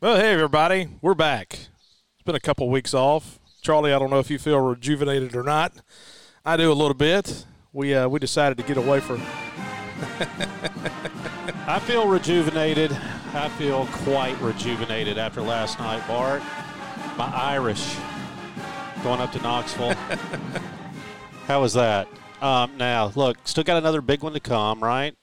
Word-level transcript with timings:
Well, 0.00 0.14
hey, 0.14 0.32
everybody. 0.32 0.86
We're 1.02 1.14
back. 1.14 1.54
It's 1.54 2.22
been 2.24 2.36
a 2.36 2.40
couple 2.40 2.70
weeks 2.70 2.94
off. 2.94 3.40
Charlie, 3.62 3.92
I 3.92 3.98
don't 3.98 4.10
know 4.10 4.20
if 4.20 4.30
you 4.30 4.38
feel 4.38 4.60
rejuvenated 4.60 5.34
or 5.34 5.42
not. 5.42 5.72
I 6.44 6.56
do 6.56 6.70
a 6.70 6.72
little 6.72 6.94
bit. 6.94 7.44
We, 7.72 7.96
uh, 7.96 8.08
we 8.08 8.20
decided 8.20 8.58
to 8.58 8.62
get 8.62 8.76
away 8.76 9.00
from. 9.00 9.20
I 11.66 11.80
feel 11.80 12.06
rejuvenated. 12.06 12.92
I 13.34 13.48
feel 13.58 13.86
quite 13.86 14.40
rejuvenated 14.40 15.18
after 15.18 15.42
last 15.42 15.80
night, 15.80 16.06
Bart. 16.06 16.44
My 17.16 17.26
Irish 17.34 17.96
going 19.02 19.20
up 19.20 19.32
to 19.32 19.42
Knoxville. 19.42 19.94
How 21.48 21.60
was 21.60 21.74
that? 21.74 22.06
Um, 22.40 22.76
now, 22.76 23.10
look, 23.16 23.36
still 23.48 23.64
got 23.64 23.78
another 23.78 24.00
big 24.00 24.22
one 24.22 24.34
to 24.34 24.40
come, 24.40 24.80
right? 24.80 25.17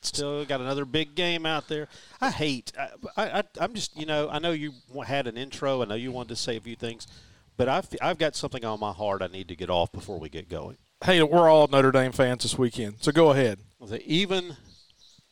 Still 0.00 0.44
got 0.44 0.60
another 0.60 0.84
big 0.84 1.14
game 1.16 1.44
out 1.44 1.66
there. 1.68 1.88
I 2.20 2.30
hate. 2.30 2.72
I, 2.78 2.90
I, 3.16 3.42
I'm 3.60 3.74
just, 3.74 3.96
you 3.96 4.06
know, 4.06 4.28
I 4.30 4.38
know 4.38 4.52
you 4.52 4.72
had 5.04 5.26
an 5.26 5.36
intro. 5.36 5.82
I 5.82 5.86
know 5.86 5.96
you 5.96 6.12
wanted 6.12 6.30
to 6.30 6.36
say 6.36 6.56
a 6.56 6.60
few 6.60 6.76
things, 6.76 7.08
but 7.56 7.68
I've, 7.68 7.88
I've 8.00 8.18
got 8.18 8.36
something 8.36 8.64
on 8.64 8.78
my 8.78 8.92
heart 8.92 9.22
I 9.22 9.26
need 9.26 9.48
to 9.48 9.56
get 9.56 9.70
off 9.70 9.90
before 9.90 10.20
we 10.20 10.28
get 10.28 10.48
going. 10.48 10.76
Hey, 11.04 11.22
we're 11.22 11.48
all 11.48 11.66
Notre 11.66 11.92
Dame 11.92 12.12
fans 12.12 12.42
this 12.42 12.56
weekend, 12.56 12.96
so 13.00 13.10
go 13.10 13.30
ahead. 13.30 13.58
Even 14.04 14.56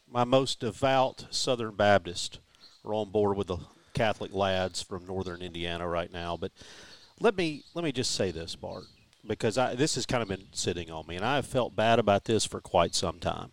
my 0.08 0.24
most 0.24 0.60
devout 0.60 1.26
Southern 1.30 1.74
Baptist 1.74 2.40
are 2.84 2.94
on 2.94 3.10
board 3.10 3.36
with 3.36 3.48
the 3.48 3.58
Catholic 3.94 4.32
lads 4.32 4.82
from 4.82 5.06
Northern 5.06 5.42
Indiana 5.42 5.88
right 5.88 6.12
now. 6.12 6.36
But 6.36 6.52
let 7.20 7.36
me 7.36 7.64
let 7.74 7.84
me 7.84 7.92
just 7.92 8.14
say 8.14 8.30
this, 8.30 8.56
Bart, 8.56 8.84
because 9.26 9.58
I, 9.58 9.74
this 9.74 9.94
has 9.94 10.06
kind 10.06 10.22
of 10.22 10.28
been 10.28 10.46
sitting 10.52 10.90
on 10.90 11.06
me, 11.06 11.16
and 11.16 11.24
I 11.24 11.36
have 11.36 11.46
felt 11.46 11.74
bad 11.74 11.98
about 11.98 12.24
this 12.24 12.44
for 12.44 12.60
quite 12.60 12.94
some 12.94 13.18
time 13.18 13.50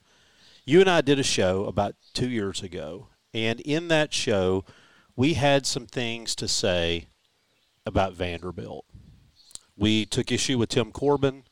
you 0.66 0.80
and 0.80 0.90
I 0.90 1.02
did 1.02 1.20
a 1.20 1.24
show 1.24 1.66
about 1.66 1.96
two 2.14 2.30
years 2.30 2.62
ago, 2.62 3.08
and 3.34 3.60
in 3.62 3.88
that 3.90 4.14
show, 4.14 4.66
we 5.16 5.34
had 5.34 5.66
some 5.66 5.86
things 5.86 6.36
to 6.36 6.48
say 6.48 7.08
about 7.86 8.14
Vanderbilt. 8.14 8.86
We 9.76 10.06
took 10.06 10.32
issue 10.32 10.58
with 10.58 10.70
Tim 10.70 10.92
Corbin. 10.92 11.44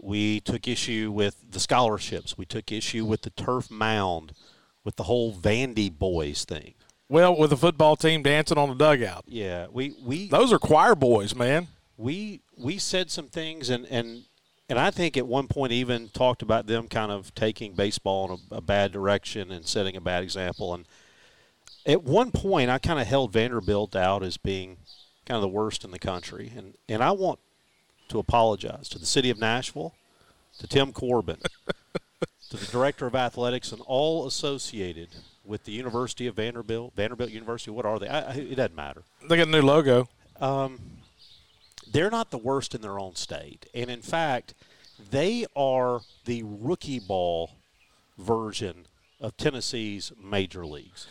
We 0.00 0.40
took 0.40 0.68
issue 0.68 1.10
with 1.12 1.36
the 1.50 1.60
scholarships. 1.60 2.36
We 2.36 2.44
took 2.44 2.70
issue 2.70 3.04
with 3.04 3.22
the 3.22 3.30
turf 3.30 3.70
mound, 3.70 4.32
with 4.84 4.96
the 4.96 5.04
whole 5.04 5.32
Vandy 5.32 5.90
boys 5.90 6.44
thing. 6.44 6.74
Well, 7.08 7.36
with 7.36 7.50
the 7.50 7.56
football 7.56 7.96
team 7.96 8.22
dancing 8.22 8.58
on 8.58 8.68
the 8.68 8.74
dugout. 8.74 9.24
Yeah, 9.26 9.68
we 9.70 9.94
we 10.04 10.28
those 10.28 10.52
are 10.52 10.58
choir 10.58 10.94
boys, 10.94 11.34
man. 11.34 11.68
We 11.96 12.42
we 12.56 12.78
said 12.78 13.10
some 13.10 13.28
things, 13.28 13.70
and 13.70 13.86
and 13.86 14.24
and 14.68 14.78
I 14.78 14.90
think 14.90 15.16
at 15.16 15.26
one 15.26 15.46
point 15.46 15.72
even 15.72 16.08
talked 16.08 16.42
about 16.42 16.66
them 16.66 16.88
kind 16.88 17.12
of 17.12 17.34
taking 17.34 17.74
baseball 17.74 18.32
in 18.32 18.38
a, 18.50 18.56
a, 18.56 18.60
bad 18.60 18.92
direction 18.92 19.52
and 19.52 19.66
setting 19.66 19.96
a 19.96 20.00
bad 20.00 20.22
example. 20.22 20.74
And 20.74 20.86
at 21.86 22.02
one 22.02 22.32
point, 22.32 22.70
I 22.70 22.78
kind 22.78 23.00
of 23.00 23.06
held 23.06 23.32
Vanderbilt 23.32 23.94
out 23.94 24.22
as 24.22 24.36
being 24.36 24.78
kind 25.24 25.36
of 25.36 25.42
the 25.42 25.48
worst 25.48 25.84
in 25.84 25.92
the 25.92 25.98
country. 25.98 26.52
And 26.56 26.74
and 26.88 27.02
I 27.02 27.12
want 27.12 27.38
to 28.08 28.18
apologize 28.18 28.88
to 28.90 28.98
the 28.98 29.06
city 29.06 29.30
of 29.30 29.38
Nashville, 29.38 29.94
to 30.58 30.66
Tim 30.66 30.92
Corbin, 30.92 31.38
to 32.50 32.56
the 32.56 32.66
director 32.66 33.06
of 33.06 33.14
athletics, 33.14 33.70
and 33.70 33.80
all 33.82 34.26
associated 34.26 35.08
with 35.44 35.64
the 35.64 35.72
University 35.72 36.26
of 36.26 36.34
Vanderbilt, 36.34 36.92
Vanderbilt 36.96 37.30
University. 37.30 37.70
What 37.70 37.86
are 37.86 38.00
they? 38.00 38.08
I, 38.08 38.32
it 38.32 38.56
doesn't 38.56 38.74
matter. 38.74 39.04
They 39.28 39.36
got 39.36 39.46
a 39.46 39.50
new 39.50 39.62
logo. 39.62 40.08
Um, 40.40 40.80
they're 41.96 42.10
not 42.10 42.30
the 42.30 42.38
worst 42.38 42.74
in 42.74 42.82
their 42.82 43.00
own 43.00 43.14
state. 43.14 43.66
And 43.74 43.88
in 43.88 44.02
fact, 44.02 44.52
they 45.10 45.46
are 45.56 46.00
the 46.26 46.42
rookie 46.44 47.00
ball 47.00 47.52
version 48.18 48.86
of 49.18 49.34
Tennessee's 49.38 50.12
major 50.22 50.66
leagues. 50.66 51.06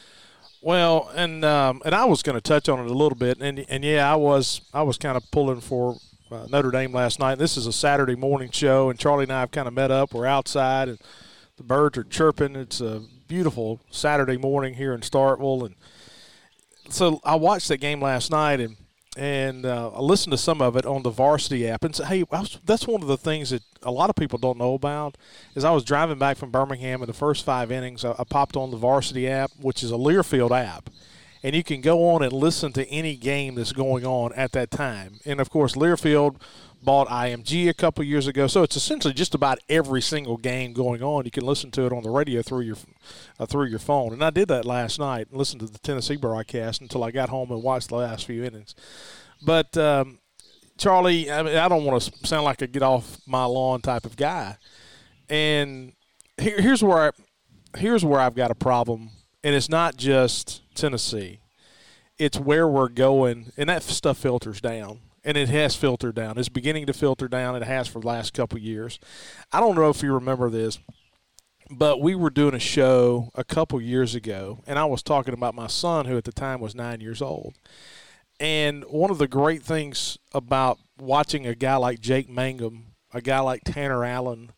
Well, 0.62 1.12
and 1.16 1.44
um, 1.44 1.82
and 1.86 1.96
I 1.96 2.06
was 2.06 2.22
going 2.22 2.36
to 2.36 2.42
touch 2.42 2.70
on 2.70 2.80
it 2.80 2.90
a 2.90 2.94
little 2.94 3.18
bit, 3.18 3.40
and 3.40 3.66
and 3.68 3.84
yeah, 3.84 4.12
I 4.12 4.16
was 4.16 4.62
I 4.74 4.84
was 4.84 4.98
kind 4.98 5.18
of 5.18 5.24
pulling 5.32 5.62
for 5.62 5.98
uh, 6.32 6.48
Notre 6.50 6.72
Dame 6.72 6.92
last 6.92 7.20
night. 7.20 7.40
This 7.40 7.58
is 7.58 7.68
a 7.68 7.74
Saturday 7.74 8.16
morning 8.16 8.52
show, 8.52 8.90
and 8.90 9.00
Charlie 9.00 9.24
and 9.24 9.34
I 9.34 9.40
have 9.42 9.52
kind 9.52 9.68
of 9.68 9.74
met 9.74 9.92
up. 9.92 10.14
We're 10.14 10.26
outside, 10.26 10.88
and 10.90 11.00
the 11.58 11.64
birds 11.64 11.98
are 11.98 12.04
chirping. 12.04 12.56
It's 12.56 12.82
a 12.82 13.04
beautiful 13.28 13.80
Saturday 13.90 14.38
morning 14.38 14.76
here 14.76 14.94
in 14.94 15.02
Starkville, 15.02 15.66
and 15.66 15.76
so 16.90 17.22
I 17.24 17.36
watched 17.36 17.68
that 17.70 17.78
game 17.78 18.02
last 18.02 18.32
night, 18.32 18.60
and 18.60 18.76
and 19.16 19.66
uh, 19.66 19.92
I 19.94 20.02
listened 20.02 20.32
to 20.32 20.38
some 20.38 20.62
of 20.62 20.76
it 20.76 20.86
on 20.86 21.04
the 21.04 21.10
Varsity 21.10 21.68
app. 21.68 21.84
And 21.84 21.96
hey, 21.96 22.24
was, 22.24 22.60
that's 22.66 22.88
one 22.88 23.02
of 23.02 23.08
the 23.08 23.18
things 23.18 23.52
that 23.52 23.64
a 23.84 23.92
lot 23.92 24.10
of 24.10 24.16
people 24.16 24.38
don't 24.38 24.58
know 24.58 24.74
about. 24.74 25.18
Is 25.56 25.64
I 25.64 25.72
was 25.72 25.84
driving 25.84 26.20
back 26.20 26.38
from 26.38 26.52
Birmingham 26.52 27.02
in 27.02 27.08
the 27.08 27.14
first 27.14 27.46
five 27.46 27.72
innings, 27.72 28.04
I, 28.04 28.16
I 28.18 28.24
popped 28.24 28.56
on 28.56 28.72
the 28.72 28.78
Varsity 28.78 29.28
app, 29.30 29.52
which 29.60 29.84
is 29.84 29.92
a 29.92 29.96
Learfield 29.96 30.52
app, 30.52 30.90
and 31.44 31.56
you 31.56 31.64
can 31.64 31.82
go 31.82 32.10
on 32.10 32.24
and 32.24 32.34
listen 32.34 32.74
to 32.74 32.88
any 32.90 33.16
game 33.16 33.56
that's 33.56 33.74
going 33.74 34.06
on 34.06 34.34
at 34.34 34.52
that 34.54 34.72
time. 34.72 35.20
And 35.26 35.40
of 35.40 35.50
course, 35.50 35.76
Learfield 35.76 36.36
bought 36.86 37.08
IMG 37.08 37.68
a 37.68 37.74
couple 37.74 38.04
years 38.04 38.28
ago, 38.28 38.48
so 38.48 38.64
it's 38.64 38.78
essentially 38.78 39.14
just 39.14 39.36
about 39.36 39.60
every 39.68 40.02
single 40.02 40.38
game 40.38 40.72
going 40.72 41.02
on. 41.04 41.26
You 41.26 41.32
can 41.32 41.46
listen 41.46 41.72
to 41.72 41.86
it 41.86 41.92
on 41.92 42.04
the 42.04 42.10
radio 42.10 42.42
through 42.42 42.62
your 42.62 42.78
uh, 43.40 43.46
through 43.46 43.66
your 43.66 43.80
phone. 43.80 44.14
And 44.14 44.24
I 44.24 44.30
did 44.30 44.48
that 44.50 44.66
last 44.66 45.00
night 45.00 45.28
and 45.30 45.38
listened 45.38 45.62
to 45.62 45.68
the 45.68 45.80
Tennessee 45.80 46.16
broadcast 46.16 46.82
until 46.82 47.04
I 47.04 47.12
got 47.12 47.30
home 47.30 47.52
and 47.52 47.62
watched 47.62 47.90
the 47.90 47.96
last 47.96 48.26
few 48.26 48.44
innings. 48.44 48.76
But 49.42 49.76
um, 49.76 50.20
Charlie, 50.78 51.30
I, 51.32 51.44
mean, 51.44 51.58
I 51.58 51.68
don't 51.68 51.84
want 51.84 52.02
to 52.02 52.28
sound 52.28 52.46
like 52.46 52.62
a 52.62 52.68
get 52.68 52.84
off 52.84 53.20
my 53.26 53.46
lawn 53.46 53.82
type 53.82 54.06
of 54.06 54.16
guy. 54.16 54.58
And 55.30 55.94
here, 56.38 56.62
here's 56.62 56.84
where 56.84 57.08
I, 57.08 57.78
here's 57.78 58.06
where 58.06 58.20
I've 58.20 58.36
got 58.36 58.52
a 58.52 58.56
problem, 58.56 59.10
and 59.44 59.56
it's 59.56 59.70
not 59.70 59.98
just 59.98 60.62
Tennessee. 60.76 61.40
It's 62.18 62.40
where 62.40 62.68
we're 62.68 62.90
going, 62.90 63.52
and 63.58 63.68
that 63.70 63.84
stuff 63.84 64.18
filters 64.18 64.62
down 64.62 65.00
and 65.26 65.36
it 65.36 65.50
has 65.50 65.76
filtered 65.76 66.16
down. 66.16 66.38
It's 66.38 66.50
beginning 66.50 66.86
to 66.86 66.94
filter 66.94 67.28
down. 67.28 67.56
It 67.56 67.64
has 67.64 67.88
for 67.88 68.00
the 68.00 68.08
last 68.08 68.34
couple 68.34 68.60
years. 68.60 69.00
I 69.52 69.60
don't 69.60 69.76
know 69.76 69.90
if 69.90 70.04
you 70.04 70.14
remember 70.14 70.52
this, 70.52 70.78
but 71.72 72.00
we 72.00 72.14
were 72.14 72.30
doing 72.30 72.54
a 72.54 72.60
show 72.60 73.32
a 73.34 73.44
couple 73.44 73.82
years 73.82 74.14
ago, 74.14 74.60
and 74.68 74.78
I 74.78 74.86
was 74.86 75.02
talking 75.02 75.34
about 75.34 75.56
my 75.56 75.68
son, 75.68 76.06
who 76.06 76.16
at 76.16 76.26
the 76.26 76.32
time 76.32 76.62
was 76.62 76.76
nine 76.76 77.02
years 77.02 77.24
old. 77.24 77.56
And 78.40 78.84
one 78.84 79.10
of 79.10 79.18
the 79.18 79.28
great 79.28 79.64
things 79.64 80.20
about 80.32 80.78
watching 81.00 81.48
a 81.48 81.56
guy 81.56 81.78
like 81.78 82.02
Jake 82.02 82.30
Mangum, 82.30 82.94
a 83.12 83.22
guy 83.22 83.40
like 83.40 83.64
Tanner 83.66 84.06
Allen, 84.06 84.52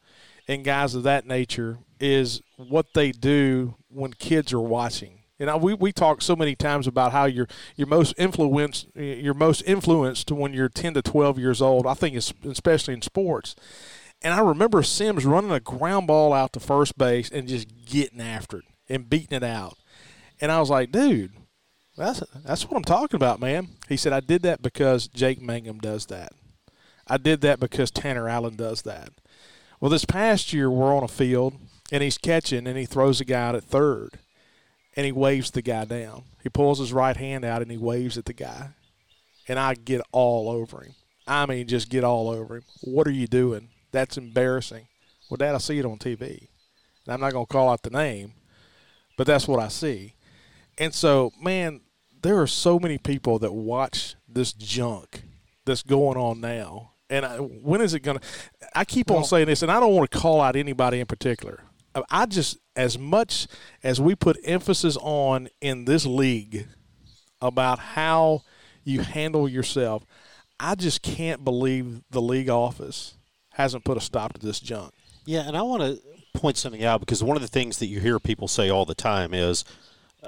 and 0.50 0.66
guys 0.66 0.95
of 0.95 1.03
that 1.03 1.25
nature 1.25 1.77
is 2.00 2.41
what 2.57 2.94
they 2.94 3.11
do 3.11 3.75
when 3.88 4.13
kids 4.13 4.51
are 4.51 4.59
watching 4.59 5.16
and 5.40 5.62
we, 5.62 5.74
we 5.74 5.92
talk 5.92 6.22
so 6.22 6.36
many 6.36 6.56
times 6.56 6.88
about 6.88 7.12
how 7.12 7.25
you're 7.25 7.48
you're 7.75 7.88
most 7.88 8.14
influenced 8.18 8.88
you're 8.96 9.34
most 9.34 9.62
influenced 9.62 10.31
when 10.31 10.53
you're 10.53 10.70
10 10.70 10.96
to 10.96 11.02
12 11.02 11.38
years 11.40 11.62
old. 11.62 11.86
I 11.86 11.94
think 11.94 12.16
it's 12.16 12.34
especially 12.46 12.94
in 12.96 13.02
sports. 13.02 13.56
And 14.22 14.34
I 14.34 14.40
remember 14.40 14.81
Sims 14.81 15.25
running 15.25 15.52
a 15.52 15.59
ground 15.59 16.08
ball 16.08 16.34
out 16.34 16.53
to 16.53 16.59
first 16.59 16.98
base 16.98 17.30
and 17.30 17.48
just 17.48 17.68
getting 17.86 18.20
after 18.20 18.59
it 18.59 18.66
and 18.90 19.09
beating 19.09 19.38
it 19.38 19.44
out. 19.44 19.78
And 20.42 20.52
I 20.52 20.59
was 20.59 20.72
like, 20.72 20.92
dude, 20.92 21.34
that's 21.96 22.24
that's 22.44 22.64
what 22.64 22.78
I'm 22.78 22.84
talking 22.84 23.18
about, 23.18 23.40
man. 23.40 23.69
He 23.88 23.98
said 23.98 24.13
I 24.13 24.22
did 24.22 24.42
that 24.42 24.62
because 24.62 25.07
Jake 25.07 25.42
Mangum 25.42 25.78
does 25.80 26.07
that. 26.07 26.31
I 27.07 27.18
did 27.18 27.42
that 27.42 27.60
because 27.60 27.92
Tanner 27.92 28.28
Allen 28.28 28.56
does 28.56 28.81
that. 28.81 29.10
Well, 29.80 29.92
this 29.92 30.06
past 30.06 30.51
year 30.51 30.69
we're 30.72 30.95
on 30.95 31.04
a 31.04 31.07
field 31.07 31.54
and 31.92 32.01
he's 32.01 32.18
catching 32.18 32.66
and 32.66 32.78
he 32.78 32.86
throws 32.86 33.22
a 33.22 33.25
guy 33.25 33.50
out 33.50 33.56
at 33.56 33.63
third 33.63 34.19
and 34.97 35.05
he 35.05 35.11
waves 35.11 35.51
the 35.51 35.61
guy 35.61 35.85
down. 35.85 36.23
He 36.41 36.49
pulls 36.49 36.79
his 36.79 36.91
right 36.91 37.15
hand 37.15 37.45
out 37.45 37.61
and 37.61 37.69
he 37.69 37.77
waves 37.77 38.17
at 38.17 38.25
the 38.25 38.33
guy. 38.33 38.71
And 39.47 39.59
I 39.59 39.75
get 39.75 40.01
all 40.11 40.49
over 40.49 40.81
him. 40.81 40.95
I 41.27 41.45
mean, 41.45 41.67
just 41.67 41.89
get 41.89 42.03
all 42.03 42.29
over 42.29 42.57
him. 42.57 42.63
What 42.81 43.07
are 43.07 43.11
you 43.11 43.27
doing? 43.27 43.69
That's 43.91 44.17
embarrassing. 44.17 44.88
Well, 45.29 45.38
Dad, 45.38 45.55
I 45.55 45.59
see 45.59 45.77
it 45.77 45.85
on 45.85 45.99
TV. 45.99 46.47
And 47.05 47.13
I'm 47.13 47.21
not 47.21 47.31
going 47.31 47.45
to 47.45 47.51
call 47.51 47.69
out 47.69 47.83
the 47.83 47.91
name, 47.91 48.33
but 49.17 49.27
that's 49.27 49.47
what 49.47 49.59
I 49.59 49.67
see. 49.67 50.15
And 50.77 50.94
so, 50.94 51.31
man, 51.39 51.81
there 52.21 52.41
are 52.41 52.47
so 52.47 52.79
many 52.79 52.97
people 52.97 53.39
that 53.39 53.53
watch 53.53 54.15
this 54.27 54.51
junk 54.51 55.21
that's 55.63 55.83
going 55.83 56.17
on 56.17 56.41
now. 56.41 56.91
And 57.09 57.25
I, 57.25 57.38
when 57.38 57.81
is 57.81 57.94
it 57.94 58.01
going 58.01 58.19
to? 58.19 58.25
I 58.75 58.83
keep 58.83 59.11
on 59.11 59.23
saying 59.23 59.45
this, 59.45 59.61
and 59.61 59.71
I 59.71 59.79
don't 59.79 59.94
want 59.94 60.11
to 60.11 60.17
call 60.17 60.41
out 60.41 60.55
anybody 60.55 60.99
in 60.99 61.05
particular. 61.05 61.61
I 62.09 62.25
just 62.25 62.57
as 62.77 62.97
much 62.97 63.47
as 63.83 64.00
we 64.00 64.15
put 64.15 64.38
emphasis 64.45 64.97
on 65.01 65.50
in 65.59 65.85
this 65.85 66.06
league 66.06 66.68
about 67.41 67.79
how 67.79 68.44
you 68.83 69.01
handle 69.01 69.50
yourself. 69.50 70.06
I 70.59 70.75
just 70.75 71.01
can't 71.01 71.44
believe 71.44 72.01
the 72.09 72.21
league 72.21 72.50
office 72.50 73.15
hasn't 73.53 73.83
put 73.83 73.97
a 73.97 74.01
stop 74.01 74.33
to 74.33 74.39
this 74.39 74.59
junk. 74.59 74.94
Yeah, 75.25 75.41
and 75.45 75.57
I 75.57 75.62
want 75.63 75.83
to 75.83 76.00
point 76.39 76.57
something 76.57 76.83
out 76.83 77.00
because 77.00 77.24
one 77.24 77.35
of 77.35 77.41
the 77.41 77.47
things 77.47 77.79
that 77.79 77.88
you 77.88 78.00
hear 78.00 78.19
people 78.19 78.47
say 78.47 78.69
all 78.69 78.85
the 78.85 78.95
time 78.95 79.33
is, 79.33 79.65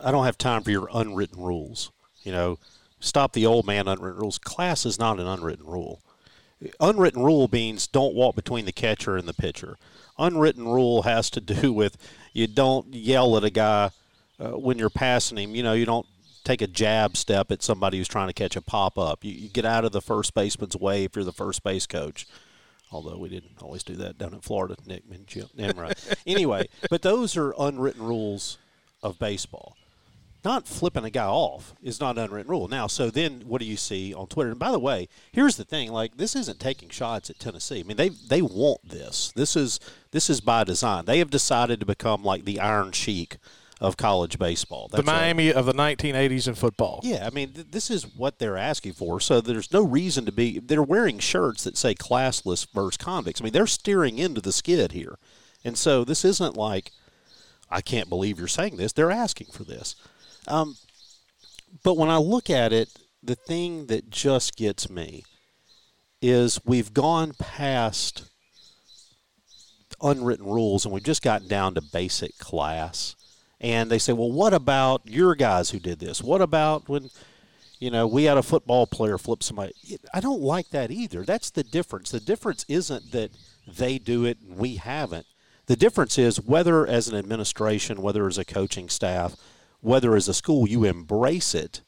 I 0.04 0.12
don't 0.12 0.26
have 0.26 0.38
time 0.38 0.64
for 0.64 0.72
your 0.72 0.90
unwritten 0.94 1.42
rules. 1.42 1.92
You 2.24 2.32
know, 2.32 2.60
stop 3.00 3.34
the 3.34 3.46
old 3.46 3.66
man 3.66 3.88
unwritten 3.88 4.20
rules. 4.20 4.38
Class 4.38 4.86
is 4.86 5.00
not 5.00 5.20
an 5.20 5.28
unwritten 5.28 5.66
rule. 5.66 6.02
Unwritten 6.80 7.24
rule 7.24 7.50
means 7.52 7.88
don't 7.88 8.14
walk 8.14 8.36
between 8.36 8.66
the 8.66 8.72
catcher 8.72 9.16
and 9.16 9.28
the 9.28 9.34
pitcher. 9.34 9.78
Unwritten 10.18 10.68
rule 10.68 11.04
has 11.04 11.30
to 11.30 11.42
do 11.42 11.72
with 11.74 11.98
you 12.34 12.48
don't 12.48 12.94
yell 12.94 13.38
at 13.38 13.44
a 13.44 13.50
guy 13.50 13.92
uh, 14.40 14.52
when 14.52 14.78
you're 14.78 14.90
passing 14.90 15.38
him. 15.38 15.56
You 15.56 15.64
know, 15.64 15.74
you 15.74 15.86
don't 15.86 16.06
take 16.44 16.62
a 16.62 16.68
jab 16.68 17.18
step 17.18 17.52
at 17.52 17.62
somebody 17.62 17.98
who's 17.98 18.08
trying 18.08 18.28
to 18.28 18.34
catch 18.34 18.56
a 18.56 18.62
pop 18.62 18.98
up. 18.98 19.24
You, 19.24 19.32
you 19.32 19.50
get 19.50 19.66
out 19.66 19.86
of 19.86 19.92
the 19.92 20.02
first 20.02 20.34
baseman's 20.34 20.76
way 20.76 21.04
if 21.04 21.16
you're 21.16 21.26
the 21.26 21.34
first 21.34 21.64
base 21.64 21.86
coach 21.86 22.26
although 22.92 23.18
we 23.18 23.30
didn't 23.30 23.62
always 23.62 23.84
do 23.84 23.96
that 23.96 24.18
down 24.18 24.34
in 24.34 24.42
Florida, 24.42 24.76
Nick 24.86 25.04
and 25.12 25.28
Jim. 25.28 25.48
anyway, 26.28 26.68
but 26.90 27.02
those 27.02 27.38
are 27.38 27.54
unwritten 27.60 28.04
rules 28.04 28.58
of 29.02 29.20
baseball. 29.20 29.76
Not 30.44 30.68
flipping 30.68 31.04
a 31.04 31.10
guy 31.10 31.26
off 31.26 31.76
is 31.84 32.00
not 32.00 32.18
an 32.18 32.24
unwritten 32.24 32.50
rule. 32.50 32.68
Now, 32.68 32.88
so 32.88 33.10
then 33.10 33.44
what 33.46 33.60
do 33.60 33.66
you 33.68 33.76
see 33.76 34.14
on 34.14 34.28
Twitter? 34.28 34.52
And 34.52 34.60
by 34.60 34.72
the 34.72 34.80
way, 34.80 35.10
here's 35.32 35.58
the 35.58 35.66
thing: 35.66 35.92
like 35.92 36.18
this 36.18 36.36
isn't 36.36 36.60
taking 36.60 36.90
shots 36.90 37.30
at 37.30 37.40
Tennessee. 37.40 37.82
I 37.82 37.84
mean, 37.84 37.98
they 37.98 38.10
they 38.10 38.42
want 38.42 38.88
this. 38.88 39.34
This 39.36 39.56
is 39.56 39.80
this 40.12 40.30
is 40.30 40.40
by 40.40 40.64
design. 40.64 41.06
They 41.06 41.20
have 41.20 41.30
decided 41.30 41.80
to 41.82 41.86
become 41.86 42.24
like 42.24 42.46
the 42.46 42.60
Iron 42.60 42.94
Sheik 42.94 43.38
of 43.82 43.96
college 43.96 44.38
baseball. 44.38 44.90
That's 44.92 45.06
the 45.06 45.12
Miami 45.12 45.54
of 45.54 45.66
the 45.66 45.74
1980s 45.74 46.48
in 46.48 46.56
football. 46.56 47.00
Yeah, 47.04 47.26
I 47.26 47.30
mean, 47.30 47.54
th- 47.54 47.68
this 47.72 47.90
is 47.90 48.04
what 48.16 48.40
they're 48.40 48.58
asking 48.58 48.94
for. 48.94 49.20
So 49.20 49.40
there's 49.40 49.72
no 49.72 49.84
reason 49.84 50.26
to 50.26 50.32
be. 50.32 50.60
They're 50.60 50.84
wearing 50.84 51.20
shirts 51.20 51.64
that 51.64 51.78
say 51.78 51.96
classless 51.96 52.68
versus 52.74 52.98
convicts. 52.98 53.42
I 53.42 53.46
mean, 53.46 53.54
they're 53.54 53.68
steering 53.68 54.18
into 54.18 54.42
the 54.42 54.52
skid 54.52 54.92
here. 54.92 55.18
And 55.64 55.78
so 55.78 56.04
this 56.04 56.26
isn't 56.26 56.58
like, 56.58 56.92
I 57.70 57.82
can't 57.82 58.10
believe 58.10 58.38
you're 58.38 58.48
saying 58.48 58.78
this. 58.78 58.94
They're 58.94 59.12
asking 59.12 59.48
for 59.52 59.64
this. 59.64 59.96
Um, 60.50 60.76
but 61.84 61.98
when 61.98 62.10
I 62.10 62.18
look 62.18 62.50
at 62.50 62.74
it, 62.74 62.90
the 63.22 63.36
thing 63.36 63.88
that 63.88 64.10
just 64.10 64.56
gets 64.56 64.90
me 64.90 65.24
is 66.22 66.60
we've 66.66 66.94
gone 66.94 67.34
past 67.38 68.26
unwritten 70.02 70.46
rules 70.46 70.86
and 70.86 70.94
we've 70.94 71.04
just 71.04 71.22
gotten 71.22 71.48
down 71.48 71.76
to 71.76 71.82
basic 71.82 72.38
class 72.38 73.16
and 73.62 73.92
they 73.92 74.00
say, 74.00 74.14
well, 74.14 74.32
what 74.32 74.54
about 74.54 75.02
your 75.06 75.36
guys 75.36 75.70
who 75.70 75.80
did 75.80 76.00
this? 76.00 76.24
What 76.24 76.42
about 76.42 76.88
when, 76.88 77.10
you 77.80 77.92
know, 77.92 78.08
we 78.08 78.24
had 78.24 78.38
a 78.38 78.44
football 78.44 78.88
player 78.88 79.18
flip 79.18 79.44
somebody? 79.44 79.74
I 80.14 80.22
don't 80.22 80.42
like 80.42 80.70
that 80.70 80.92
either. 80.92 81.24
That's 81.24 81.50
the 81.50 81.64
difference. 81.64 82.10
The 82.10 82.22
difference 82.22 82.66
isn't 82.70 83.12
that 83.12 83.32
they 83.68 84.00
do 84.00 84.26
it 84.26 84.38
and 84.42 84.58
we 84.58 84.76
haven't. 84.76 85.26
The 85.66 85.76
difference 85.76 86.18
is 86.18 86.42
whether 86.42 86.88
as 86.88 87.10
an 87.10 87.18
administration, 87.18 88.02
whether 88.02 88.26
as 88.28 88.38
a 88.38 88.46
coaching 88.46 88.90
staff, 88.90 89.36
whether 89.82 90.16
as 90.16 90.28
a 90.28 90.34
school, 90.34 90.68
you 90.68 90.84
embrace 90.84 91.56
it 91.56 91.82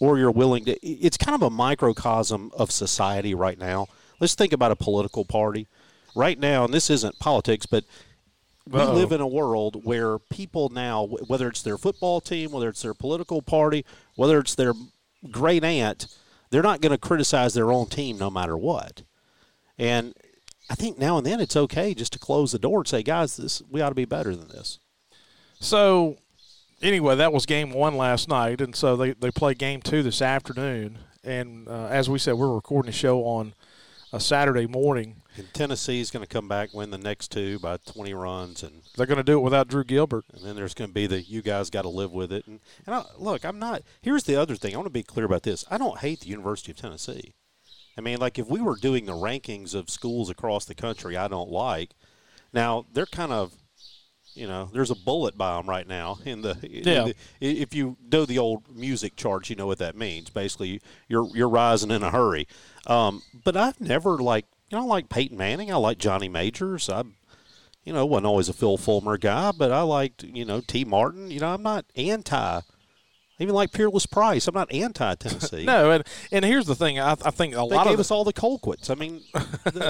or 0.00 0.18
you're 0.18 0.30
willing 0.30 0.64
to. 0.64 0.86
It's 0.86 1.16
kind 1.16 1.34
of 1.34 1.42
a 1.42 1.50
microcosm 1.50 2.50
of 2.56 2.70
society 2.70 3.34
right 3.34 3.58
now. 3.58 3.86
Let's 4.20 4.34
think 4.34 4.52
about 4.52 4.72
a 4.72 4.76
political 4.76 5.24
party. 5.24 5.66
Right 6.16 6.38
now, 6.38 6.64
and 6.64 6.72
this 6.72 6.90
isn't 6.90 7.18
politics, 7.18 7.66
but 7.66 7.84
we 8.68 8.78
Uh-oh. 8.78 8.94
live 8.94 9.10
in 9.10 9.20
a 9.20 9.26
world 9.26 9.84
where 9.84 10.18
people 10.18 10.68
now, 10.68 11.06
whether 11.26 11.48
it's 11.48 11.62
their 11.62 11.76
football 11.76 12.20
team, 12.20 12.52
whether 12.52 12.68
it's 12.68 12.82
their 12.82 12.94
political 12.94 13.42
party, 13.42 13.84
whether 14.14 14.38
it's 14.38 14.54
their 14.54 14.74
great 15.30 15.64
aunt, 15.64 16.06
they're 16.50 16.62
not 16.62 16.80
going 16.80 16.92
to 16.92 16.98
criticize 16.98 17.52
their 17.52 17.72
own 17.72 17.86
team 17.86 18.16
no 18.16 18.30
matter 18.30 18.56
what. 18.56 19.02
And 19.76 20.14
I 20.70 20.76
think 20.76 20.98
now 20.98 21.18
and 21.18 21.26
then 21.26 21.40
it's 21.40 21.56
okay 21.56 21.94
just 21.94 22.12
to 22.12 22.18
close 22.18 22.52
the 22.52 22.60
door 22.60 22.78
and 22.78 22.88
say, 22.88 23.02
guys, 23.02 23.36
this 23.36 23.60
we 23.68 23.80
ought 23.80 23.88
to 23.88 23.94
be 23.96 24.04
better 24.04 24.34
than 24.36 24.48
this. 24.48 24.78
So, 25.60 26.18
anyway, 26.84 27.16
that 27.16 27.32
was 27.32 27.46
game 27.46 27.72
one 27.72 27.96
last 27.96 28.28
night, 28.28 28.60
and 28.60 28.76
so 28.76 28.94
they 28.96 29.12
they 29.12 29.30
play 29.30 29.54
game 29.54 29.82
two 29.82 30.02
this 30.02 30.22
afternoon. 30.22 30.98
And 31.24 31.66
uh, 31.68 31.86
as 31.86 32.08
we 32.08 32.18
said, 32.18 32.34
we're 32.34 32.54
recording 32.54 32.90
the 32.90 32.96
show 32.96 33.24
on 33.24 33.54
a 34.12 34.20
Saturday 34.20 34.66
morning. 34.66 35.22
And 35.36 35.52
Tennessee's 35.52 36.10
going 36.10 36.24
to 36.24 36.28
come 36.28 36.46
back, 36.46 36.72
win 36.72 36.90
the 36.90 36.98
next 36.98 37.32
two 37.32 37.58
by 37.58 37.78
20 37.78 38.14
runs, 38.14 38.62
and 38.62 38.82
they're 38.94 39.06
going 39.06 39.16
to 39.16 39.24
do 39.24 39.38
it 39.38 39.42
without 39.42 39.66
Drew 39.66 39.82
Gilbert. 39.82 40.26
And 40.32 40.44
then 40.44 40.54
there's 40.54 40.74
going 40.74 40.90
to 40.90 40.94
be 40.94 41.08
the 41.08 41.22
you 41.22 41.42
guys 41.42 41.70
got 41.70 41.82
to 41.82 41.88
live 41.88 42.12
with 42.12 42.30
it. 42.30 42.46
And, 42.46 42.60
and 42.86 42.94
I, 42.94 43.04
look, 43.18 43.44
I'm 43.44 43.58
not. 43.58 43.82
Here's 44.02 44.24
the 44.24 44.36
other 44.36 44.54
thing. 44.54 44.74
I 44.74 44.76
want 44.76 44.86
to 44.86 44.90
be 44.90 45.02
clear 45.02 45.26
about 45.26 45.42
this. 45.42 45.64
I 45.70 45.78
don't 45.78 45.98
hate 45.98 46.20
the 46.20 46.28
University 46.28 46.70
of 46.70 46.76
Tennessee. 46.76 47.32
I 47.96 48.02
mean, 48.02 48.18
like 48.18 48.38
if 48.38 48.48
we 48.48 48.60
were 48.60 48.76
doing 48.76 49.06
the 49.06 49.12
rankings 49.12 49.74
of 49.74 49.90
schools 49.90 50.28
across 50.28 50.66
the 50.66 50.74
country, 50.74 51.16
I 51.16 51.26
don't 51.26 51.50
like. 51.50 51.90
Now 52.52 52.86
they're 52.92 53.06
kind 53.06 53.32
of 53.32 53.54
you 54.34 54.48
know, 54.48 54.68
there's 54.72 54.90
a 54.90 54.96
bullet 54.96 55.38
by 55.38 55.56
them 55.56 55.68
right 55.68 55.86
now 55.86 56.18
in 56.24 56.42
the. 56.42 56.58
Yeah. 56.62 57.04
In 57.04 57.04
the, 57.08 57.14
if 57.40 57.74
you 57.74 57.96
know 58.12 58.24
the 58.24 58.38
old 58.38 58.74
music 58.74 59.16
charts, 59.16 59.48
you 59.48 59.56
know 59.56 59.66
what 59.66 59.78
that 59.78 59.96
means. 59.96 60.30
Basically, 60.30 60.80
you're 61.08 61.28
you're 61.34 61.48
rising 61.48 61.90
in 61.90 62.02
a 62.02 62.10
hurry. 62.10 62.46
Um, 62.86 63.22
but 63.44 63.56
I've 63.56 63.80
never 63.80 64.18
like 64.18 64.46
you 64.70 64.76
know 64.76 64.84
I 64.84 64.86
like 64.86 65.08
Peyton 65.08 65.38
Manning. 65.38 65.72
I 65.72 65.76
like 65.76 65.98
Johnny 65.98 66.28
Majors. 66.28 66.88
I, 66.88 67.04
you 67.84 67.92
know, 67.92 68.04
wasn't 68.04 68.26
always 68.26 68.48
a 68.48 68.52
Phil 68.52 68.76
Fulmer 68.76 69.18
guy, 69.18 69.52
but 69.52 69.70
I 69.70 69.82
liked 69.82 70.24
you 70.24 70.44
know 70.44 70.60
Tee 70.60 70.84
Martin. 70.84 71.30
You 71.30 71.40
know, 71.40 71.54
I'm 71.54 71.62
not 71.62 71.86
anti. 71.96 72.60
Even 73.40 73.54
like 73.54 73.72
Peerless 73.72 74.06
Price, 74.06 74.46
I'm 74.46 74.54
not 74.54 74.72
anti 74.72 75.14
Tennessee. 75.16 75.64
no, 75.66 75.90
and 75.90 76.04
and 76.32 76.44
here's 76.44 76.66
the 76.66 76.76
thing. 76.76 76.98
I, 76.98 77.12
I 77.12 77.30
think 77.30 77.54
a 77.54 77.58
they 77.58 77.62
lot 77.62 77.84
gave 77.84 77.94
of 77.94 78.00
us 78.00 78.10
all 78.10 78.24
the 78.24 78.32
Colquitts. 78.32 78.90
I 78.90 78.94
mean, 78.94 79.22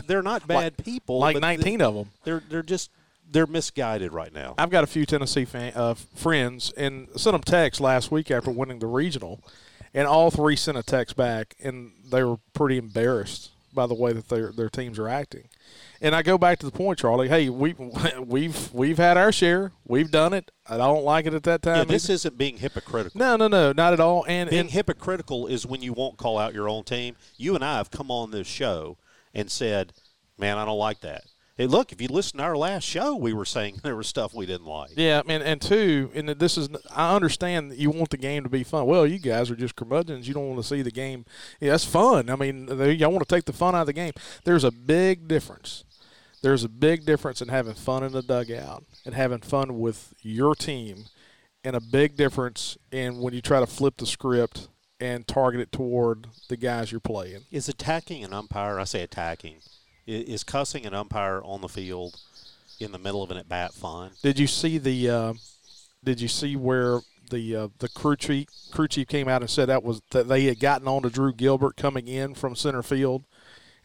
they're 0.06 0.22
not 0.22 0.46
bad 0.46 0.74
like, 0.78 0.84
people. 0.84 1.18
Like 1.18 1.38
19 1.38 1.82
of 1.82 1.94
them. 1.94 2.10
They're 2.24 2.42
they're 2.48 2.62
just 2.62 2.90
they're 3.34 3.46
misguided 3.46 4.12
right 4.12 4.32
now. 4.32 4.54
I've 4.56 4.70
got 4.70 4.84
a 4.84 4.86
few 4.86 5.04
Tennessee 5.04 5.44
fan, 5.44 5.72
uh, 5.74 5.94
friends 5.94 6.72
and 6.76 7.08
sent 7.16 7.34
them 7.34 7.42
text 7.42 7.80
last 7.80 8.10
week 8.10 8.30
after 8.30 8.50
winning 8.50 8.78
the 8.78 8.86
regional, 8.86 9.40
and 9.92 10.06
all 10.06 10.30
three 10.30 10.56
sent 10.56 10.78
a 10.78 10.82
text 10.82 11.16
back, 11.16 11.56
and 11.62 11.92
they 12.08 12.22
were 12.22 12.36
pretty 12.54 12.78
embarrassed 12.78 13.50
by 13.74 13.88
the 13.88 13.94
way 13.94 14.12
that 14.12 14.28
their 14.28 14.52
their 14.52 14.70
teams 14.70 15.00
are 15.00 15.08
acting. 15.08 15.48
And 16.00 16.14
I 16.14 16.22
go 16.22 16.38
back 16.38 16.60
to 16.60 16.66
the 16.66 16.72
point, 16.72 17.00
Charlie. 17.00 17.28
Hey, 17.28 17.48
we 17.48 17.74
we've 18.20 18.72
we've 18.72 18.98
had 18.98 19.16
our 19.16 19.32
share. 19.32 19.72
We've 19.84 20.12
done 20.12 20.32
it. 20.32 20.52
I 20.68 20.76
don't 20.76 21.04
like 21.04 21.26
it 21.26 21.34
at 21.34 21.42
that 21.42 21.62
time. 21.62 21.78
Yeah, 21.78 21.84
this 21.84 22.04
either. 22.04 22.14
isn't 22.14 22.38
being 22.38 22.58
hypocritical. 22.58 23.18
No, 23.18 23.36
no, 23.36 23.48
no, 23.48 23.72
not 23.72 23.92
at 23.92 24.00
all. 24.00 24.24
And 24.28 24.48
being 24.48 24.60
and, 24.60 24.70
hypocritical 24.70 25.48
is 25.48 25.66
when 25.66 25.82
you 25.82 25.92
won't 25.92 26.18
call 26.18 26.38
out 26.38 26.54
your 26.54 26.68
own 26.68 26.84
team. 26.84 27.16
You 27.36 27.56
and 27.56 27.64
I 27.64 27.78
have 27.78 27.90
come 27.90 28.12
on 28.12 28.30
this 28.30 28.46
show 28.46 28.96
and 29.34 29.50
said, 29.50 29.92
"Man, 30.38 30.56
I 30.56 30.64
don't 30.64 30.78
like 30.78 31.00
that." 31.00 31.24
Hey, 31.56 31.68
look, 31.68 31.92
if 31.92 32.00
you 32.00 32.08
listen 32.08 32.38
to 32.38 32.44
our 32.44 32.56
last 32.56 32.82
show, 32.82 33.14
we 33.14 33.32
were 33.32 33.44
saying 33.44 33.78
there 33.84 33.94
was 33.94 34.08
stuff 34.08 34.34
we 34.34 34.44
didn't 34.44 34.66
like. 34.66 34.90
Yeah, 34.96 35.22
and 35.28 35.42
and 35.42 35.62
two, 35.62 36.10
and 36.14 36.28
this 36.28 36.58
is 36.58 36.68
I 36.94 37.14
understand 37.14 37.70
that 37.70 37.78
you 37.78 37.90
want 37.90 38.10
the 38.10 38.16
game 38.16 38.42
to 38.42 38.48
be 38.48 38.64
fun. 38.64 38.86
Well, 38.86 39.06
you 39.06 39.18
guys 39.18 39.50
are 39.50 39.56
just 39.56 39.76
curmudgeons. 39.76 40.26
You 40.26 40.34
don't 40.34 40.48
want 40.48 40.60
to 40.60 40.66
see 40.66 40.82
the 40.82 40.90
game. 40.90 41.24
Yeah, 41.60 41.70
that's 41.70 41.84
fun. 41.84 42.28
I 42.28 42.36
mean, 42.36 42.66
y'all 42.68 43.12
want 43.12 43.26
to 43.26 43.34
take 43.34 43.44
the 43.44 43.52
fun 43.52 43.74
out 43.74 43.82
of 43.82 43.86
the 43.86 43.92
game. 43.92 44.12
There's 44.44 44.64
a 44.64 44.72
big 44.72 45.28
difference. 45.28 45.84
There's 46.42 46.64
a 46.64 46.68
big 46.68 47.06
difference 47.06 47.40
in 47.40 47.48
having 47.48 47.74
fun 47.74 48.02
in 48.02 48.12
the 48.12 48.22
dugout 48.22 48.84
and 49.06 49.14
having 49.14 49.38
fun 49.38 49.78
with 49.78 50.12
your 50.20 50.54
team, 50.54 51.06
and 51.62 51.76
a 51.76 51.80
big 51.80 52.16
difference 52.16 52.76
in 52.90 53.20
when 53.20 53.32
you 53.32 53.40
try 53.40 53.60
to 53.60 53.66
flip 53.66 53.96
the 53.96 54.06
script 54.06 54.68
and 55.00 55.26
target 55.26 55.60
it 55.60 55.72
toward 55.72 56.26
the 56.48 56.56
guys 56.56 56.90
you're 56.90 57.00
playing. 57.00 57.44
Is 57.50 57.68
attacking 57.68 58.24
an 58.24 58.32
umpire? 58.32 58.78
I 58.78 58.84
say 58.84 59.02
attacking 59.02 59.60
is 60.06 60.44
cussing 60.44 60.86
an 60.86 60.94
umpire 60.94 61.40
on 61.42 61.60
the 61.60 61.68
field 61.68 62.20
in 62.80 62.92
the 62.92 62.98
middle 62.98 63.22
of 63.22 63.30
an 63.30 63.36
at 63.36 63.48
bat 63.48 63.72
fine? 63.72 64.10
Did 64.22 64.38
you 64.38 64.46
see 64.46 64.78
the? 64.78 65.10
Uh, 65.10 65.34
did 66.02 66.20
you 66.20 66.28
see 66.28 66.56
where 66.56 67.00
the 67.30 67.56
uh, 67.56 67.68
the 67.78 67.88
crew 67.88 68.16
chief 68.16 68.46
crew 68.70 68.88
chief 68.88 69.08
came 69.08 69.28
out 69.28 69.42
and 69.42 69.50
said 69.50 69.66
that 69.66 69.82
was 69.82 70.02
that 70.10 70.28
they 70.28 70.44
had 70.44 70.60
gotten 70.60 70.88
on 70.88 71.02
to 71.02 71.10
Drew 71.10 71.32
Gilbert 71.32 71.76
coming 71.76 72.08
in 72.08 72.34
from 72.34 72.54
center 72.54 72.82
field, 72.82 73.24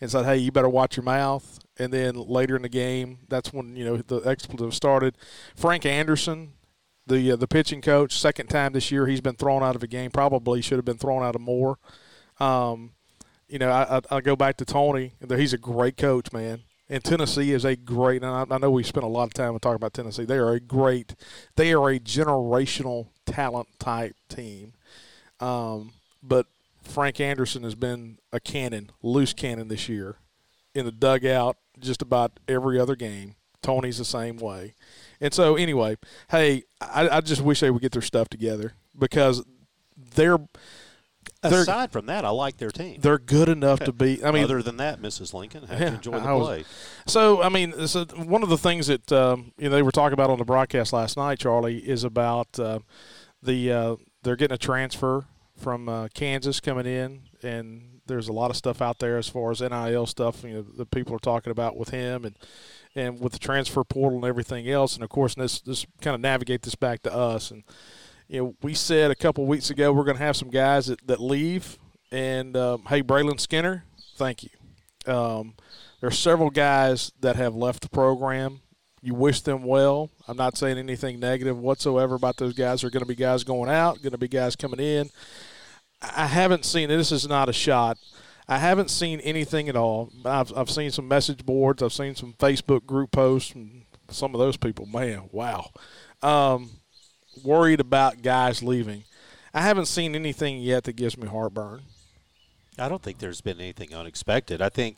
and 0.02 0.12
said, 0.12 0.26
"Hey, 0.26 0.38
you 0.38 0.52
better 0.52 0.70
watch 0.70 0.98
your 0.98 1.04
mouth." 1.04 1.60
And 1.78 1.94
then 1.94 2.16
later 2.16 2.56
in 2.56 2.62
the 2.62 2.70
game, 2.70 3.20
that's 3.30 3.54
when 3.54 3.76
you 3.76 3.86
know 3.86 3.98
the 3.98 4.18
expletive 4.28 4.74
started. 4.74 5.16
Frank 5.56 5.86
Anderson, 5.86 6.54
the 7.08 7.32
uh, 7.32 7.36
the 7.36 7.48
pitching 7.48 7.82
coach, 7.82 8.20
second 8.20 8.48
time 8.48 8.74
this 8.74 8.92
year 8.92 9.08
he's 9.08 9.22
been 9.22 9.36
thrown 9.36 9.64
out 9.64 9.76
of 9.76 9.84
a 9.84 9.88
game. 9.88 10.12
Probably 10.12 10.62
should 10.62 10.78
have 10.78 10.86
been 10.86 10.98
thrown 10.98 11.24
out 11.24 11.36
of 11.36 11.42
more. 11.42 11.78
Um, 12.40 12.92
you 13.50 13.60
know, 13.60 13.70
I, 13.70 13.98
I, 13.98 14.02
I, 14.18 14.22
go 14.22 14.36
back 14.36 14.58
to 14.58 14.66
Tony. 14.66 15.14
He's 15.28 15.54
a 15.54 15.58
great 15.58 15.98
coach, 15.98 16.32
man. 16.32 16.62
And 16.88 17.04
Tennessee 17.04 17.52
is 17.52 17.66
a 17.66 17.76
great. 17.76 18.24
And 18.24 18.32
I, 18.32 18.56
I 18.56 18.58
know 18.58 18.72
we 18.72 18.84
spent 18.84 19.04
a 19.04 19.10
lot 19.10 19.26
of 19.26 19.34
time 19.34 19.58
talking 19.60 19.76
about 19.76 19.94
Tennessee. 19.94 20.26
They 20.26 20.38
are 20.38 20.54
a 20.54 20.60
great. 20.60 21.16
They 21.56 21.74
are 21.74 21.90
a 21.90 22.00
generational 22.00 23.08
talent 23.26 23.68
type 23.80 24.16
team. 24.28 24.74
Um, 25.40 25.94
but 26.22 26.48
Frank 26.84 27.20
Anderson 27.20 27.64
has 27.64 27.76
been 27.76 28.18
a 28.32 28.40
cannon, 28.40 28.92
loose 29.02 29.34
cannon 29.34 29.68
this 29.68 29.88
year, 29.90 30.18
in 30.74 30.86
the 30.86 30.92
dugout 30.92 31.58
just 31.80 32.02
about 32.02 32.40
every 32.48 32.80
other 32.80 32.96
game. 32.96 33.36
Tony's 33.62 33.98
the 33.98 34.06
same 34.06 34.38
way. 34.38 34.74
And 35.22 35.34
so, 35.34 35.56
anyway, 35.56 35.98
hey, 36.32 36.64
I, 36.82 37.10
I 37.10 37.22
just 37.22 37.42
wish 37.42 37.60
they 37.60 37.70
would 37.70 37.82
get 37.82 37.92
their 37.92 38.02
stuff 38.02 38.30
together 38.30 38.74
because 38.98 39.44
they're 40.16 40.38
they're 40.38 40.48
Aside 41.42 41.92
from 41.92 42.06
that, 42.08 42.26
I 42.26 42.30
like 42.30 42.58
their 42.58 42.70
team. 42.72 43.00
they're 43.02 43.18
good 43.18 43.48
enough 43.50 43.80
to 43.82 43.94
be. 43.94 44.24
I 44.24 44.32
mean, 44.32 44.44
Other 44.44 44.62
than 44.62 44.78
that, 44.78 45.02
Mrs. 45.02 45.34
Lincoln 45.34 45.64
had 45.68 45.80
Yeah, 45.80 45.90
to 45.92 45.96
enjoy 45.96 46.12
the 46.20 46.28
I 46.28 46.34
was- 46.34 46.48
play. 46.48 46.64
So 47.08 47.42
I 47.42 47.50
mean, 47.50 47.88
so 47.88 48.06
one 48.06 48.44
of 48.44 48.50
the 48.50 48.58
things 48.58 48.88
that 48.88 49.12
um, 49.12 49.54
you 49.58 49.70
know 49.70 49.76
they 49.76 49.82
were 49.82 49.92
talking 49.92 50.14
about 50.14 50.30
on 50.30 50.38
the 50.38 50.46
broadcast 50.46 50.92
last 50.92 51.16
night, 51.18 51.40
Charlie, 51.40 51.78
is 51.78 52.04
about 52.04 52.60
uh, 52.60 52.80
the 53.42 53.72
uh, 53.72 53.96
they're 54.24 54.36
getting 54.36 54.56
a 54.56 54.58
transfer 54.58 55.26
from 55.56 55.88
uh, 55.90 56.08
Kansas 56.14 56.60
coming 56.60 56.86
in, 56.86 57.22
and 57.42 58.02
there's 58.06 58.28
a 58.28 58.34
lot 58.34 58.50
of 58.50 58.58
stuff 58.58 58.82
out 58.82 59.00
there 59.00 59.18
as 59.18 59.30
far 59.30 59.52
as 59.52 59.62
NIL 59.62 60.06
stuff. 60.08 60.44
You 60.44 60.54
know, 60.56 60.62
that 60.78 60.92
people 60.92 61.16
are 61.16 61.20
talking 61.20 61.52
about 61.52 61.78
with 61.78 61.90
him 61.90 62.26
and 62.26 62.36
and 62.96 63.22
with 63.22 63.32
the 63.34 63.40
transfer 63.40 63.84
portal 63.86 64.18
and 64.20 64.26
everything 64.26 64.68
else, 64.70 64.96
and 64.96 65.04
of 65.04 65.10
course, 65.10 65.36
this 65.36 65.62
this 65.62 65.86
kind 66.02 66.16
of 66.16 66.20
navigate 66.22 66.64
this 66.64 66.76
back 66.76 67.02
to 67.04 67.14
us 67.16 67.50
and. 67.50 67.64
You 68.30 68.44
know, 68.44 68.56
we 68.62 68.76
said 68.76 69.10
a 69.10 69.16
couple 69.16 69.48
weeks 69.48 69.72
ago 69.72 69.92
we're 69.92 70.04
going 70.04 70.18
to 70.18 70.24
have 70.24 70.38
some 70.38 70.52
guys 70.52 70.86
that, 70.86 71.06
that 71.08 71.20
leave, 71.20 71.80
and 72.12 72.56
um, 72.56 72.84
hey, 72.88 73.02
Braylon 73.02 73.40
Skinner, 73.40 73.86
thank 74.18 74.44
you. 74.44 74.50
Um, 75.12 75.56
there 76.00 76.10
are 76.10 76.12
several 76.12 76.52
guys 76.52 77.12
that 77.22 77.38
have 77.38 77.56
left 77.56 77.82
the 77.82 77.90
program. 77.90 78.62
You 79.02 79.16
wish 79.16 79.42
them 79.42 79.64
well. 79.64 80.12
I'm 80.28 80.38
not 80.38 80.58
saying 80.58 80.78
anything 80.78 81.20
negative 81.20 81.58
whatsoever 81.58 82.14
about 82.14 82.38
those 82.38 82.54
guys. 82.54 82.82
There 82.82 82.90
are 82.90 82.92
going 82.92 83.02
to 83.02 83.08
be 83.08 83.16
guys 83.16 83.44
going 83.44 83.70
out, 83.70 84.04
going 84.04 84.12
to 84.12 84.20
be 84.20 84.28
guys 84.28 84.56
coming 84.56 84.80
in. 84.80 85.10
I 86.00 86.28
haven't 86.28 86.66
seen 86.66 86.88
this 86.88 87.12
is 87.12 87.28
not 87.28 87.50
a 87.50 87.54
shot. 87.54 87.98
I 88.48 88.60
haven't 88.60 88.92
seen 88.92 89.22
anything 89.22 89.70
at 89.70 89.76
all. 89.76 90.12
I've, 90.24 90.56
I've 90.56 90.70
seen 90.70 90.92
some 90.92 91.08
message 91.08 91.44
boards. 91.46 91.82
I've 91.82 91.94
seen 91.94 92.14
some 92.14 92.34
Facebook 92.34 92.86
group 92.86 93.12
posts 93.12 93.50
from 93.50 93.86
some 94.10 94.36
of 94.36 94.40
those 94.40 94.58
people. 94.58 94.86
Man, 94.86 95.30
wow. 95.32 95.72
Um, 96.22 96.79
worried 97.44 97.80
about 97.80 98.22
guys 98.22 98.64
leaving. 98.64 99.04
I 99.54 99.62
haven't 99.62 99.88
seen 99.88 100.16
anything 100.16 100.60
yet 100.60 100.84
that 100.84 100.96
gives 100.96 101.18
me 101.18 101.28
heartburn. 101.28 101.82
I 102.78 102.88
don't 102.88 103.02
think 103.02 103.20
there's 103.20 103.42
been 103.42 103.60
anything 103.60 103.94
unexpected. 103.94 104.62
I 104.62 104.70
think 104.70 104.98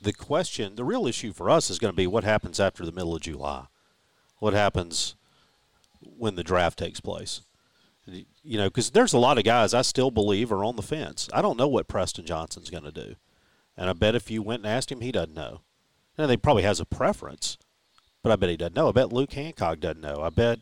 the 0.00 0.12
question, 0.12 0.74
the 0.74 0.84
real 0.84 1.06
issue 1.06 1.32
for 1.32 1.48
us 1.48 1.70
is 1.70 1.78
going 1.78 1.92
to 1.92 1.96
be 1.96 2.06
what 2.06 2.24
happens 2.24 2.60
after 2.60 2.84
the 2.84 2.92
middle 2.92 3.14
of 3.14 3.22
July. 3.22 3.66
What 4.38 4.54
happens 4.54 5.14
when 6.18 6.34
the 6.34 6.44
draft 6.44 6.78
takes 6.78 7.00
place? 7.00 7.42
You 8.06 8.58
know, 8.58 8.68
because 8.68 8.90
there's 8.90 9.12
a 9.12 9.18
lot 9.18 9.38
of 9.38 9.44
guys 9.44 9.72
I 9.72 9.82
still 9.82 10.10
believe 10.10 10.50
are 10.50 10.64
on 10.64 10.74
the 10.74 10.82
fence. 10.82 11.28
I 11.32 11.40
don't 11.40 11.56
know 11.56 11.68
what 11.68 11.86
Preston 11.86 12.26
Johnson's 12.26 12.70
going 12.70 12.82
to 12.82 12.92
do. 12.92 13.14
And 13.76 13.88
I 13.88 13.92
bet 13.92 14.16
if 14.16 14.30
you 14.30 14.42
went 14.42 14.64
and 14.64 14.72
asked 14.72 14.90
him, 14.90 15.00
he 15.00 15.12
doesn't 15.12 15.34
know. 15.34 15.60
And 16.18 16.30
he 16.30 16.36
probably 16.36 16.64
has 16.64 16.80
a 16.80 16.84
preference, 16.84 17.56
but 18.22 18.32
I 18.32 18.36
bet 18.36 18.50
he 18.50 18.56
doesn't 18.56 18.76
know. 18.76 18.88
I 18.88 18.92
bet 18.92 19.12
Luke 19.12 19.32
Hancock 19.32 19.80
doesn't 19.80 20.00
know. 20.00 20.20
I 20.20 20.28
bet 20.28 20.58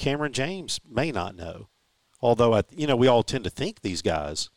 Kamren 0.00 0.32
James 0.32 0.80
may 0.88 1.12
not 1.12 1.36
know. 1.36 1.68
Although, 2.22 2.54
I, 2.54 2.62
you 2.74 2.86
know, 2.86 2.96
we 2.96 3.06
all 3.06 3.22
tend 3.22 3.44
to 3.44 3.50
think 3.50 3.80
these 3.82 4.02
guys 4.02 4.50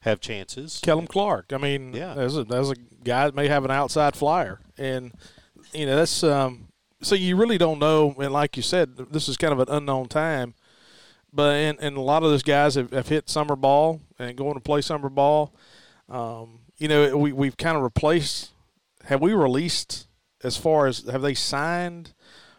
have 0.00 0.20
chances. 0.20 0.80
Kellum 0.82 1.06
Clark. 1.06 1.52
I 1.52 1.58
mean, 1.58 1.92
Yeah. 1.92 2.14
there's 2.14 2.36
a 2.36 2.44
there's 2.44 2.70
a 2.70 2.76
guy 3.04 3.26
that 3.26 3.34
may 3.34 3.48
have 3.48 3.64
an 3.64 3.70
outside 3.70 4.14
flyer, 4.16 4.60
and 4.76 5.12
you 5.72 5.86
know 5.86 5.96
that's 5.96 6.22
um. 6.22 6.68
So 7.00 7.14
you 7.14 7.36
really 7.36 7.58
don't 7.58 7.78
know, 7.78 8.14
and 8.18 8.32
like 8.32 8.56
you 8.56 8.62
said, 8.62 8.96
this 8.96 9.28
is 9.28 9.36
kind 9.36 9.52
of 9.52 9.60
an 9.60 9.68
unknown 9.68 10.06
time. 10.08 10.54
But 11.32 11.54
and, 11.56 11.78
and 11.80 11.96
a 11.96 12.00
lot 12.00 12.22
of 12.24 12.30
those 12.30 12.42
guys 12.42 12.74
have, 12.74 12.90
have 12.90 13.08
hit 13.08 13.28
summer 13.28 13.54
ball 13.56 14.00
and 14.18 14.36
going 14.36 14.54
to 14.54 14.60
play 14.60 14.80
summer 14.80 15.08
ball. 15.08 15.54
Um, 16.08 16.60
you 16.78 16.88
know, 16.88 17.16
we 17.16 17.32
we've 17.32 17.56
kind 17.56 17.76
of 17.76 17.82
replaced. 17.82 18.50
Have 19.04 19.20
we 19.20 19.32
released 19.34 20.08
as 20.42 20.56
far 20.56 20.86
as 20.86 21.04
have 21.10 21.22
they 21.22 21.34
signed, 21.34 22.12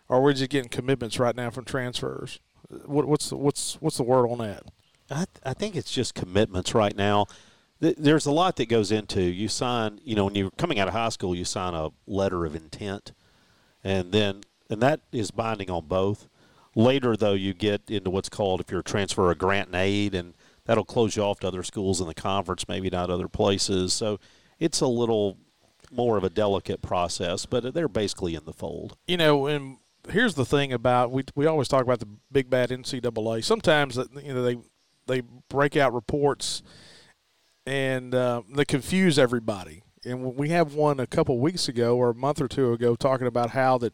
or 0.10 0.22
we're 0.22 0.34
just 0.34 0.50
getting 0.50 0.70
commitments 0.70 1.20
right 1.20 1.36
now 1.36 1.50
from 1.50 1.64
transfers? 1.66 2.40
What, 2.86 3.08
what's 3.08 3.30
the, 3.30 3.38
what's 3.38 3.76
what's 3.80 3.98
the 3.98 4.04
word 4.04 4.28
on 4.28 4.40
that? 4.40 4.64
I, 5.10 5.16
th- 5.16 5.28
I 5.44 5.54
think 5.54 5.76
it's 5.76 5.92
just 5.92 6.14
commitments 6.14 6.76
right 6.76 6.96
now. 6.96 7.26
Th- 7.82 7.96
There's 7.98 8.26
a 8.26 8.32
lot 8.32 8.58
that 8.58 8.68
goes 8.70 8.92
into 8.92 9.22
you 9.22 9.48
sign. 9.48 10.00
You 10.04 10.16
know, 10.16 10.26
when 10.26 10.36
you're 10.36 10.52
coming 10.52 10.80
out 10.80 10.88
of 10.88 10.94
high 10.94 11.10
school, 11.10 11.36
you 11.36 11.46
sign 11.46 11.74
a 11.74 11.90
letter 12.06 12.46
of 12.46 12.56
intent, 12.56 13.14
and 13.84 14.12
then 14.12 14.42
and 14.70 14.82
that 14.82 15.00
is 15.12 15.32
binding 15.32 15.72
on 15.72 15.86
both. 15.88 16.28
Later, 16.76 17.18
though, 17.18 17.34
you 17.34 17.54
get 17.54 17.90
into 17.90 18.12
what's 18.12 18.30
called 18.30 18.62
if 18.62 18.70
you're 18.70 18.82
a 18.82 18.84
transfer 18.84 19.32
a 19.32 19.36
grant 19.36 19.70
and 19.70 19.76
aid, 19.76 20.14
and 20.14 20.36
that'll 20.66 20.86
close 20.86 21.16
you 21.16 21.24
off 21.24 21.40
to 21.40 21.48
other 21.48 21.64
schools 21.64 22.00
in 22.00 22.08
the 22.08 22.14
conference, 22.14 22.68
maybe 22.68 22.90
not 22.92 23.10
other 23.10 23.28
places. 23.28 23.92
So 23.94 24.20
it's 24.60 24.80
a 24.80 24.88
little 24.88 25.38
more 25.92 26.16
of 26.18 26.24
a 26.24 26.30
delicate 26.30 26.84
process, 26.84 27.48
but 27.48 27.74
they're 27.74 27.88
basically 27.88 28.36
in 28.36 28.46
the 28.46 28.54
fold. 28.54 28.96
you 29.08 29.18
know, 29.18 29.48
and 29.48 29.78
here's 30.12 30.36
the 30.36 30.46
thing 30.46 30.74
about 30.74 31.12
we 31.12 31.24
we 31.36 31.46
always 31.46 31.68
talk 31.68 31.84
about 31.84 32.00
the 32.00 32.08
big 32.32 32.50
bad 32.50 32.70
NCAA. 32.70 33.44
Sometimes 33.44 33.98
you 33.98 34.34
know 34.34 34.44
they 34.44 34.58
they 35.08 35.22
break 35.50 35.76
out 35.76 35.94
reports 35.94 36.64
and 37.66 38.16
uh, 38.16 38.42
they 38.54 38.66
confuse 38.66 39.20
everybody. 39.20 39.84
And 40.06 40.36
we 40.36 40.50
have 40.50 40.74
one 40.74 41.00
a 41.00 41.08
couple 41.08 41.40
weeks 41.40 41.68
ago 41.68 41.98
or 41.98 42.10
a 42.10 42.16
month 42.16 42.42
or 42.42 42.48
two 42.48 42.72
ago 42.72 42.96
talking 42.96 43.28
about 43.28 43.52
how 43.52 43.78
that 43.80 43.94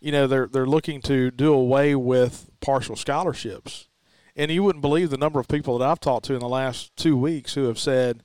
you 0.00 0.12
know 0.12 0.26
they're 0.26 0.46
they're 0.46 0.66
looking 0.66 1.00
to 1.02 1.30
do 1.30 1.52
away 1.52 1.94
with 1.94 2.50
partial 2.60 2.96
scholarships. 2.96 3.88
And 4.36 4.50
you 4.50 4.62
wouldn't 4.62 4.82
believe 4.82 5.10
the 5.10 5.16
number 5.16 5.40
of 5.40 5.48
people 5.48 5.78
that 5.78 5.88
I've 5.88 6.00
talked 6.00 6.26
to 6.26 6.34
in 6.34 6.40
the 6.40 6.48
last 6.48 6.94
two 6.96 7.16
weeks 7.16 7.54
who 7.54 7.64
have 7.64 7.78
said, 7.78 8.22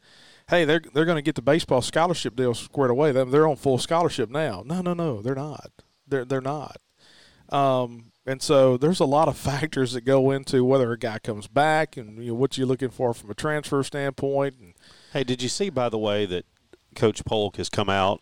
"Hey, 0.50 0.66
they're 0.66 0.82
they're 0.94 1.06
going 1.06 1.18
to 1.18 1.22
get 1.24 1.36
the 1.36 1.42
baseball 1.42 1.82
scholarship 1.82 2.36
deal 2.36 2.54
squared 2.54 2.92
away. 2.92 3.12
They're 3.12 3.26
they're 3.26 3.48
on 3.48 3.56
full 3.56 3.78
scholarship 3.78 4.30
now." 4.30 4.64
No, 4.66 4.82
no, 4.82 4.94
no, 4.94 5.22
they're 5.22 5.36
not. 5.36 5.72
They're 6.08 6.26
they're 6.26 6.42
not. 6.42 6.78
Um, 7.54 8.06
and 8.26 8.42
so 8.42 8.78
there's 8.78 9.00
a 9.00 9.06
lot 9.06 9.28
of 9.28 9.38
factors 9.50 9.94
that 9.94 10.02
go 10.02 10.32
into 10.32 10.64
whether 10.66 10.92
a 10.92 10.98
guy 10.98 11.20
comes 11.20 11.48
back 11.48 11.98
and 11.98 12.18
you 12.24 12.30
know, 12.30 12.34
what 12.36 12.58
you're 12.58 12.68
looking 12.68 12.90
for 12.90 13.14
from 13.14 13.30
a 13.30 13.34
transfer 13.34 13.84
standpoint. 13.84 14.56
And 14.60 14.74
Hey, 15.14 15.24
did 15.24 15.42
you 15.42 15.50
see, 15.50 15.70
by 15.70 15.90
the 15.90 15.98
way, 15.98 16.26
that 16.26 16.46
Coach 16.96 17.24
Polk 17.26 17.58
has 17.58 17.70
come 17.70 17.90
out? 17.90 18.22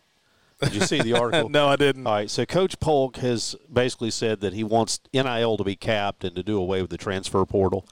Did 0.61 0.75
you 0.75 0.81
see 0.81 1.01
the 1.01 1.13
article? 1.19 1.49
no, 1.49 1.67
I 1.67 1.75
didn't. 1.75 2.05
All 2.05 2.13
right, 2.13 2.29
so 2.29 2.45
Coach 2.45 2.79
Polk 2.79 3.17
has 3.17 3.55
basically 3.71 4.11
said 4.11 4.41
that 4.41 4.53
he 4.53 4.63
wants 4.63 4.99
NIL 5.13 5.57
to 5.57 5.63
be 5.63 5.75
capped 5.75 6.23
and 6.23 6.35
to 6.35 6.43
do 6.43 6.57
away 6.57 6.81
with 6.81 6.91
the 6.91 6.97
transfer 6.97 7.43
portal. 7.45 7.87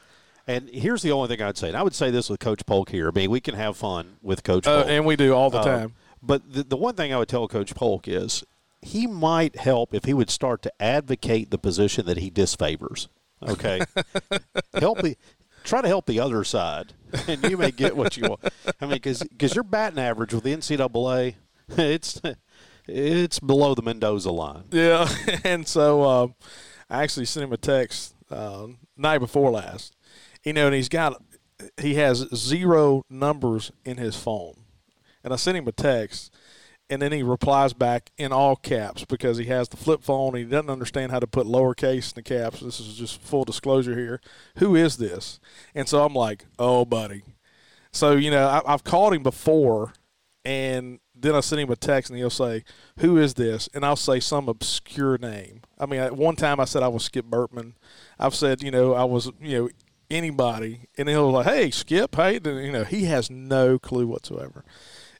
And 0.46 0.67
here's 0.69 1.01
the 1.03 1.12
only 1.12 1.27
thing 1.27 1.41
I'd 1.43 1.58
say. 1.58 1.67
And 1.69 1.77
I 1.77 1.84
would 1.84 1.93
say 1.96 2.10
this 2.12 2.27
with 2.29 2.39
Coach 2.39 2.65
Polk 2.65 2.89
here. 2.89 3.08
I 3.08 3.12
mean, 3.12 3.29
we 3.29 3.39
can 3.39 3.53
have 3.55 3.77
fun 3.77 4.17
with 4.22 4.43
Coach 4.43 4.65
Uh, 4.67 4.81
Polk. 4.81 4.89
and 4.91 5.05
we 5.05 5.15
do 5.15 5.34
all 5.34 5.50
the 5.51 5.60
Uh, 5.60 5.63
time. 5.63 5.96
But 6.22 6.51
the, 6.51 6.63
the 6.63 6.75
one 6.77 6.96
thing 6.96 7.13
I 7.13 7.17
would 7.17 7.29
tell 7.29 7.48
Coach 7.48 7.74
Polk 7.75 8.08
is 8.08 8.43
he 8.82 9.08
might 9.08 9.58
help 9.58 9.94
if 9.94 10.06
he 10.06 10.14
would 10.14 10.30
start 10.30 10.62
to 10.64 10.82
advocate 10.82 11.52
the 11.52 11.58
position 11.58 12.06
that 12.06 12.18
he 12.18 12.32
disfavors. 12.32 13.08
Okay, 13.48 13.82
help 14.74 15.02
the 15.02 15.16
try 15.64 15.82
to 15.82 15.88
help 15.88 16.06
the 16.06 16.20
other 16.20 16.44
side, 16.44 16.94
and 17.28 17.44
you 17.44 17.58
may 17.58 17.72
get 17.72 17.96
what 17.96 18.18
you 18.18 18.30
want. 18.30 18.42
I 18.82 18.86
mean, 18.86 18.96
because 18.96 19.24
because 19.24 19.56
your 19.56 19.64
batting 19.64 20.00
average 20.00 20.34
with 20.34 20.44
the 20.44 20.56
NCAA, 20.56 21.36
it's 21.70 22.22
it's 22.88 23.40
below 23.40 23.76
the 23.76 23.82
Mendoza 23.82 24.32
line. 24.32 24.66
Yeah, 24.72 25.08
and 25.44 25.68
so 25.68 26.04
um, 26.04 26.36
I 26.90 27.04
actually 27.04 27.26
sent 27.26 27.46
him 27.46 27.54
a 27.54 27.58
text 27.58 28.16
uh, 28.30 28.68
night 28.98 29.20
before 29.20 29.52
last. 29.52 29.96
You 30.44 30.54
know, 30.54 30.68
and 30.68 30.76
he's 30.76 30.90
got 30.90 31.22
he 31.78 31.96
has 31.96 32.28
zero 32.36 33.04
numbers 33.10 33.72
in 33.86 33.98
his 33.98 34.16
phone, 34.16 34.56
and 35.24 35.34
I 35.34 35.36
sent 35.36 35.58
him 35.58 35.68
a 35.68 35.72
text, 35.72 36.34
and 36.89 37.01
then 37.01 37.12
he 37.12 37.24
replies 37.24 37.74
back 37.74 38.12
in 38.17 38.31
all 38.31 38.55
caps 38.55 39.05
because 39.05 39.38
he 39.38 39.46
has 39.46 39.69
the 39.69 39.77
flip 39.77 40.03
phone. 40.03 40.36
And 40.36 40.38
he 40.38 40.43
doesn't 40.46 40.69
understand 40.69 41.12
how 41.12 41.19
to 41.19 41.27
put 41.27 41.46
lowercase 41.46 42.12
in 42.12 42.15
the 42.15 42.24
caps. 42.24 42.62
This 42.62 42.79
is 42.79 42.96
just 42.96 43.22
full 43.22 43.46
disclosure 43.46 43.96
here. 43.96 44.22
Who 44.58 44.75
is 44.75 44.98
this? 44.98 45.39
And 45.75 45.88
so 45.88 46.03
I'm 46.03 46.15
like, 46.15 46.46
oh, 46.58 46.86
buddy. 46.86 47.24
So 47.91 48.13
you 48.13 48.31
know, 48.31 48.48
I, 48.48 48.74
I've 48.74 48.84
called 48.84 49.13
him 49.13 49.24
before, 49.24 49.93
and 50.46 51.00
then 51.15 51.36
I 51.36 51.39
send 51.41 51.62
him 51.62 51.72
a 51.72 51.75
text, 51.75 52.10
and 52.10 52.17
he'll 52.17 52.29
say, 52.29 52.63
"Who 53.00 53.17
is 53.17 53.34
this?" 53.34 53.67
And 53.74 53.86
I'll 53.86 53.96
say 53.96 54.19
some 54.19 54.48
obscure 54.48 55.17
name. 55.17 55.62
I 55.77 55.86
mean, 55.86 56.00
at 56.00 56.15
one 56.15 56.36
time 56.36 56.60
I 56.60 56.65
said 56.65 56.84
I 56.84 56.88
was 56.88 57.03
Skip 57.03 57.25
Bertman. 57.25 57.74
I've 58.19 58.36
said, 58.36 58.62
you 58.62 58.72
know, 58.72 58.93
I 58.93 59.03
was, 59.03 59.31
you 59.41 59.58
know, 59.58 59.69
anybody, 60.10 60.81
and 60.98 61.10
he'll 61.10 61.31
like, 61.31 61.48
"Hey, 61.48 61.72
Skip, 61.72 62.15
hey," 62.15 62.39
you 62.43 62.72
know, 62.72 62.84
he 62.84 63.05
has 63.05 63.29
no 63.29 63.79
clue 63.79 64.08
whatsoever. 64.08 64.63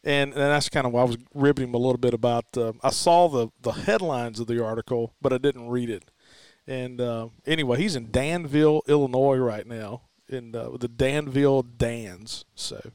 And, 0.04 0.32
and 0.32 0.42
that's 0.42 0.70
kind 0.70 0.88
of 0.88 0.94
why 0.94 1.02
I 1.02 1.06
was 1.06 1.18
ribbing 1.34 1.70
him 1.70 1.74
a 1.74 1.78
little 1.78 1.98
bit 1.98 2.14
about. 2.14 2.46
Uh, 2.56 2.74
I 2.82 2.90
saw 2.90 3.28
the 3.28 3.50
the 3.62 3.72
headlines 3.72 4.40
of 4.40 4.48
the 4.48 4.64
article, 4.64 5.14
but 5.22 5.34
I 5.34 5.38
didn't 5.38 5.70
read 5.70 5.90
it. 5.90 6.10
And 6.70 7.02
uh, 7.02 7.30
anyway, 7.48 7.80
he's 7.80 7.96
in 7.96 8.12
Danville, 8.12 8.84
Illinois, 8.88 9.38
right 9.38 9.66
now, 9.66 10.04
in 10.30 10.56
uh, 10.56 10.78
the 10.80 10.88
Danville 10.88 11.64
Dans. 11.64 12.46
So, 12.54 12.92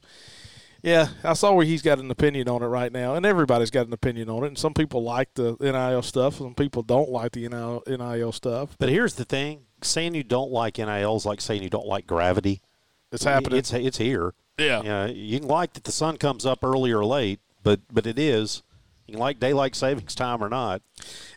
yeah, 0.81 1.09
I 1.25 1.33
saw 1.33 1.51
where 1.53 1.65
he's 1.65 1.81
got 1.81 1.99
an 1.99 2.09
opinion 2.09 2.47
on 2.47 2.63
it 2.63 2.67
right 2.67 2.91
now, 2.91 3.15
and 3.15 3.25
everybody's 3.25 3.71
got 3.71 3.85
an 3.85 3.93
opinion 3.93 4.29
on 4.29 4.45
it. 4.45 4.47
And 4.47 4.57
some 4.57 4.73
people 4.73 5.03
like 5.03 5.33
the 5.33 5.57
NIL 5.59 6.01
stuff, 6.03 6.37
some 6.37 6.55
people 6.55 6.83
don't 6.83 7.09
like 7.09 7.33
the 7.33 7.49
NIL, 7.49 7.83
NIL 7.85 8.31
stuff. 8.31 8.77
But 8.79 8.87
here's 8.87 9.15
the 9.15 9.25
thing: 9.25 9.65
saying 9.81 10.15
you 10.15 10.23
don't 10.23 10.51
like 10.51 10.77
NIL 10.77 11.17
is 11.17 11.25
like 11.25 11.41
saying 11.41 11.61
you 11.61 11.69
don't 11.69 11.87
like 11.87 12.07
gravity. 12.07 12.61
It's 13.11 13.25
happening. 13.25 13.59
It's 13.59 13.73
it's 13.73 13.97
here. 13.97 14.33
Yeah. 14.57 14.77
You, 14.81 14.89
know, 14.89 15.05
you 15.05 15.39
can 15.39 15.47
like 15.47 15.73
that 15.73 15.83
the 15.83 15.91
sun 15.91 16.17
comes 16.17 16.45
up 16.45 16.63
early 16.63 16.91
or 16.91 17.05
late, 17.05 17.39
but 17.63 17.81
but 17.91 18.07
it 18.07 18.17
is, 18.17 18.63
You 19.07 19.13
can 19.13 19.19
like 19.19 19.39
daylight 19.39 19.75
savings 19.75 20.15
time 20.15 20.43
or 20.43 20.49
not. 20.49 20.81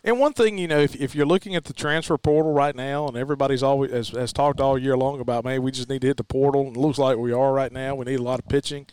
And 0.03 0.19
one 0.19 0.33
thing, 0.33 0.57
you 0.57 0.67
know, 0.67 0.79
if, 0.79 0.95
if 0.95 1.15
you're 1.15 1.25
looking 1.25 1.55
at 1.55 1.65
the 1.65 1.73
transfer 1.73 2.17
portal 2.17 2.53
right 2.53 2.75
now, 2.75 3.07
and 3.07 3.17
everybody's 3.17 3.63
always 3.63 3.91
has, 3.91 4.09
has 4.09 4.33
talked 4.33 4.61
all 4.61 4.77
year 4.77 4.97
long 4.97 5.19
about, 5.19 5.43
man, 5.43 5.61
we 5.61 5.71
just 5.71 5.89
need 5.89 6.01
to 6.01 6.07
hit 6.07 6.17
the 6.17 6.23
portal. 6.23 6.67
And 6.67 6.77
it 6.77 6.79
looks 6.79 6.97
like 6.97 7.17
we 7.17 7.33
are 7.33 7.53
right 7.53 7.71
now. 7.71 7.95
We 7.95 8.05
need 8.05 8.19
a 8.19 8.23
lot 8.23 8.39
of 8.39 8.47
pitching. 8.47 8.87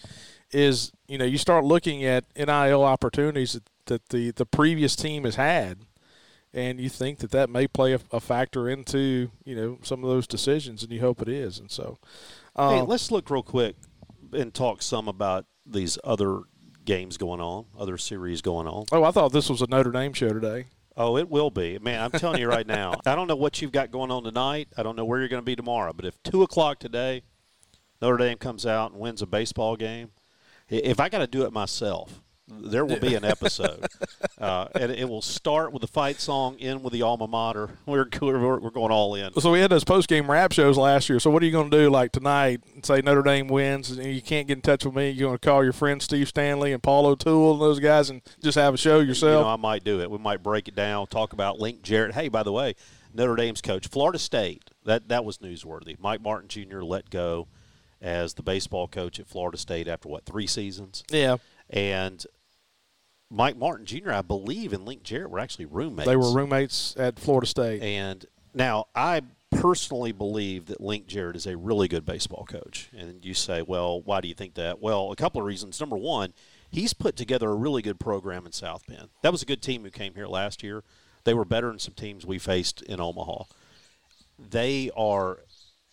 Is 0.52 0.92
you 1.08 1.18
know, 1.18 1.24
you 1.24 1.38
start 1.38 1.64
looking 1.64 2.04
at 2.04 2.24
NIL 2.36 2.82
opportunities 2.82 3.52
that, 3.54 3.64
that 3.86 4.08
the 4.08 4.30
the 4.30 4.46
previous 4.46 4.94
team 4.94 5.24
has 5.24 5.34
had, 5.34 5.78
and 6.54 6.80
you 6.80 6.88
think 6.88 7.18
that 7.18 7.32
that 7.32 7.50
may 7.50 7.66
play 7.66 7.94
a, 7.94 8.00
a, 8.12 8.20
factor 8.20 8.68
into 8.68 9.32
you 9.44 9.56
know 9.56 9.78
some 9.82 10.04
of 10.04 10.08
those 10.08 10.28
decisions, 10.28 10.84
and 10.84 10.92
you 10.92 11.00
hope 11.00 11.20
it 11.20 11.28
is. 11.28 11.58
And 11.58 11.68
so, 11.68 11.98
um, 12.54 12.74
hey, 12.76 12.82
let's 12.82 13.10
look 13.10 13.28
real 13.28 13.42
quick 13.42 13.74
and 14.32 14.52
talk 14.52 14.82
some 14.82 15.08
about 15.08 15.46
these 15.64 15.98
other 16.04 16.40
games 16.84 17.16
going 17.16 17.40
on, 17.40 17.66
other 17.78 17.98
series 17.98 18.42
going 18.42 18.66
on. 18.66 18.86
Oh, 18.92 19.04
I 19.04 19.10
thought 19.10 19.32
this 19.32 19.50
was 19.50 19.62
a 19.62 19.66
Notre 19.66 19.90
Dame 19.90 20.12
show 20.12 20.28
today. 20.28 20.66
Oh, 20.96 21.18
it 21.18 21.28
will 21.28 21.50
be. 21.50 21.78
Man, 21.78 22.00
I'm 22.00 22.10
telling 22.12 22.40
you 22.40 22.48
right 22.48 22.66
now. 22.66 22.94
I 23.04 23.14
don't 23.14 23.26
know 23.26 23.36
what 23.36 23.60
you've 23.60 23.72
got 23.72 23.90
going 23.90 24.10
on 24.10 24.22
tonight. 24.22 24.68
I 24.78 24.82
don't 24.82 24.96
know 24.96 25.04
where 25.04 25.18
you're 25.18 25.28
going 25.28 25.42
to 25.42 25.44
be 25.44 25.56
tomorrow. 25.56 25.92
But 25.92 26.06
if 26.06 26.22
2 26.22 26.42
o'clock 26.42 26.78
today, 26.78 27.22
Notre 28.00 28.16
Dame 28.16 28.38
comes 28.38 28.64
out 28.64 28.92
and 28.92 29.00
wins 29.00 29.20
a 29.20 29.26
baseball 29.26 29.76
game, 29.76 30.10
if 30.68 30.98
I 30.98 31.08
got 31.08 31.18
to 31.18 31.26
do 31.26 31.44
it 31.44 31.52
myself, 31.52 32.22
there 32.48 32.84
will 32.84 33.00
be 33.00 33.14
an 33.14 33.24
episode, 33.24 33.86
uh, 34.38 34.68
and 34.74 34.92
it 34.92 35.08
will 35.08 35.22
start 35.22 35.72
with 35.72 35.80
the 35.80 35.88
fight 35.88 36.20
song, 36.20 36.56
end 36.60 36.84
with 36.84 36.92
the 36.92 37.02
alma 37.02 37.26
mater. 37.26 37.70
We're 37.86 38.08
we're, 38.20 38.58
we're 38.58 38.70
going 38.70 38.92
all 38.92 39.14
in. 39.16 39.32
So 39.40 39.50
we 39.50 39.60
had 39.60 39.70
those 39.70 39.84
post 39.84 40.08
game 40.08 40.30
rap 40.30 40.52
shows 40.52 40.78
last 40.78 41.08
year. 41.08 41.18
So 41.18 41.30
what 41.30 41.42
are 41.42 41.46
you 41.46 41.52
going 41.52 41.70
to 41.70 41.76
do 41.76 41.90
like 41.90 42.12
tonight? 42.12 42.60
Say 42.82 43.00
Notre 43.00 43.22
Dame 43.22 43.48
wins, 43.48 43.90
and 43.90 44.14
you 44.14 44.22
can't 44.22 44.46
get 44.46 44.58
in 44.58 44.62
touch 44.62 44.84
with 44.84 44.94
me. 44.94 45.10
You're 45.10 45.28
going 45.28 45.38
to 45.38 45.46
call 45.46 45.64
your 45.64 45.72
friend 45.72 46.00
Steve 46.00 46.28
Stanley 46.28 46.72
and 46.72 46.82
Paul 46.82 47.06
O'Toole 47.06 47.54
and 47.54 47.60
those 47.60 47.80
guys, 47.80 48.10
and 48.10 48.22
just 48.42 48.56
have 48.56 48.74
a 48.74 48.78
show 48.78 49.00
yourself. 49.00 49.40
You 49.40 49.44
know, 49.44 49.48
I 49.48 49.56
might 49.56 49.82
do 49.82 50.00
it. 50.00 50.10
We 50.10 50.18
might 50.18 50.42
break 50.42 50.68
it 50.68 50.76
down, 50.76 51.08
talk 51.08 51.32
about 51.32 51.58
Link 51.58 51.82
Jarrett. 51.82 52.14
Hey, 52.14 52.28
by 52.28 52.44
the 52.44 52.52
way, 52.52 52.74
Notre 53.12 53.34
Dame's 53.34 53.60
coach, 53.60 53.88
Florida 53.88 54.18
State. 54.18 54.70
That 54.84 55.08
that 55.08 55.24
was 55.24 55.38
newsworthy. 55.38 55.98
Mike 55.98 56.20
Martin 56.20 56.48
Jr. 56.48 56.82
let 56.82 57.10
go 57.10 57.48
as 58.00 58.34
the 58.34 58.42
baseball 58.42 58.86
coach 58.86 59.18
at 59.18 59.26
Florida 59.26 59.58
State 59.58 59.88
after 59.88 60.08
what 60.08 60.24
three 60.24 60.46
seasons? 60.46 61.02
Yeah. 61.10 61.38
And 61.70 62.24
Mike 63.30 63.56
Martin 63.56 63.86
Jr., 63.86 64.12
I 64.12 64.22
believe, 64.22 64.72
and 64.72 64.84
Link 64.84 65.02
Jarrett 65.02 65.30
were 65.30 65.38
actually 65.38 65.66
roommates. 65.66 66.08
They 66.08 66.16
were 66.16 66.32
roommates 66.32 66.96
at 66.96 67.18
Florida 67.18 67.46
State. 67.46 67.82
And 67.82 68.24
now 68.54 68.86
I 68.94 69.22
personally 69.50 70.12
believe 70.12 70.66
that 70.66 70.80
Link 70.80 71.06
Jarrett 71.06 71.36
is 71.36 71.46
a 71.46 71.56
really 71.56 71.88
good 71.88 72.04
baseball 72.04 72.44
coach. 72.44 72.88
And 72.96 73.24
you 73.24 73.34
say, 73.34 73.62
well, 73.62 74.00
why 74.00 74.20
do 74.20 74.28
you 74.28 74.34
think 74.34 74.54
that? 74.54 74.80
Well, 74.80 75.12
a 75.12 75.16
couple 75.16 75.40
of 75.40 75.46
reasons. 75.46 75.80
Number 75.80 75.96
one, 75.96 76.34
he's 76.70 76.92
put 76.92 77.16
together 77.16 77.48
a 77.48 77.54
really 77.54 77.82
good 77.82 77.98
program 77.98 78.46
in 78.46 78.52
South 78.52 78.86
Bend. 78.86 79.08
That 79.22 79.32
was 79.32 79.42
a 79.42 79.46
good 79.46 79.62
team 79.62 79.82
who 79.82 79.90
came 79.90 80.14
here 80.14 80.26
last 80.26 80.62
year. 80.62 80.84
They 81.24 81.34
were 81.34 81.44
better 81.44 81.68
than 81.68 81.80
some 81.80 81.94
teams 81.94 82.24
we 82.24 82.38
faced 82.38 82.82
in 82.82 83.00
Omaha. 83.00 83.44
They 84.38 84.90
are 84.96 85.40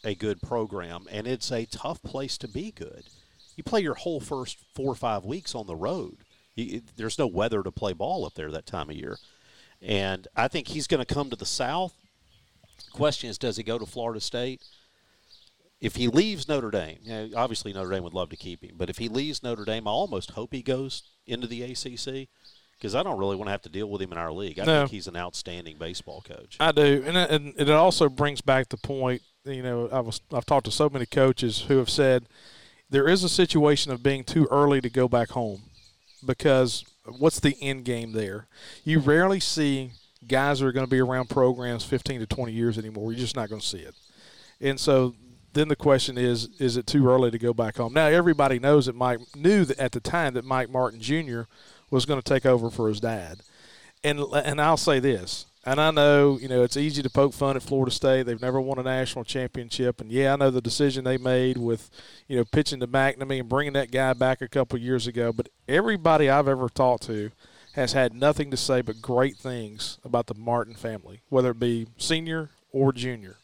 a 0.03 0.13
good 0.13 0.41
program, 0.41 1.07
and 1.09 1.25
it's 1.25 1.51
a 1.51 1.65
tough 1.65 2.03
place 2.03 2.37
to 2.39 2.47
be 2.47 2.71
good. 2.71 3.05
You 3.55 3.63
play 3.63 3.81
your 3.81 3.95
whole 3.95 4.19
first 4.19 4.57
four 4.75 4.91
or 4.91 4.95
five 4.95 5.23
weeks 5.23 5.55
on 5.55 5.67
the 5.67 5.75
road 5.75 6.23
he, 6.55 6.81
there's 6.95 7.19
no 7.19 7.27
weather 7.27 7.63
to 7.63 7.71
play 7.71 7.93
ball 7.93 8.25
up 8.25 8.35
there 8.35 8.51
that 8.51 8.65
time 8.65 8.89
of 8.89 8.95
year. 8.95 9.17
And 9.81 10.27
I 10.35 10.47
think 10.47 10.67
he's 10.67 10.87
going 10.87 11.03
to 11.03 11.13
come 11.13 11.29
to 11.29 11.35
the 11.35 11.45
South. 11.45 11.93
Question 12.91 13.29
is, 13.29 13.37
does 13.37 13.57
he 13.57 13.63
go 13.63 13.77
to 13.77 13.85
Florida 13.85 14.21
State? 14.21 14.61
If 15.81 15.95
he 15.95 16.07
leaves 16.07 16.47
Notre 16.47 16.71
Dame, 16.71 16.99
you 17.03 17.11
know, 17.11 17.29
obviously 17.35 17.73
Notre 17.73 17.89
Dame 17.89 18.03
would 18.03 18.13
love 18.13 18.29
to 18.29 18.37
keep 18.37 18.63
him, 18.63 18.75
but 18.77 18.89
if 18.89 18.99
he 18.99 19.09
leaves 19.09 19.43
Notre 19.43 19.65
Dame, 19.65 19.87
I 19.87 19.91
almost 19.91 20.31
hope 20.31 20.53
he 20.53 20.61
goes 20.61 21.03
into 21.27 21.45
the 21.45 21.63
ACC 21.63 22.29
because 22.77 22.95
I 22.95 23.03
don't 23.03 23.19
really 23.19 23.35
want 23.35 23.47
to 23.47 23.51
have 23.51 23.63
to 23.63 23.69
deal 23.69 23.89
with 23.89 24.01
him 24.01 24.13
in 24.13 24.17
our 24.17 24.31
league. 24.31 24.59
I 24.59 24.65
no. 24.65 24.81
think 24.81 24.91
he's 24.91 25.07
an 25.07 25.17
outstanding 25.17 25.77
baseball 25.77 26.21
coach. 26.21 26.55
I 26.61 26.71
do, 26.71 27.03
and, 27.05 27.17
and 27.17 27.53
it 27.57 27.69
also 27.69 28.07
brings 28.07 28.39
back 28.39 28.69
the 28.69 28.77
point. 28.77 29.23
You 29.43 29.61
know, 29.61 29.89
I 29.91 29.99
was 29.99 30.21
I've 30.31 30.45
talked 30.45 30.65
to 30.65 30.71
so 30.71 30.89
many 30.89 31.05
coaches 31.05 31.65
who 31.67 31.77
have 31.79 31.89
said 31.89 32.27
there 32.93 33.07
is 33.07 33.23
a 33.23 33.29
situation 33.29 33.91
of 33.91 34.03
being 34.03 34.23
too 34.23 34.47
early 34.51 34.79
to 34.79 34.87
go 34.87 35.07
back 35.07 35.29
home 35.29 35.63
because 36.23 36.85
what's 37.17 37.39
the 37.39 37.57
end 37.59 37.85
game 37.85 38.11
there? 38.11 38.45
You 38.83 38.99
rarely 38.99 39.39
see 39.39 39.91
guys 40.27 40.59
that 40.59 40.67
are 40.67 40.71
going 40.71 40.85
to 40.85 40.89
be 40.89 40.99
around 40.99 41.27
programs 41.27 41.83
15 41.83 42.19
to 42.19 42.27
20 42.27 42.51
years 42.51 42.77
anymore. 42.77 43.11
You're 43.11 43.19
just 43.19 43.35
not 43.35 43.49
going 43.49 43.61
to 43.61 43.67
see 43.67 43.79
it. 43.79 43.95
And 44.61 44.79
so 44.79 45.15
then 45.53 45.69
the 45.69 45.75
question 45.75 46.19
is, 46.19 46.49
is 46.59 46.77
it 46.77 46.85
too 46.85 47.09
early 47.09 47.31
to 47.31 47.39
go 47.39 47.51
back 47.51 47.77
home? 47.77 47.93
Now 47.93 48.05
everybody 48.05 48.59
knows 48.59 48.85
that 48.85 48.95
Mike 48.95 49.21
knew 49.35 49.65
that 49.65 49.79
at 49.79 49.91
the 49.91 49.99
time 49.99 50.35
that 50.35 50.45
Mike 50.45 50.69
Martin 50.69 51.01
Jr. 51.01 51.41
was 51.89 52.05
going 52.05 52.21
to 52.21 52.33
take 52.33 52.45
over 52.45 52.69
for 52.69 52.89
his 52.89 52.99
dad. 52.99 53.39
And 54.03 54.19
and 54.19 54.61
I'll 54.61 54.77
say 54.77 54.99
this, 54.99 55.47
and 55.65 55.79
I 55.79 55.91
know, 55.91 56.37
you 56.39 56.49
know, 56.49 56.63
it's 56.63 56.75
easy 56.75 57.01
to 57.01 57.09
poke 57.09 57.33
fun 57.33 57.55
at 57.55 57.63
Florida 57.63 57.91
State. 57.91 58.23
They've 58.23 58.41
never 58.41 58.59
won 58.59 58.79
a 58.79 58.83
national 58.83 59.23
championship. 59.23 60.01
And, 60.01 60.11
yeah, 60.11 60.33
I 60.33 60.35
know 60.35 60.49
the 60.49 60.61
decision 60.61 61.05
they 61.05 61.17
made 61.17 61.57
with, 61.57 61.89
you 62.27 62.35
know, 62.35 62.43
pitching 62.43 62.81
to 62.81 62.87
McNamee 62.87 63.39
and 63.39 63.47
bringing 63.47 63.73
that 63.73 63.89
guy 63.89 64.11
back 64.11 64.41
a 64.41 64.49
couple 64.49 64.77
years 64.77 65.07
ago. 65.07 65.31
But 65.31 65.47
everybody 65.67 66.29
I've 66.29 66.49
ever 66.49 66.67
talked 66.67 67.03
to 67.03 67.31
has 67.75 67.93
had 67.93 68.13
nothing 68.13 68.51
to 68.51 68.57
say 68.57 68.81
but 68.81 69.01
great 69.01 69.37
things 69.37 69.99
about 70.03 70.27
the 70.27 70.35
Martin 70.35 70.75
family, 70.75 71.21
whether 71.29 71.51
it 71.51 71.59
be 71.59 71.87
senior 71.97 72.49
or 72.73 72.91
junior. 72.91 73.37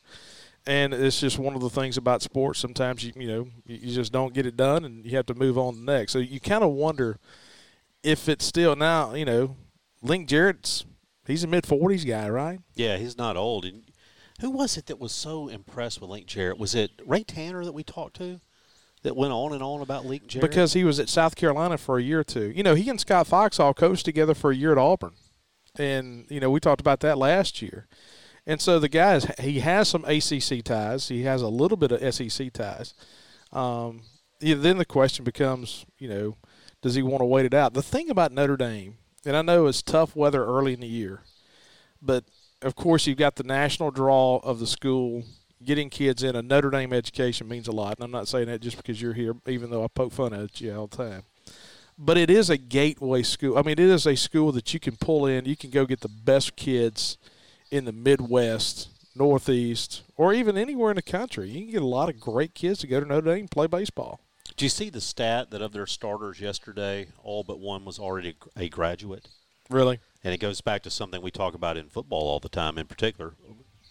And 0.68 0.94
it's 0.94 1.22
just 1.22 1.40
one 1.40 1.56
of 1.56 1.62
the 1.62 1.70
things 1.70 1.96
about 1.96 2.22
sports. 2.22 2.60
Sometimes, 2.60 3.02
you, 3.02 3.14
you 3.16 3.28
know, 3.28 3.48
you 3.66 3.96
just 3.96 4.12
don't 4.12 4.34
get 4.34 4.46
it 4.46 4.58
done 4.58 4.84
and 4.84 5.06
you 5.06 5.16
have 5.16 5.26
to 5.28 5.36
move 5.36 5.58
on 5.58 5.74
to 5.74 5.80
the 5.80 5.86
next. 5.86 6.12
So 6.12 6.20
you 6.20 6.42
kind 6.42 6.66
of 6.66 6.72
wonder 6.72 7.18
if 8.04 8.28
it's 8.28 8.46
still 8.46 8.76
now, 8.76 9.14
you 9.14 9.24
know, 9.24 9.56
Link 10.02 10.28
Jarrett's– 10.28 10.84
He's 11.30 11.44
a 11.44 11.48
mid 11.48 11.66
forties 11.66 12.06
guy, 12.06 12.30
right? 12.30 12.60
Yeah, 12.76 12.98
he's 12.98 13.18
not 13.18 13.38
old. 13.38 13.66
And 13.66 13.84
who 14.42 14.50
was 14.50 14.78
it 14.78 14.88
that 14.88 15.00
was 15.00 15.12
so 15.12 15.48
impressed 15.48 16.02
with 16.02 16.10
Link 16.10 16.28
Jarrett? 16.28 16.58
Was 16.58 16.76
it 16.76 16.92
Ray 17.06 17.24
Tanner 17.24 17.64
that 17.66 17.74
we 17.74 17.84
talked 17.84 18.18
to? 18.18 18.42
That 19.04 19.16
went 19.16 19.32
on 19.32 19.54
and 19.54 19.64
on 19.64 19.82
about 19.82 20.06
Link 20.06 20.28
Jarrett? 20.28 20.50
Because 20.50 20.74
he 20.74 20.84
was 20.84 21.00
at 21.00 21.08
South 21.08 21.38
Carolina 21.38 21.78
for 21.78 21.98
a 21.98 22.04
year 22.04 22.20
or 22.20 22.24
two. 22.26 22.52
You 22.54 22.64
know, 22.64 22.76
he 22.76 22.90
and 22.90 23.00
Scott 23.00 23.28
Foxhall 23.28 23.74
coached 23.74 24.04
together 24.04 24.34
for 24.34 24.52
a 24.52 24.56
year 24.56 24.74
at 24.74 24.78
Auburn. 24.78 25.14
And, 25.78 26.26
you 26.30 26.42
know, 26.42 26.50
we 26.50 26.60
talked 26.60 26.82
about 26.82 27.00
that 27.00 27.18
last 27.18 27.62
year. 27.62 27.88
And 28.46 28.60
so 28.60 28.78
the 28.78 28.90
guy 28.90 29.16
is, 29.16 29.26
he 29.40 29.62
has 29.62 29.88
some 29.88 30.04
ACC 30.04 30.64
ties. 30.66 31.08
He 31.08 31.24
has 31.24 31.42
a 31.42 31.48
little 31.48 31.78
bit 31.78 31.94
of 31.94 32.14
SEC 32.14 32.52
ties. 32.52 32.94
Um, 33.54 34.02
then 34.42 34.78
the 34.78 34.86
question 34.86 35.24
becomes, 35.24 35.86
you 35.98 36.10
know, 36.10 36.38
does 36.82 36.96
he 36.96 37.02
want 37.02 37.22
to 37.22 37.26
wait 37.26 37.46
it 37.46 37.54
out? 37.54 37.74
The 37.74 37.82
thing 37.82 38.10
about 38.10 38.34
Notre 38.34 38.58
Dame 38.58 38.98
and 39.30 39.38
I 39.38 39.44
know 39.44 39.68
it's 39.68 39.84
tough 39.84 40.16
weather 40.16 40.44
early 40.44 40.74
in 40.74 40.80
the 40.80 40.88
year, 40.88 41.22
but 42.02 42.24
of 42.64 42.76
course 42.76 43.06
you've 43.06 43.20
got 43.20 43.36
the 43.36 43.44
national 43.44 43.92
draw 43.92 44.38
of 44.38 44.60
the 44.60 44.66
school. 44.66 45.24
Getting 45.64 45.92
kids 45.92 46.24
in 46.24 46.36
a 46.36 46.42
Notre 46.42 46.72
Dame 46.72 46.94
education 46.94 47.48
means 47.48 47.68
a 47.68 47.72
lot, 47.72 47.98
and 47.98 48.04
I'm 48.04 48.10
not 48.10 48.28
saying 48.28 48.48
that 48.48 48.60
just 48.60 48.78
because 48.78 49.00
you're 49.00 49.14
here, 49.14 49.36
even 49.46 49.70
though 49.70 49.84
I 49.84 49.88
poke 49.88 50.14
fun 50.14 50.34
at 50.34 50.60
you 50.60 50.76
all 50.76 50.88
the 50.88 50.98
time. 50.98 51.24
But 51.96 52.18
it 52.18 52.32
is 52.32 52.50
a 52.50 52.58
gateway 52.58 53.22
school. 53.22 53.56
I 53.56 53.62
mean, 53.62 53.74
it 53.74 53.80
is 53.82 54.08
a 54.08 54.16
school 54.16 54.52
that 54.54 54.74
you 54.74 54.80
can 54.80 54.96
pull 54.96 55.28
in. 55.28 55.46
You 55.46 55.56
can 55.56 55.70
go 55.70 55.86
get 55.86 56.00
the 56.00 56.08
best 56.08 56.56
kids 56.56 57.20
in 57.70 57.86
the 57.86 57.92
Midwest, 57.92 58.88
Northeast, 59.16 60.02
or 60.16 60.34
even 60.34 60.58
anywhere 60.58 60.90
in 60.90 60.96
the 60.96 61.04
country. 61.04 61.50
You 61.50 61.66
can 61.66 61.72
get 61.72 61.82
a 61.84 61.86
lot 61.86 62.10
of 62.10 62.20
great 62.20 62.56
kids 62.56 62.80
to 62.80 62.88
go 62.88 63.00
to 63.00 63.06
Notre 63.06 63.32
Dame 63.32 63.42
and 63.42 63.52
play 63.52 63.68
baseball. 63.68 64.22
Do 64.60 64.66
you 64.66 64.70
see 64.70 64.90
the 64.90 65.00
stat 65.00 65.52
that 65.52 65.62
of 65.62 65.72
their 65.72 65.88
starters 65.88 66.42
yesterday, 66.42 67.08
all 67.24 67.46
but 67.46 67.62
one 67.62 67.86
was 67.86 67.98
already 67.98 68.36
a 68.58 68.68
graduate? 68.68 69.30
Really? 69.70 70.02
And 70.22 70.34
it 70.34 70.42
goes 70.42 70.60
back 70.60 70.84
to 70.84 70.90
something 70.90 71.22
we 71.22 71.32
talk 71.32 71.54
about 71.54 71.78
in 71.78 71.88
football 71.88 72.28
all 72.28 72.42
the 72.42 72.50
time, 72.50 72.78
in 72.78 72.86
particular, 72.86 73.36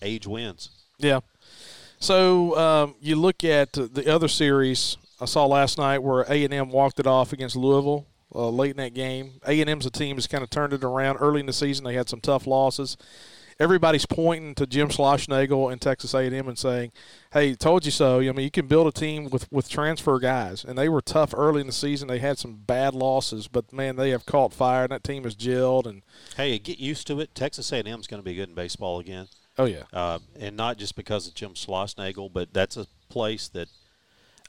age 0.02 0.26
wins. 0.26 0.68
Yeah. 0.98 1.20
So 2.00 2.54
um, 2.58 2.96
you 3.00 3.16
look 3.16 3.44
at 3.44 3.72
the 3.72 4.12
other 4.14 4.28
series 4.28 4.98
I 5.18 5.24
saw 5.24 5.46
last 5.46 5.78
night 5.78 6.02
where 6.02 6.26
A 6.28 6.44
and 6.44 6.52
M 6.52 6.68
walked 6.68 7.00
it 7.00 7.06
off 7.06 7.32
against 7.32 7.56
Louisville 7.56 8.06
uh, 8.34 8.50
late 8.50 8.72
in 8.72 8.76
that 8.76 8.92
game. 8.92 9.40
A 9.46 9.58
and 9.62 9.70
M's 9.70 9.86
a 9.86 9.90
team 9.90 10.16
has 10.16 10.26
kind 10.26 10.44
of 10.44 10.50
turned 10.50 10.74
it 10.74 10.84
around 10.84 11.16
early 11.16 11.40
in 11.40 11.46
the 11.46 11.52
season. 11.54 11.86
They 11.86 11.94
had 11.94 12.10
some 12.10 12.20
tough 12.20 12.46
losses 12.46 12.98
everybody's 13.60 14.06
pointing 14.06 14.54
to 14.54 14.66
Jim 14.66 14.88
Schlossnagle 14.88 15.70
and 15.70 15.80
Texas 15.80 16.14
A&M 16.14 16.48
and 16.48 16.58
saying, 16.58 16.92
"Hey, 17.32 17.54
told 17.54 17.84
you 17.84 17.90
so." 17.90 18.20
I 18.20 18.32
mean, 18.32 18.44
you 18.44 18.50
can 18.50 18.66
build 18.66 18.86
a 18.86 18.92
team 18.92 19.30
with 19.30 19.50
with 19.52 19.68
transfer 19.68 20.18
guys, 20.18 20.64
and 20.64 20.78
they 20.78 20.88
were 20.88 21.00
tough 21.00 21.34
early 21.36 21.60
in 21.60 21.66
the 21.66 21.72
season. 21.72 22.08
They 22.08 22.18
had 22.18 22.38
some 22.38 22.54
bad 22.66 22.94
losses, 22.94 23.48
but 23.48 23.72
man, 23.72 23.96
they 23.96 24.10
have 24.10 24.26
caught 24.26 24.52
fire, 24.52 24.84
and 24.84 24.92
that 24.92 25.04
team 25.04 25.24
is 25.26 25.34
gelled. 25.36 25.86
And 25.86 26.02
hey, 26.36 26.58
get 26.58 26.78
used 26.78 27.06
to 27.08 27.20
it. 27.20 27.34
Texas 27.34 27.72
A&M 27.72 27.86
is 28.00 28.06
going 28.06 28.22
to 28.22 28.24
be 28.24 28.34
good 28.34 28.48
in 28.48 28.54
baseball 28.54 28.98
again. 28.98 29.28
Oh 29.58 29.64
yeah, 29.64 29.84
uh, 29.92 30.20
and 30.38 30.56
not 30.56 30.78
just 30.78 30.96
because 30.96 31.26
of 31.26 31.34
Jim 31.34 31.54
Schlossnagle, 31.54 32.32
but 32.32 32.52
that's 32.52 32.76
a 32.76 32.86
place 33.08 33.48
that 33.48 33.68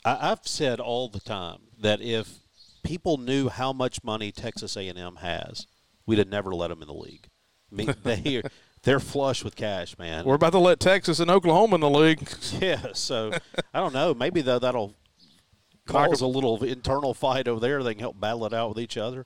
I, 0.06 0.32
I've 0.32 0.48
said 0.48 0.80
all 0.80 1.10
the 1.10 1.20
time 1.20 1.60
that 1.80 2.02
if 2.02 2.40
people 2.84 3.18
knew 3.18 3.50
how 3.50 3.74
much 3.74 4.04
money 4.04 4.32
Texas 4.32 4.78
A&M 4.78 5.18
has, 5.18 5.68
we'd 6.06 6.20
have 6.20 6.28
never 6.28 6.54
let 6.54 6.68
them 6.70 6.82
in 6.82 6.88
the 6.88 6.94
league. 6.94 7.28
I 7.72 7.76
mean, 7.76 7.94
they 8.04 8.42
they're 8.84 9.00
flush 9.00 9.44
with 9.44 9.56
cash, 9.56 9.98
man. 9.98 10.26
We're 10.26 10.36
about 10.36 10.54
to 10.54 10.60
let 10.60 10.80
Texas 10.80 11.20
and 11.20 11.30
Oklahoma 11.30 11.76
in 11.76 11.82
the 11.82 11.90
league. 11.90 12.28
Yeah, 12.60 12.88
so 12.94 13.32
I 13.74 13.80
don't 13.80 13.94
know. 13.94 14.14
Maybe 14.14 14.42
though 14.42 14.60
that'll 14.60 14.96
cause 15.86 16.22
a 16.22 16.28
little 16.28 16.62
internal 16.64 17.14
fight 17.14 17.48
over 17.48 17.60
there. 17.60 17.84
They 17.84 17.94
can 17.94 18.02
help 18.02 18.20
battle 18.20 18.46
it 18.46 18.54
out 18.54 18.70
with 18.70 18.80
each 18.80 18.98
other. 18.98 19.26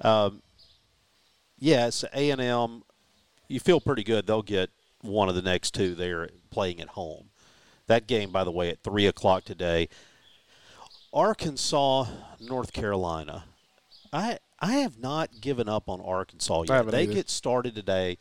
Um, 0.00 0.42
yes, 1.58 2.04
A 2.14 2.30
and 2.30 2.40
M. 2.40 2.82
You 3.48 3.58
feel 3.60 3.80
pretty 3.80 4.04
good. 4.04 4.26
They'll 4.26 4.42
get 4.42 4.70
one 5.00 5.28
of 5.28 5.34
the 5.34 5.42
next 5.42 5.74
two. 5.74 5.94
They're 5.94 6.28
playing 6.50 6.80
at 6.80 6.88
home. 6.88 7.30
That 7.86 8.06
game, 8.06 8.30
by 8.30 8.44
the 8.44 8.52
way, 8.52 8.70
at 8.70 8.82
three 8.82 9.06
o'clock 9.06 9.44
today. 9.44 9.88
Arkansas, 11.12 12.06
North 12.40 12.72
Carolina. 12.72 13.44
I 14.12 14.38
I 14.60 14.72
have 14.74 14.98
not 14.98 15.40
given 15.40 15.68
up 15.68 15.88
on 15.88 16.00
Arkansas 16.00 16.64
yet. 16.68 16.90
They 16.90 17.04
either. 17.04 17.14
get 17.14 17.30
started 17.30 17.74
today 17.74 18.18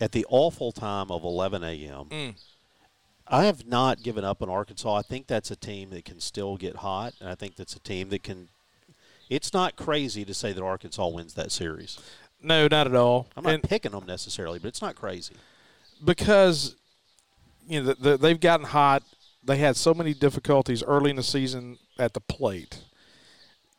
at 0.00 0.12
the 0.12 0.24
awful 0.28 0.72
time 0.72 1.10
of 1.10 1.24
11 1.24 1.62
a.m. 1.64 2.04
Mm. 2.10 2.34
I 3.26 3.44
have 3.44 3.66
not 3.66 4.02
given 4.02 4.24
up 4.24 4.42
on 4.42 4.48
Arkansas. 4.48 4.94
I 4.94 5.02
think 5.02 5.26
that's 5.26 5.50
a 5.50 5.56
team 5.56 5.90
that 5.90 6.04
can 6.04 6.20
still 6.20 6.56
get 6.56 6.76
hot, 6.76 7.14
and 7.20 7.28
I 7.28 7.34
think 7.34 7.56
that's 7.56 7.74
a 7.76 7.80
team 7.80 8.08
that 8.10 8.22
can. 8.22 8.48
It's 9.28 9.52
not 9.52 9.76
crazy 9.76 10.24
to 10.24 10.32
say 10.32 10.52
that 10.52 10.62
Arkansas 10.62 11.06
wins 11.08 11.34
that 11.34 11.52
series. 11.52 11.98
No, 12.42 12.68
not 12.70 12.86
at 12.86 12.94
all. 12.94 13.26
I'm 13.36 13.44
not 13.44 13.54
And- 13.54 13.62
picking 13.62 13.92
them 13.92 14.06
necessarily, 14.06 14.58
but 14.58 14.68
it's 14.68 14.80
not 14.80 14.94
crazy. 14.94 15.34
because 16.04 16.76
you 17.66 17.80
know 17.82 17.86
the, 17.92 17.94
the, 18.10 18.16
they've 18.16 18.40
gotten 18.40 18.66
hot. 18.66 19.02
They 19.44 19.58
had 19.58 19.76
so 19.76 19.92
many 19.94 20.14
difficulties 20.14 20.82
early 20.82 21.10
in 21.10 21.16
the 21.16 21.22
season 21.22 21.78
at 21.98 22.14
the 22.14 22.20
plate. 22.20 22.78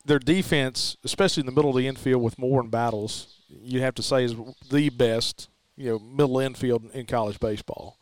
Their 0.04 0.18
defense, 0.18 0.96
especially 1.04 1.40
in 1.42 1.46
the 1.46 1.52
middle 1.52 1.70
of 1.70 1.76
the 1.76 1.86
infield 1.86 2.22
with 2.22 2.38
Moore 2.38 2.60
and 2.60 2.70
Battles, 2.70 3.36
you 3.62 3.80
have 3.82 3.94
to 3.96 4.02
say 4.02 4.24
is 4.24 4.34
the 4.70 4.88
best, 4.90 5.48
you 5.80 5.90
know, 5.90 5.98
middle 5.98 6.38
infield 6.38 6.84
in 6.92 7.06
college 7.06 7.40
baseball, 7.40 7.98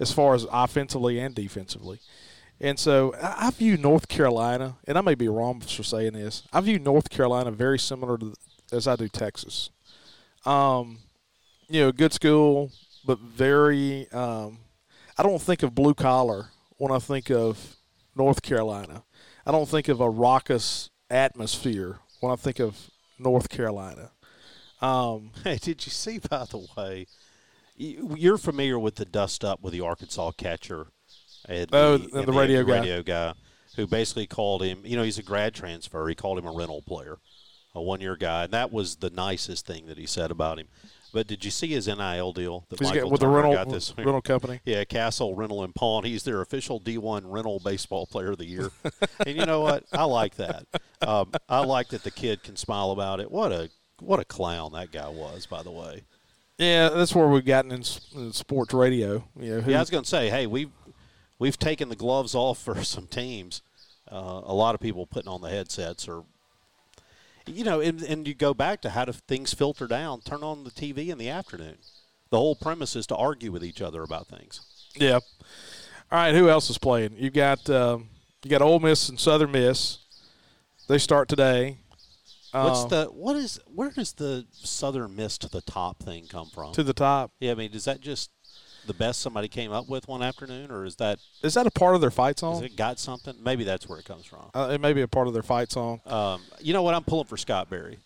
as 0.00 0.12
far 0.12 0.34
as 0.34 0.44
offensively 0.50 1.18
and 1.20 1.34
defensively. 1.34 2.00
And 2.60 2.78
so 2.78 3.14
I 3.20 3.50
view 3.50 3.76
North 3.76 4.08
Carolina, 4.08 4.76
and 4.86 4.98
I 4.98 5.00
may 5.00 5.14
be 5.14 5.28
wrong 5.28 5.60
for 5.60 5.82
saying 5.82 6.12
this. 6.12 6.42
I 6.52 6.60
view 6.60 6.78
North 6.78 7.10
Carolina 7.10 7.50
very 7.50 7.78
similar 7.78 8.18
to 8.18 8.34
as 8.72 8.88
I 8.88 8.96
do 8.96 9.08
Texas. 9.08 9.70
Um, 10.44 10.98
you 11.68 11.80
know, 11.80 11.92
good 11.92 12.12
school, 12.12 12.72
but 13.04 13.18
very. 13.18 14.10
Um, 14.12 14.58
I 15.16 15.22
don't 15.22 15.42
think 15.42 15.62
of 15.62 15.74
blue 15.74 15.94
collar 15.94 16.48
when 16.78 16.90
I 16.90 16.98
think 16.98 17.30
of 17.30 17.76
North 18.16 18.42
Carolina. 18.42 19.04
I 19.46 19.52
don't 19.52 19.68
think 19.68 19.88
of 19.88 20.00
a 20.00 20.08
raucous 20.08 20.90
atmosphere 21.10 21.98
when 22.20 22.32
I 22.32 22.36
think 22.36 22.58
of 22.60 22.90
North 23.18 23.48
Carolina. 23.48 24.10
Um, 24.82 25.30
Hey, 25.44 25.56
did 25.58 25.84
you 25.86 25.92
see, 25.92 26.18
by 26.18 26.44
the 26.44 26.66
way, 26.76 27.06
you- 27.76 28.14
you're 28.18 28.38
familiar 28.38 28.78
with 28.78 28.96
the 28.96 29.04
dust 29.04 29.44
up 29.44 29.62
with 29.62 29.72
the 29.72 29.80
Arkansas 29.80 30.32
catcher 30.32 30.88
and 31.48 31.68
Oh, 31.72 31.96
the, 31.98 32.18
and 32.18 32.28
the 32.28 32.32
radio 32.32 32.62
guy. 32.64 32.72
radio 32.80 33.02
guy 33.02 33.32
who 33.76 33.86
basically 33.86 34.26
called 34.26 34.62
him, 34.62 34.80
you 34.84 34.96
know, 34.96 35.02
he's 35.02 35.18
a 35.18 35.22
grad 35.22 35.54
transfer. 35.54 36.06
He 36.08 36.14
called 36.14 36.38
him 36.38 36.46
a 36.46 36.52
rental 36.52 36.82
player, 36.82 37.18
a 37.74 37.80
one 37.80 38.00
year 38.00 38.16
guy. 38.16 38.44
And 38.44 38.52
that 38.52 38.70
was 38.72 38.96
the 38.96 39.10
nicest 39.10 39.66
thing 39.66 39.86
that 39.86 39.96
he 39.98 40.06
said 40.06 40.30
about 40.30 40.58
him. 40.58 40.68
But 41.14 41.26
did 41.26 41.44
you 41.44 41.50
see 41.50 41.68
his 41.68 41.86
NIL 41.88 42.32
deal 42.32 42.64
that 42.70 42.78
he's 42.78 42.88
Michael 42.88 43.02
got, 43.04 43.12
with 43.12 43.20
the 43.20 43.28
rental 43.28 43.52
got 43.52 43.68
this 43.68 43.92
rental 43.96 44.22
company. 44.22 44.60
Yeah, 44.64 44.84
Castle 44.84 45.34
Rental 45.34 45.62
and 45.62 45.74
Pawn. 45.74 46.04
He's 46.04 46.22
their 46.22 46.40
official 46.40 46.80
D1 46.80 47.22
rental 47.26 47.60
baseball 47.62 48.06
player 48.06 48.30
of 48.32 48.38
the 48.38 48.46
year. 48.46 48.70
and 49.26 49.36
you 49.36 49.44
know 49.44 49.60
what? 49.60 49.84
I 49.92 50.04
like 50.04 50.36
that. 50.36 50.66
Um, 51.02 51.32
I 51.48 51.64
like 51.64 51.88
that 51.88 52.04
the 52.04 52.12
kid 52.12 52.44
can 52.44 52.54
smile 52.54 52.92
about 52.92 53.18
it. 53.18 53.28
What 53.28 53.50
a 53.50 53.70
what 54.02 54.20
a 54.20 54.24
clown 54.24 54.72
that 54.72 54.90
guy 54.90 55.08
was, 55.08 55.46
by 55.46 55.62
the 55.62 55.70
way. 55.70 56.02
Yeah, 56.58 56.90
that's 56.90 57.14
where 57.14 57.28
we've 57.28 57.44
gotten 57.44 57.72
in, 57.72 57.82
in 58.14 58.32
sports 58.32 58.74
radio. 58.74 59.24
You 59.38 59.56
know, 59.56 59.60
who, 59.60 59.70
Yeah, 59.70 59.78
I 59.78 59.80
was 59.80 59.90
going 59.90 60.04
to 60.04 60.08
say, 60.08 60.28
hey, 60.30 60.46
we've 60.46 60.70
we've 61.38 61.58
taken 61.58 61.88
the 61.88 61.96
gloves 61.96 62.34
off 62.34 62.58
for 62.58 62.84
some 62.84 63.06
teams. 63.06 63.62
Uh, 64.10 64.42
a 64.44 64.54
lot 64.54 64.74
of 64.74 64.80
people 64.80 65.06
putting 65.06 65.28
on 65.28 65.40
the 65.40 65.48
headsets 65.48 66.06
or, 66.06 66.24
you 67.46 67.64
know, 67.64 67.80
and, 67.80 68.02
and 68.02 68.28
you 68.28 68.34
go 68.34 68.52
back 68.52 68.82
to 68.82 68.90
how 68.90 69.04
do 69.06 69.12
things 69.12 69.54
filter 69.54 69.86
down? 69.86 70.20
Turn 70.20 70.42
on 70.42 70.64
the 70.64 70.70
TV 70.70 71.08
in 71.08 71.18
the 71.18 71.30
afternoon. 71.30 71.78
The 72.30 72.38
whole 72.38 72.54
premise 72.54 72.94
is 72.94 73.06
to 73.08 73.16
argue 73.16 73.50
with 73.50 73.64
each 73.64 73.80
other 73.80 74.02
about 74.02 74.28
things. 74.28 74.60
Yeah. 74.94 75.20
All 76.10 76.18
right, 76.18 76.34
who 76.34 76.48
else 76.50 76.68
is 76.68 76.78
playing? 76.78 77.14
You 77.16 77.30
got 77.30 77.68
um, 77.70 78.08
you 78.44 78.50
got 78.50 78.60
Ole 78.62 78.80
Miss 78.80 79.08
and 79.08 79.18
Southern 79.18 79.50
Miss. 79.50 79.98
They 80.88 80.98
start 80.98 81.28
today. 81.28 81.78
What's 82.52 82.84
Uh, 82.84 82.86
the 82.88 83.04
what 83.06 83.36
is 83.36 83.58
where 83.66 83.90
does 83.90 84.12
the 84.12 84.46
Southern 84.52 85.16
Miss 85.16 85.38
to 85.38 85.48
the 85.48 85.62
top 85.62 86.02
thing 86.02 86.26
come 86.26 86.48
from? 86.50 86.72
to 86.74 86.82
the 86.82 86.92
top? 86.92 87.32
yeah, 87.40 87.52
I 87.52 87.54
mean, 87.54 87.72
is 87.72 87.84
that 87.86 88.00
just 88.00 88.30
the 88.86 88.92
best 88.94 89.20
somebody 89.20 89.48
came 89.48 89.70
up 89.72 89.88
with 89.88 90.06
one 90.08 90.22
afternoon, 90.22 90.70
or 90.70 90.84
is 90.84 90.96
that 90.96 91.18
Is 91.42 91.54
that 91.54 91.66
a 91.66 91.70
part 91.70 91.94
of 91.94 92.00
their 92.00 92.10
fight 92.10 92.38
song? 92.38 92.62
it 92.64 92.76
got 92.76 92.98
something? 92.98 93.34
Maybe 93.42 93.64
that's 93.64 93.88
where 93.88 93.98
it 93.98 94.04
comes 94.04 94.26
from. 94.26 94.50
Uh, 94.54 94.70
it 94.72 94.80
may 94.80 94.92
be 94.92 95.02
a 95.02 95.08
part 95.08 95.28
of 95.28 95.32
their 95.34 95.42
fight 95.44 95.70
song. 95.72 96.00
Um, 96.04 96.42
you 96.60 96.72
know 96.72 96.82
what? 96.82 96.94
I'm 96.94 97.04
pulling 97.04 97.26
for 97.26 97.36
Scott 97.36 97.70
Berry, 97.70 97.98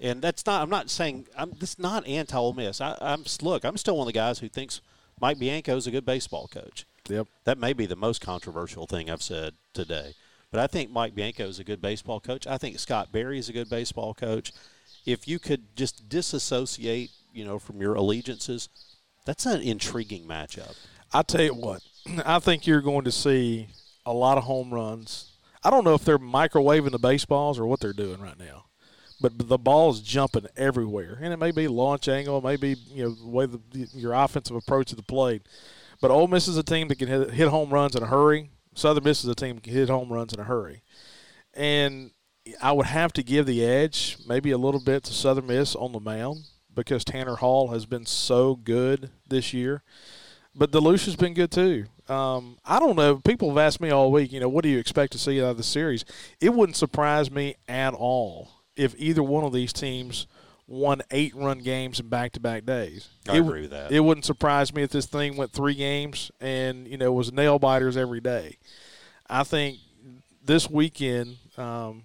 and 0.00 0.20
that's 0.22 0.44
not. 0.46 0.62
I'm 0.62 0.70
not 0.70 0.90
saying. 0.90 1.28
I'm. 1.36 1.52
This 1.60 1.70
is 1.72 1.78
not 1.78 2.06
anti 2.06 2.36
Ole 2.36 2.54
Miss. 2.54 2.80
I, 2.80 2.96
I'm 3.00 3.24
look. 3.42 3.64
I'm 3.64 3.76
still 3.76 3.96
one 3.96 4.04
of 4.04 4.12
the 4.12 4.18
guys 4.18 4.38
who 4.40 4.48
thinks 4.48 4.80
Mike 5.20 5.38
Bianco 5.38 5.76
is 5.76 5.86
a 5.86 5.90
good 5.90 6.06
baseball 6.06 6.48
coach. 6.48 6.86
Yep. 7.08 7.26
That 7.44 7.58
may 7.58 7.72
be 7.72 7.84
the 7.86 7.96
most 7.96 8.20
controversial 8.20 8.86
thing 8.86 9.10
I've 9.10 9.22
said 9.22 9.54
today. 9.74 10.14
But 10.52 10.60
I 10.60 10.66
think 10.66 10.90
Mike 10.90 11.14
Bianco 11.14 11.48
is 11.48 11.58
a 11.58 11.64
good 11.64 11.80
baseball 11.80 12.20
coach. 12.20 12.46
I 12.46 12.58
think 12.58 12.78
Scott 12.78 13.10
Berry 13.10 13.38
is 13.38 13.48
a 13.48 13.54
good 13.54 13.70
baseball 13.70 14.12
coach. 14.12 14.52
If 15.06 15.26
you 15.26 15.38
could 15.38 15.74
just 15.74 16.08
disassociate, 16.10 17.10
you 17.32 17.44
know, 17.44 17.58
from 17.58 17.80
your 17.80 17.94
allegiances, 17.94 18.68
that's 19.24 19.46
an 19.46 19.62
intriguing 19.62 20.26
matchup. 20.26 20.76
I 21.12 21.22
tell 21.22 21.42
you 21.42 21.54
what, 21.54 21.82
I 22.26 22.38
think 22.38 22.66
you're 22.66 22.82
going 22.82 23.04
to 23.04 23.12
see 23.12 23.68
a 24.04 24.12
lot 24.12 24.36
of 24.36 24.44
home 24.44 24.72
runs. 24.72 25.32
I 25.64 25.70
don't 25.70 25.84
know 25.84 25.94
if 25.94 26.04
they're 26.04 26.18
microwaving 26.18 26.90
the 26.90 26.98
baseballs 26.98 27.58
or 27.58 27.66
what 27.66 27.80
they're 27.80 27.92
doing 27.94 28.20
right 28.20 28.38
now, 28.38 28.66
but 29.20 29.48
the 29.48 29.58
ball's 29.58 30.00
jumping 30.00 30.46
everywhere, 30.56 31.18
and 31.22 31.32
it 31.32 31.38
may 31.38 31.52
be 31.52 31.66
launch 31.66 32.08
angle, 32.08 32.38
it 32.38 32.44
may 32.44 32.56
be 32.56 32.76
you 32.88 33.04
know 33.04 33.14
the 33.14 33.28
way 33.28 33.46
the, 33.46 33.60
your 33.94 34.12
offensive 34.12 34.56
approach 34.56 34.88
to 34.88 34.96
the 34.96 35.02
plate. 35.02 35.42
But 36.00 36.10
Ole 36.10 36.26
Miss 36.26 36.48
is 36.48 36.56
a 36.56 36.64
team 36.64 36.88
that 36.88 36.98
can 36.98 37.08
hit, 37.08 37.30
hit 37.30 37.48
home 37.48 37.70
runs 37.70 37.94
in 37.94 38.02
a 38.02 38.06
hurry. 38.06 38.50
Southern 38.74 39.04
Miss 39.04 39.22
is 39.22 39.30
a 39.30 39.34
team 39.34 39.60
hit 39.62 39.88
home 39.88 40.12
runs 40.12 40.32
in 40.32 40.40
a 40.40 40.44
hurry, 40.44 40.82
and 41.54 42.10
I 42.60 42.72
would 42.72 42.86
have 42.86 43.12
to 43.14 43.22
give 43.22 43.46
the 43.46 43.64
edge 43.64 44.16
maybe 44.26 44.50
a 44.50 44.58
little 44.58 44.80
bit 44.80 45.04
to 45.04 45.12
Southern 45.12 45.46
Miss 45.46 45.76
on 45.76 45.92
the 45.92 46.00
mound 46.00 46.44
because 46.74 47.04
Tanner 47.04 47.36
Hall 47.36 47.68
has 47.68 47.86
been 47.86 48.06
so 48.06 48.56
good 48.56 49.10
this 49.26 49.52
year. 49.52 49.82
But 50.54 50.70
Delucia's 50.70 51.16
been 51.16 51.34
good 51.34 51.50
too. 51.50 51.86
Um, 52.08 52.58
I 52.64 52.78
don't 52.78 52.96
know. 52.96 53.16
People 53.16 53.48
have 53.48 53.58
asked 53.58 53.80
me 53.80 53.90
all 53.90 54.12
week, 54.12 54.32
you 54.32 54.40
know, 54.40 54.48
what 54.48 54.64
do 54.64 54.68
you 54.68 54.78
expect 54.78 55.12
to 55.12 55.18
see 55.18 55.40
out 55.40 55.52
of 55.52 55.56
the 55.56 55.62
series? 55.62 56.04
It 56.40 56.52
wouldn't 56.52 56.76
surprise 56.76 57.30
me 57.30 57.56
at 57.68 57.94
all 57.94 58.50
if 58.76 58.94
either 58.98 59.22
one 59.22 59.44
of 59.44 59.52
these 59.52 59.72
teams 59.72 60.26
won 60.72 61.02
eight 61.10 61.34
run 61.36 61.58
games 61.58 62.00
in 62.00 62.08
back 62.08 62.32
to 62.32 62.40
back 62.40 62.64
days. 62.64 63.10
I 63.28 63.36
It 63.36 63.40
agree 63.40 63.60
with 63.62 63.70
that. 63.72 63.92
It 63.92 64.00
wouldn't 64.00 64.24
surprise 64.24 64.74
me 64.74 64.82
if 64.82 64.90
this 64.90 65.04
thing 65.04 65.36
went 65.36 65.52
three 65.52 65.74
games 65.74 66.30
and, 66.40 66.88
you 66.88 66.96
know, 66.96 67.12
was 67.12 67.30
nail 67.30 67.58
biters 67.58 67.96
every 67.96 68.20
day. 68.20 68.56
I 69.28 69.44
think 69.44 69.78
this 70.42 70.70
weekend, 70.70 71.36
um, 71.58 72.04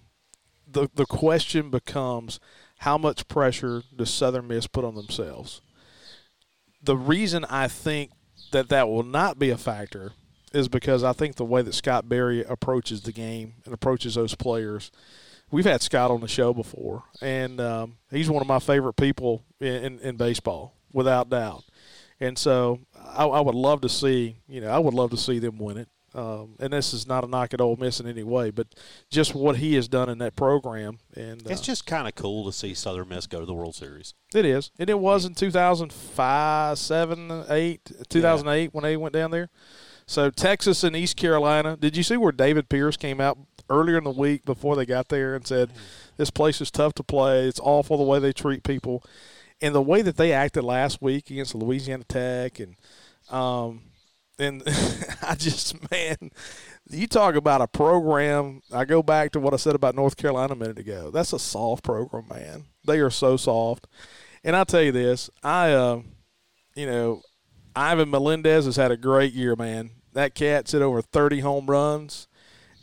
the 0.70 0.88
the 0.94 1.06
question 1.06 1.70
becomes 1.70 2.38
how 2.80 2.98
much 2.98 3.26
pressure 3.26 3.82
does 3.96 4.10
Southern 4.10 4.46
Miss 4.46 4.66
put 4.66 4.84
on 4.84 4.94
themselves? 4.94 5.62
The 6.82 6.96
reason 6.96 7.46
I 7.46 7.68
think 7.68 8.10
that 8.52 8.68
that 8.68 8.88
will 8.88 9.02
not 9.02 9.38
be 9.38 9.48
a 9.48 9.56
factor 9.56 10.12
is 10.52 10.68
because 10.68 11.02
I 11.02 11.14
think 11.14 11.36
the 11.36 11.44
way 11.44 11.62
that 11.62 11.74
Scott 11.74 12.08
Berry 12.08 12.44
approaches 12.44 13.00
the 13.00 13.12
game 13.12 13.54
and 13.64 13.72
approaches 13.72 14.14
those 14.14 14.34
players. 14.34 14.90
We've 15.50 15.64
had 15.64 15.82
Scott 15.82 16.10
on 16.10 16.20
the 16.20 16.28
show 16.28 16.52
before, 16.52 17.04
and 17.22 17.60
um, 17.60 17.96
he's 18.10 18.28
one 18.28 18.42
of 18.42 18.48
my 18.48 18.58
favorite 18.58 18.94
people 18.94 19.44
in, 19.60 19.74
in, 19.74 19.98
in 20.00 20.16
baseball, 20.16 20.74
without 20.92 21.30
doubt. 21.30 21.64
And 22.20 22.36
so 22.36 22.80
I, 22.96 23.24
I 23.24 23.40
would 23.40 23.54
love 23.54 23.80
to 23.82 23.88
see, 23.88 24.36
you 24.48 24.60
know, 24.60 24.68
I 24.68 24.78
would 24.78 24.94
love 24.94 25.10
to 25.10 25.16
see 25.16 25.38
them 25.38 25.58
win 25.58 25.78
it. 25.78 25.88
Um, 26.14 26.56
and 26.58 26.72
this 26.72 26.94
is 26.94 27.06
not 27.06 27.22
a 27.22 27.26
knock 27.28 27.52
at 27.54 27.60
Ole 27.60 27.76
Miss 27.76 28.00
in 28.00 28.06
any 28.08 28.22
way, 28.22 28.50
but 28.50 28.66
just 29.10 29.34
what 29.34 29.56
he 29.56 29.74
has 29.74 29.88
done 29.88 30.08
in 30.08 30.18
that 30.18 30.34
program. 30.36 30.98
And 31.14 31.46
uh, 31.46 31.50
It's 31.50 31.60
just 31.60 31.86
kind 31.86 32.08
of 32.08 32.14
cool 32.14 32.44
to 32.46 32.52
see 32.52 32.74
Southern 32.74 33.08
Miss 33.08 33.26
go 33.26 33.38
to 33.40 33.46
the 33.46 33.54
World 33.54 33.74
Series. 33.74 34.14
it 34.34 34.44
is, 34.44 34.70
and 34.78 34.90
it 34.90 34.98
was 34.98 35.24
in 35.26 35.34
2005, 35.34 36.78
seven, 36.78 37.44
eight, 37.48 37.90
2008 38.08 38.74
when 38.74 38.82
they 38.82 38.96
went 38.96 39.12
down 39.14 39.30
there. 39.30 39.48
So 40.06 40.30
Texas 40.30 40.82
and 40.82 40.96
East 40.96 41.16
Carolina. 41.16 41.76
Did 41.76 41.96
you 41.96 42.02
see 42.02 42.16
where 42.16 42.32
David 42.32 42.68
Pierce 42.70 42.96
came 42.96 43.20
out 43.20 43.38
earlier 43.68 43.98
in 43.98 44.04
the 44.04 44.10
week 44.10 44.44
before 44.44 44.76
they 44.76 44.86
got 44.86 45.08
there 45.08 45.34
and 45.34 45.46
said, 45.46 45.70
"This 46.16 46.30
place 46.30 46.60
is 46.60 46.70
tough 46.70 46.94
to 46.94 47.02
play. 47.02 47.46
It's 47.46 47.60
awful 47.60 47.96
the 47.96 48.04
way 48.04 48.18
they 48.18 48.32
treat 48.32 48.62
people." 48.62 49.02
And 49.60 49.74
the 49.74 49.82
way 49.82 50.02
that 50.02 50.16
they 50.16 50.32
acted 50.32 50.62
last 50.62 51.02
week 51.02 51.30
against 51.30 51.54
Louisiana 51.54 52.04
Tech, 52.04 52.60
and 52.60 52.76
um, 53.30 53.82
and 54.38 54.62
I 55.22 55.34
just 55.34 55.90
man, 55.90 56.30
you 56.88 57.06
talk 57.06 57.34
about 57.34 57.60
a 57.60 57.66
program. 57.66 58.62
I 58.72 58.84
go 58.84 59.02
back 59.02 59.32
to 59.32 59.40
what 59.40 59.54
I 59.54 59.56
said 59.56 59.74
about 59.74 59.94
North 59.94 60.16
Carolina 60.16 60.52
a 60.52 60.56
minute 60.56 60.78
ago. 60.78 61.10
That's 61.10 61.32
a 61.32 61.38
soft 61.38 61.84
program, 61.84 62.26
man. 62.30 62.64
They 62.86 63.00
are 63.00 63.10
so 63.10 63.36
soft. 63.36 63.86
And 64.44 64.54
I'll 64.54 64.64
tell 64.64 64.82
you 64.82 64.92
this, 64.92 65.28
I, 65.42 65.72
uh, 65.72 66.02
you 66.74 66.86
know, 66.86 67.22
Ivan 67.74 68.10
Melendez 68.10 68.64
has 68.66 68.76
had 68.76 68.90
a 68.90 68.96
great 68.96 69.32
year, 69.32 69.56
man. 69.56 69.90
That 70.12 70.34
cat's 70.34 70.72
hit 70.72 70.82
over 70.82 71.02
30 71.02 71.40
home 71.40 71.66
runs, 71.66 72.27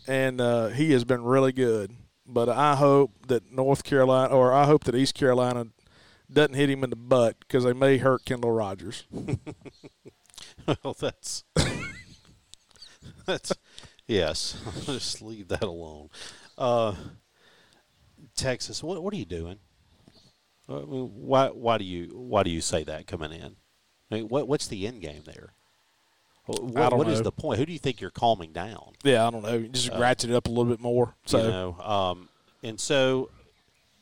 and 0.08 0.40
uh, 0.42 0.68
he 0.68 0.92
has 0.92 1.04
been 1.04 1.24
really 1.24 1.52
good. 1.52 1.92
But 2.28 2.50
I 2.50 2.76
hope 2.76 3.28
that 3.28 3.52
North 3.52 3.84
Carolina, 3.84 4.34
or 4.34 4.52
I 4.52 4.66
hope 4.66 4.84
that 4.86 4.96
East 4.96 5.14
Carolina 5.14 5.68
doesn't 6.32 6.56
hit 6.56 6.70
him 6.72 6.84
in 6.84 6.90
the 6.90 6.96
butt 6.96 7.38
because 7.40 7.64
they 7.64 7.74
may 7.74 7.98
hurt 7.98 8.26
Kendall 8.26 8.52
Rogers. 8.52 9.04
well, 10.84 10.96
that's 11.00 11.44
that's 13.26 13.52
yes. 14.08 14.58
Just 14.86 15.22
leave 15.22 15.48
that 15.50 15.64
alone. 15.64 16.10
Uh, 16.58 16.96
Texas, 18.36 18.84
what 18.84 19.02
what 19.04 19.14
are 19.14 19.18
you 19.18 19.26
doing? 19.26 19.60
Uh, 20.68 20.80
Why 20.82 21.50
why 21.50 21.78
do 21.78 21.84
you 21.86 22.10
why 22.14 22.44
do 22.44 22.50
you 22.50 22.62
say 22.62 22.84
that 22.84 23.08
coming 23.08 23.32
in? 23.32 23.56
I 24.12 24.16
mean, 24.16 24.28
what 24.28 24.48
what's 24.48 24.68
the 24.68 24.88
end 24.88 25.02
game 25.02 25.24
there? 25.26 25.54
What, 26.46 26.94
what 26.96 27.08
is 27.08 27.22
the 27.24 27.32
point? 27.32 27.60
Who 27.60 27.66
do 27.66 27.74
you 27.74 27.80
think 27.80 28.02
you're 28.02 28.12
calming 28.12 28.52
down? 28.52 28.94
Yeah, 29.04 29.28
I 29.28 29.32
don't 29.32 29.42
know. 29.44 29.62
Just 29.64 29.92
ratchet 29.94 30.30
it 30.30 30.36
up 30.36 30.46
a 30.46 30.50
little 30.50 30.66
bit 30.66 30.80
more. 30.80 31.16
So 31.26 31.38
you 31.38 31.48
know, 31.50 31.82
um, 31.82 32.30
and 32.62 32.80
so 32.80 33.30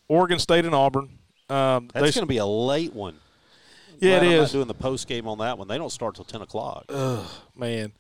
Oregon 0.08 0.39
State 0.39 0.65
and 0.65 0.75
Auburn. 0.75 1.10
Um, 1.49 1.89
that's 1.93 2.15
going 2.15 2.23
to 2.23 2.25
be 2.25 2.38
a 2.38 2.45
late 2.45 2.93
one. 2.93 3.15
Yeah, 3.99 4.19
Glad 4.19 4.32
it 4.32 4.38
not 4.41 4.51
doing 4.51 4.67
the 4.67 4.73
post 4.73 5.08
game 5.08 5.27
on 5.27 5.38
that 5.38 5.58
one. 5.58 5.67
They 5.67 5.77
don't 5.77 5.91
start 5.91 6.15
till 6.15 6.25
ten 6.25 6.41
o'clock. 6.41 6.86
Ugh, 6.89 7.25
man. 7.56 7.93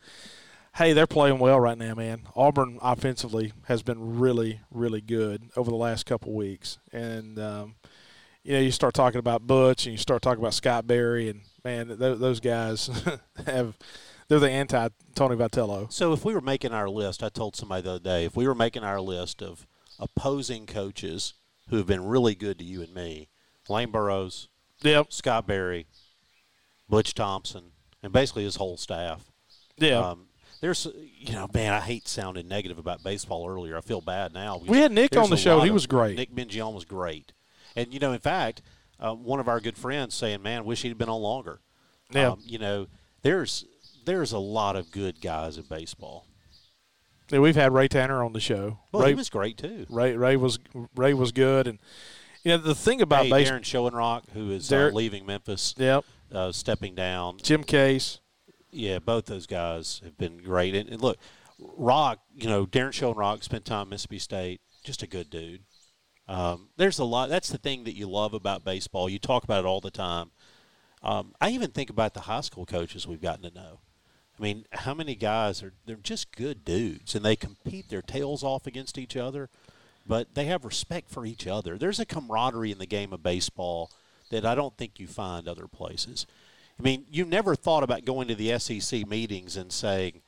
Hey, 0.75 0.93
they're 0.93 1.07
playing 1.07 1.37
well 1.37 1.59
right 1.59 1.77
now, 1.77 1.93
man. 1.93 2.23
Auburn 2.35 2.79
offensively 2.81 3.53
has 3.67 3.83
been 3.83 4.17
really, 4.19 4.59
really 4.71 5.01
good 5.01 5.51
over 5.55 5.69
the 5.69 5.77
last 5.77 6.05
couple 6.05 6.33
weeks, 6.33 6.79
and 6.91 7.37
um, 7.37 7.75
you 8.43 8.53
know 8.53 8.59
you 8.59 8.71
start 8.71 8.93
talking 8.93 9.19
about 9.19 9.45
Butch 9.45 9.85
and 9.85 9.91
you 9.91 9.97
start 9.99 10.21
talking 10.21 10.41
about 10.41 10.55
Scott 10.55 10.87
Berry, 10.87 11.29
and 11.29 11.41
man, 11.63 11.87
th- 11.87 12.17
those 12.17 12.39
guys 12.39 12.89
have 13.45 13.77
they're 14.27 14.39
the 14.39 14.49
anti 14.49 14.89
Tony 15.15 15.35
Vitello. 15.35 15.91
So 15.91 16.13
if 16.13 16.25
we 16.25 16.33
were 16.33 16.41
making 16.41 16.71
our 16.71 16.89
list, 16.89 17.23
I 17.23 17.29
told 17.29 17.55
somebody 17.55 17.81
the 17.81 17.91
other 17.91 17.99
day, 17.99 18.25
if 18.25 18.35
we 18.35 18.47
were 18.47 18.55
making 18.55 18.83
our 18.83 18.99
list 19.01 19.41
of 19.41 19.67
opposing 19.99 20.65
coaches 20.65 21.33
who 21.69 21.77
have 21.77 21.87
been 21.87 22.05
really 22.05 22.35
good 22.35 22.59
to 22.59 22.65
you 22.65 22.81
and 22.81 22.93
me, 22.93 23.29
Lane 23.69 23.91
Burroughs, 23.91 24.49
Yep. 24.81 25.13
Scott 25.13 25.47
Berry, 25.47 25.87
Butch 26.89 27.13
Thompson, 27.13 27.71
and 28.01 28.11
basically 28.11 28.43
his 28.43 28.57
whole 28.57 28.77
staff. 28.77 29.31
Yeah. 29.77 29.99
Um, 29.99 30.27
there's, 30.61 30.87
you 31.17 31.33
know, 31.33 31.47
man, 31.53 31.73
I 31.73 31.79
hate 31.79 32.07
sounding 32.07 32.47
negative 32.47 32.77
about 32.77 33.03
baseball 33.03 33.47
earlier. 33.47 33.77
I 33.77 33.81
feel 33.81 34.01
bad 34.01 34.33
now. 34.33 34.61
We 34.65 34.77
had 34.77 34.91
Nick 34.91 35.15
on 35.17 35.29
the 35.29 35.37
show. 35.37 35.61
He 35.61 35.71
was 35.71 35.87
great. 35.87 36.15
Nick 36.15 36.33
Mingione 36.33 36.73
was 36.73 36.85
great. 36.85 37.33
And, 37.75 37.93
you 37.93 37.99
know, 37.99 38.13
in 38.13 38.19
fact, 38.19 38.61
uh, 38.99 39.13
one 39.13 39.39
of 39.39 39.47
our 39.47 39.59
good 39.59 39.77
friends 39.77 40.15
saying, 40.15 40.41
man, 40.41 40.63
wish 40.63 40.81
he'd 40.83 40.97
been 40.97 41.09
on 41.09 41.21
longer. 41.21 41.59
Yeah. 42.11 42.31
Um, 42.31 42.39
you 42.45 42.59
know, 42.59 42.87
there's 43.23 43.65
there's 44.05 44.31
a 44.31 44.39
lot 44.39 44.75
of 44.75 44.91
good 44.91 45.21
guys 45.21 45.57
in 45.57 45.63
baseball. 45.63 46.25
yeah, 47.29 47.39
we've 47.39 47.55
had 47.55 47.73
Ray 47.73 47.87
Tanner 47.87 48.23
on 48.23 48.33
the 48.33 48.39
show. 48.39 48.79
Well, 48.91 49.03
Ray, 49.03 49.09
he 49.09 49.15
was 49.15 49.29
great, 49.29 49.57
too. 49.57 49.85
Ray 49.89 50.15
Ray 50.15 50.35
was 50.35 50.59
Ray 50.95 51.13
was 51.13 51.31
good, 51.31 51.67
and 51.67 51.79
you 52.43 52.51
know 52.51 52.57
the 52.57 52.75
thing 52.75 53.01
about 53.01 53.25
Hey, 53.25 53.31
baseball. 53.31 53.59
Daron 53.59 53.61
Schoenrock, 53.91 54.29
who 54.33 54.51
is 54.51 54.71
uh, 54.71 54.91
leaving 54.93 55.25
Memphis, 55.25 55.73
Yep. 55.77 56.05
uh, 56.31 56.51
stepping 56.51 56.95
down. 56.95 57.37
Jim 57.41 57.63
Case. 57.63 58.19
Yeah, 58.71 58.99
both 58.99 59.25
those 59.25 59.45
guys 59.45 60.01
have 60.03 60.17
been 60.17 60.37
great. 60.37 60.73
And, 60.73 60.89
and 60.89 60.99
look, 61.01 61.17
Rock, 61.59 62.19
you 62.35 62.47
know, 62.47 62.65
Daron 62.65 62.89
Schoenrock 62.89 63.43
spent 63.43 63.65
time 63.65 63.81
at 63.83 63.89
Mississippi 63.89 64.17
State, 64.19 64.61
just 64.83 65.03
a 65.03 65.07
good 65.07 65.29
dude. 65.29 65.61
Um, 66.27 66.69
there's 66.77 66.97
a 66.99 67.03
lot. 67.05 67.29
That's 67.29 67.49
the 67.49 67.57
thing 67.59 67.83
that 67.83 67.95
you 67.95 68.09
love 68.09 68.33
about 68.33 68.63
baseball. 68.65 69.09
You 69.09 69.19
talk 69.19 69.43
about 69.43 69.63
it 69.63 69.67
all 69.67 69.79
the 69.81 69.91
time. 69.91 70.31
Um, 71.03 71.33
I 71.39 71.49
even 71.49 71.69
think 71.71 71.89
about 71.89 72.13
the 72.13 72.21
high 72.21 72.41
school 72.41 72.65
coaches 72.65 73.05
we've 73.05 73.21
gotten 73.21 73.43
to 73.43 73.53
know. 73.53 73.81
I 74.37 74.41
mean, 74.41 74.65
how 74.71 74.93
many 74.93 75.15
guys 75.15 75.61
are 75.61 75.73
they're 75.85 75.95
just 75.95 76.35
good 76.35 76.65
dudes 76.65 77.13
and 77.15 77.23
they 77.23 77.35
compete 77.35 77.89
their 77.89 78.01
tails 78.01 78.43
off 78.43 78.65
against 78.65 78.97
each 78.97 79.15
other, 79.15 79.49
but 80.07 80.33
they 80.33 80.45
have 80.45 80.65
respect 80.65 81.09
for 81.09 81.25
each 81.25 81.45
other. 81.47 81.77
There's 81.77 81.99
a 81.99 82.05
camaraderie 82.05 82.71
in 82.71 82.79
the 82.79 82.85
game 82.87 83.13
of 83.13 83.21
baseball 83.23 83.91
that 84.31 84.45
I 84.45 84.55
don't 84.55 84.75
think 84.75 84.99
you 84.99 85.07
find 85.07 85.47
other 85.47 85.67
places. 85.67 86.25
I 86.79 86.81
mean, 86.81 87.05
you 87.11 87.25
never 87.25 87.55
thought 87.55 87.83
about 87.83 88.03
going 88.05 88.27
to 88.29 88.35
the 88.35 88.57
SEC 88.57 89.07
meetings 89.07 89.55
and 89.55 89.71
saying, 89.71 90.21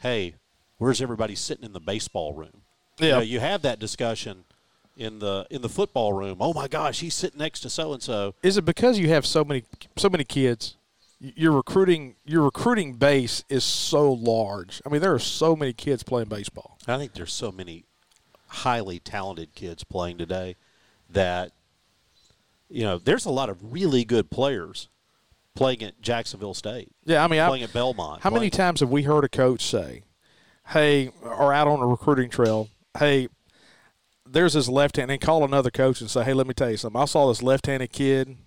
"Hey, 0.00 0.34
where's 0.78 1.00
everybody 1.00 1.36
sitting 1.36 1.64
in 1.64 1.72
the 1.72 1.80
baseball 1.80 2.32
room?" 2.32 2.62
You, 2.98 3.06
Yeah. 3.06 3.12
know, 3.14 3.20
you 3.20 3.38
have 3.40 3.62
that 3.62 3.78
discussion 3.78 4.44
in 4.96 5.20
the 5.20 5.46
in 5.50 5.62
the 5.62 5.68
football 5.68 6.12
room. 6.12 6.38
Oh 6.40 6.52
my 6.52 6.66
gosh, 6.68 7.00
he's 7.00 7.14
sitting 7.14 7.38
next 7.38 7.60
to 7.60 7.70
so 7.70 7.92
and 7.92 8.02
so. 8.02 8.34
Is 8.42 8.56
it 8.56 8.64
because 8.64 8.98
you 8.98 9.08
have 9.10 9.24
so 9.24 9.44
many 9.44 9.62
so 9.96 10.08
many 10.10 10.24
kids? 10.24 10.76
Your 11.24 11.52
recruiting 11.52 12.16
your 12.24 12.42
recruiting 12.42 12.94
base 12.94 13.44
is 13.48 13.62
so 13.62 14.12
large. 14.12 14.82
I 14.84 14.88
mean, 14.88 15.00
there 15.00 15.14
are 15.14 15.20
so 15.20 15.54
many 15.54 15.72
kids 15.72 16.02
playing 16.02 16.28
baseball. 16.28 16.78
I 16.88 16.98
think 16.98 17.12
there's 17.12 17.32
so 17.32 17.52
many 17.52 17.84
highly 18.48 18.98
talented 18.98 19.54
kids 19.54 19.84
playing 19.84 20.18
today 20.18 20.56
that 21.08 21.52
you 22.68 22.82
know 22.82 22.98
there's 22.98 23.24
a 23.24 23.30
lot 23.30 23.48
of 23.50 23.72
really 23.72 24.04
good 24.04 24.30
players 24.30 24.88
playing 25.54 25.82
at 25.82 26.00
Jacksonville 26.00 26.54
State, 26.54 26.90
Yeah, 27.04 27.22
I 27.22 27.28
mean, 27.28 27.38
I, 27.38 27.46
playing 27.46 27.64
at 27.64 27.72
Belmont. 27.72 28.22
how 28.22 28.30
many 28.30 28.50
times 28.50 28.80
have 28.80 28.88
we 28.90 29.02
heard 29.02 29.22
a 29.22 29.28
coach 29.28 29.64
say, 29.64 30.02
"Hey," 30.68 31.10
or 31.22 31.52
out 31.52 31.68
on 31.68 31.78
a 31.80 31.86
recruiting 31.86 32.30
trail, 32.30 32.68
"Hey, 32.98 33.28
there's 34.26 34.54
this 34.54 34.68
left-hand," 34.68 35.10
and 35.10 35.20
call 35.20 35.44
another 35.44 35.70
coach 35.70 36.00
and 36.00 36.10
say, 36.10 36.24
"Hey, 36.24 36.32
let 36.32 36.48
me 36.48 36.54
tell 36.54 36.70
you 36.70 36.78
something. 36.78 37.00
I 37.00 37.04
saw 37.04 37.28
this 37.28 37.42
left-handed 37.44 37.92
kid 37.92 38.38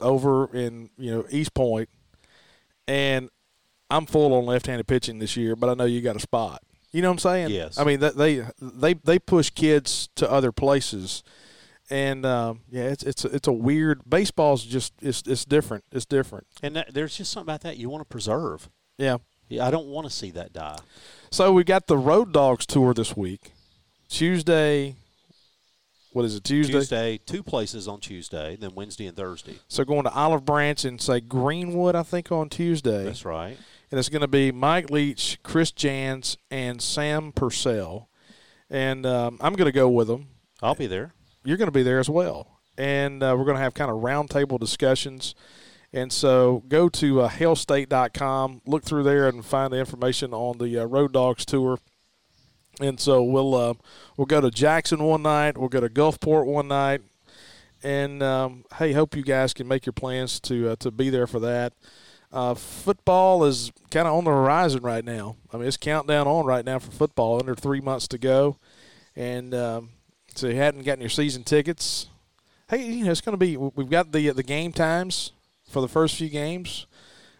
over 0.00 0.52
in 0.56 0.90
you 0.98 1.12
know 1.12 1.26
East 1.30 1.54
Point, 1.54 1.88
and 2.86 3.28
I'm 3.90 4.06
full 4.06 4.34
on 4.34 4.46
left-handed 4.46 4.86
pitching 4.86 5.18
this 5.18 5.36
year, 5.36 5.56
but 5.56 5.68
I 5.68 5.74
know 5.74 5.84
you 5.84 6.00
got 6.00 6.16
a 6.16 6.20
spot." 6.20 6.62
You 6.92 7.02
know 7.02 7.08
what 7.08 7.14
I'm 7.14 7.18
saying? 7.18 7.50
Yes. 7.50 7.76
I 7.76 7.84
mean, 7.84 7.98
they 7.98 8.46
they 8.60 8.94
they 8.94 9.18
push 9.18 9.50
kids 9.50 10.08
to 10.14 10.30
other 10.30 10.52
places, 10.52 11.24
and 11.90 12.24
um, 12.24 12.60
yeah, 12.70 12.84
it's 12.84 13.02
it's 13.02 13.24
it's 13.24 13.48
a 13.48 13.52
weird. 13.52 14.08
Baseball's 14.08 14.64
just 14.64 14.92
it's 15.02 15.22
it's 15.26 15.44
different. 15.44 15.84
It's 15.90 16.06
different. 16.06 16.46
And 16.62 16.76
that, 16.76 16.94
there's 16.94 17.16
just 17.16 17.32
something 17.32 17.46
about 17.46 17.62
that 17.62 17.78
you 17.78 17.90
want 17.90 18.02
to 18.02 18.08
preserve. 18.08 18.70
Yeah. 18.96 19.18
Yeah, 19.48 19.66
I 19.66 19.70
don't 19.70 19.86
want 19.86 20.06
to 20.08 20.12
see 20.12 20.30
that 20.30 20.52
die. 20.52 20.78
So 21.30 21.52
we 21.52 21.64
got 21.64 21.86
the 21.86 21.98
Road 21.98 22.32
Dogs 22.32 22.64
tour 22.64 22.94
this 22.94 23.16
week. 23.16 23.52
Tuesday. 24.08 24.94
What 26.14 26.24
is 26.24 26.36
it? 26.36 26.44
Tuesday. 26.44 26.72
Tuesday, 26.72 27.18
two 27.18 27.42
places 27.42 27.88
on 27.88 27.98
Tuesday, 27.98 28.54
then 28.54 28.70
Wednesday 28.76 29.08
and 29.08 29.16
Thursday. 29.16 29.58
So 29.66 29.84
going 29.84 30.04
to 30.04 30.12
Olive 30.12 30.44
Branch 30.44 30.84
and 30.84 31.00
say 31.02 31.18
Greenwood, 31.20 31.96
I 31.96 32.04
think 32.04 32.30
on 32.30 32.48
Tuesday, 32.48 33.04
That's 33.06 33.24
right. 33.24 33.58
and 33.90 33.98
it's 33.98 34.08
going 34.08 34.20
to 34.22 34.28
be 34.28 34.52
Mike 34.52 34.90
Leach, 34.90 35.40
Chris 35.42 35.72
Jans, 35.72 36.36
and 36.52 36.80
Sam 36.80 37.32
Purcell, 37.32 38.08
and 38.70 39.04
um, 39.04 39.38
I'm 39.40 39.54
going 39.54 39.66
to 39.66 39.72
go 39.72 39.88
with 39.88 40.06
them. 40.06 40.28
I'll 40.62 40.76
be 40.76 40.86
there. 40.86 41.14
You're 41.44 41.56
going 41.56 41.66
to 41.66 41.72
be 41.72 41.82
there 41.82 41.98
as 41.98 42.08
well, 42.08 42.60
and 42.78 43.20
uh, 43.20 43.34
we're 43.36 43.44
going 43.44 43.56
to 43.56 43.62
have 43.62 43.74
kind 43.74 43.90
of 43.90 43.96
roundtable 43.96 44.60
discussions. 44.60 45.34
And 45.92 46.12
so 46.12 46.62
go 46.68 46.88
to 46.90 47.22
uh, 47.22 47.28
hailstate.com, 47.28 48.62
look 48.66 48.84
through 48.84 49.02
there, 49.02 49.26
and 49.26 49.44
find 49.44 49.72
the 49.72 49.78
information 49.78 50.32
on 50.32 50.58
the 50.58 50.78
uh, 50.78 50.84
Road 50.84 51.12
Dogs 51.12 51.44
tour. 51.44 51.80
And 52.80 52.98
so 52.98 53.22
we'll 53.22 53.54
uh, 53.54 53.74
we'll 54.16 54.26
go 54.26 54.40
to 54.40 54.50
Jackson 54.50 55.02
one 55.02 55.22
night, 55.22 55.56
we'll 55.56 55.68
go 55.68 55.80
to 55.80 55.88
Gulfport 55.88 56.46
one 56.46 56.68
night, 56.68 57.02
and 57.82 58.22
um, 58.22 58.64
hey, 58.78 58.92
hope 58.92 59.14
you 59.14 59.22
guys 59.22 59.54
can 59.54 59.68
make 59.68 59.86
your 59.86 59.92
plans 59.92 60.40
to 60.40 60.70
uh, 60.70 60.76
to 60.76 60.90
be 60.90 61.10
there 61.10 61.26
for 61.26 61.40
that. 61.40 61.72
Uh, 62.32 62.54
football 62.54 63.44
is 63.44 63.70
kind 63.92 64.08
of 64.08 64.14
on 64.14 64.24
the 64.24 64.30
horizon 64.30 64.82
right 64.82 65.04
now. 65.04 65.36
I 65.52 65.56
mean, 65.56 65.68
it's 65.68 65.76
countdown 65.76 66.26
on 66.26 66.46
right 66.46 66.64
now 66.64 66.80
for 66.80 66.90
football. 66.90 67.38
Under 67.38 67.54
three 67.54 67.80
months 67.80 68.08
to 68.08 68.18
go, 68.18 68.58
and 69.14 69.54
um, 69.54 69.90
so 70.34 70.48
you 70.48 70.56
hadn't 70.56 70.82
gotten 70.82 71.00
your 71.00 71.10
season 71.10 71.44
tickets. 71.44 72.08
Hey, 72.68 72.84
you 72.86 73.04
know 73.04 73.12
it's 73.12 73.20
going 73.20 73.34
to 73.34 73.38
be. 73.38 73.56
We've 73.56 73.90
got 73.90 74.10
the 74.10 74.30
the 74.30 74.42
game 74.42 74.72
times 74.72 75.32
for 75.68 75.80
the 75.80 75.88
first 75.88 76.16
few 76.16 76.28
games. 76.28 76.86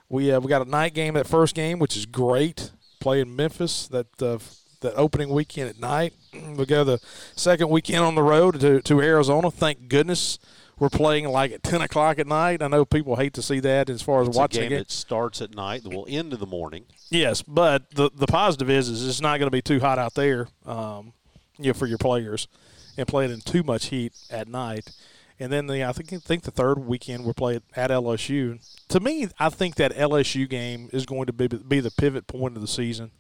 We 0.09 0.31
uh, 0.31 0.39
we 0.39 0.49
got 0.49 0.65
a 0.65 0.71
night 0.71 0.95
game 0.95 1.15
that 1.15 1.27
first 1.27 1.55
game, 1.57 1.79
which 1.79 1.97
is 1.97 2.07
great. 2.07 2.71
Playing 3.01 3.35
Memphis 3.35 3.89
that 3.89 4.23
uh, 4.23 4.39
that 4.85 4.95
opening 4.97 5.29
weekend 5.31 5.69
at 5.69 5.79
night. 5.81 6.15
We 6.57 6.65
go 6.65 6.85
the 6.85 7.01
second 7.37 7.69
weekend 7.69 8.05
on 8.05 8.15
the 8.15 8.23
road 8.23 8.61
to 8.61 8.81
to 8.83 9.01
Arizona. 9.01 9.51
Thank 9.51 9.89
goodness 9.89 10.39
we're 10.79 10.89
playing 10.89 11.29
like 11.29 11.53
at 11.53 11.63
ten 11.63 11.81
o'clock 11.81 12.19
at 12.19 12.27
night. 12.27 12.63
I 12.63 12.69
know 12.69 12.85
people 12.85 13.17
hate 13.17 13.35
to 13.35 13.43
see 13.43 13.61
that 13.61 13.91
as 13.91 14.03
far 14.03 14.23
as 14.23 14.29
It's 14.29 14.37
watching 14.37 14.65
a 14.65 14.69
game 14.69 14.79
it. 14.79 14.89
that 14.89 14.91
starts 14.91 15.41
at 15.43 15.55
night 15.55 15.83
that 15.85 15.91
will 15.91 16.07
end 16.09 16.33
in 16.33 16.41
the 16.41 16.47
morning. 16.47 16.85
Yes, 17.11 17.43
but 17.43 17.91
the 17.91 18.11
the 18.15 18.27
positive 18.27 18.71
is 18.71 18.89
is 18.89 19.07
it's 19.07 19.21
not 19.21 19.39
going 19.39 19.47
to 19.49 19.53
be 19.53 19.63
too 19.63 19.81
hot 19.81 19.99
out 19.99 20.15
there, 20.15 20.49
um, 20.67 21.13
you 21.59 21.67
know, 21.69 21.75
for 21.75 21.87
your 21.87 21.99
players, 21.99 22.49
and 22.97 23.07
playing 23.07 23.31
in 23.31 23.41
too 23.41 23.63
much 23.63 23.87
heat 23.87 24.13
at 24.31 24.49
night. 24.49 24.91
And 25.39 25.53
then 25.53 25.67
the 25.67 25.85
I 25.85 25.93
think 25.93 26.13
I 26.13 26.17
think 26.19 26.43
the 26.45 26.51
third 26.51 26.79
weekend 26.79 27.25
we're 27.25 27.33
playing 27.35 27.63
at 27.77 27.91
LSU. 27.91 28.59
To 28.89 29.01
me, 29.01 29.29
I 29.39 29.49
think 29.49 29.75
that 29.77 29.93
LSU 29.93 30.49
game 30.49 30.89
is 30.93 31.07
going 31.07 31.27
to 31.27 31.33
be 31.33 31.47
be 31.49 31.81
the 31.81 31.91
pivot 31.91 32.27
point 32.27 32.55
of 32.57 32.63
the 32.63 32.69
season, 32.69 33.11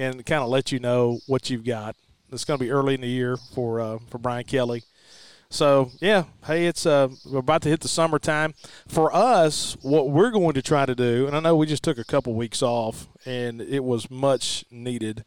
and 0.00 0.24
kind 0.24 0.42
of 0.42 0.48
let 0.48 0.72
you 0.72 0.78
know 0.78 1.20
what 1.26 1.50
you've 1.50 1.64
got. 1.64 1.94
It's 2.32 2.44
going 2.44 2.58
to 2.58 2.64
be 2.64 2.70
early 2.70 2.94
in 2.94 3.02
the 3.02 3.08
year 3.08 3.36
for 3.36 3.80
uh, 3.80 3.98
for 4.08 4.18
Brian 4.18 4.44
Kelly. 4.44 4.82
So 5.50 5.90
yeah, 6.00 6.24
hey, 6.46 6.66
it's 6.66 6.86
uh, 6.86 7.08
we're 7.26 7.40
about 7.40 7.62
to 7.62 7.68
hit 7.68 7.80
the 7.80 7.88
summertime. 7.88 8.54
For 8.88 9.14
us, 9.14 9.76
what 9.82 10.08
we're 10.08 10.30
going 10.30 10.54
to 10.54 10.62
try 10.62 10.86
to 10.86 10.94
do, 10.94 11.26
and 11.26 11.36
I 11.36 11.40
know 11.40 11.54
we 11.56 11.66
just 11.66 11.82
took 11.82 11.98
a 11.98 12.04
couple 12.04 12.34
weeks 12.34 12.62
off, 12.62 13.08
and 13.26 13.60
it 13.60 13.84
was 13.84 14.10
much 14.10 14.64
needed. 14.70 15.24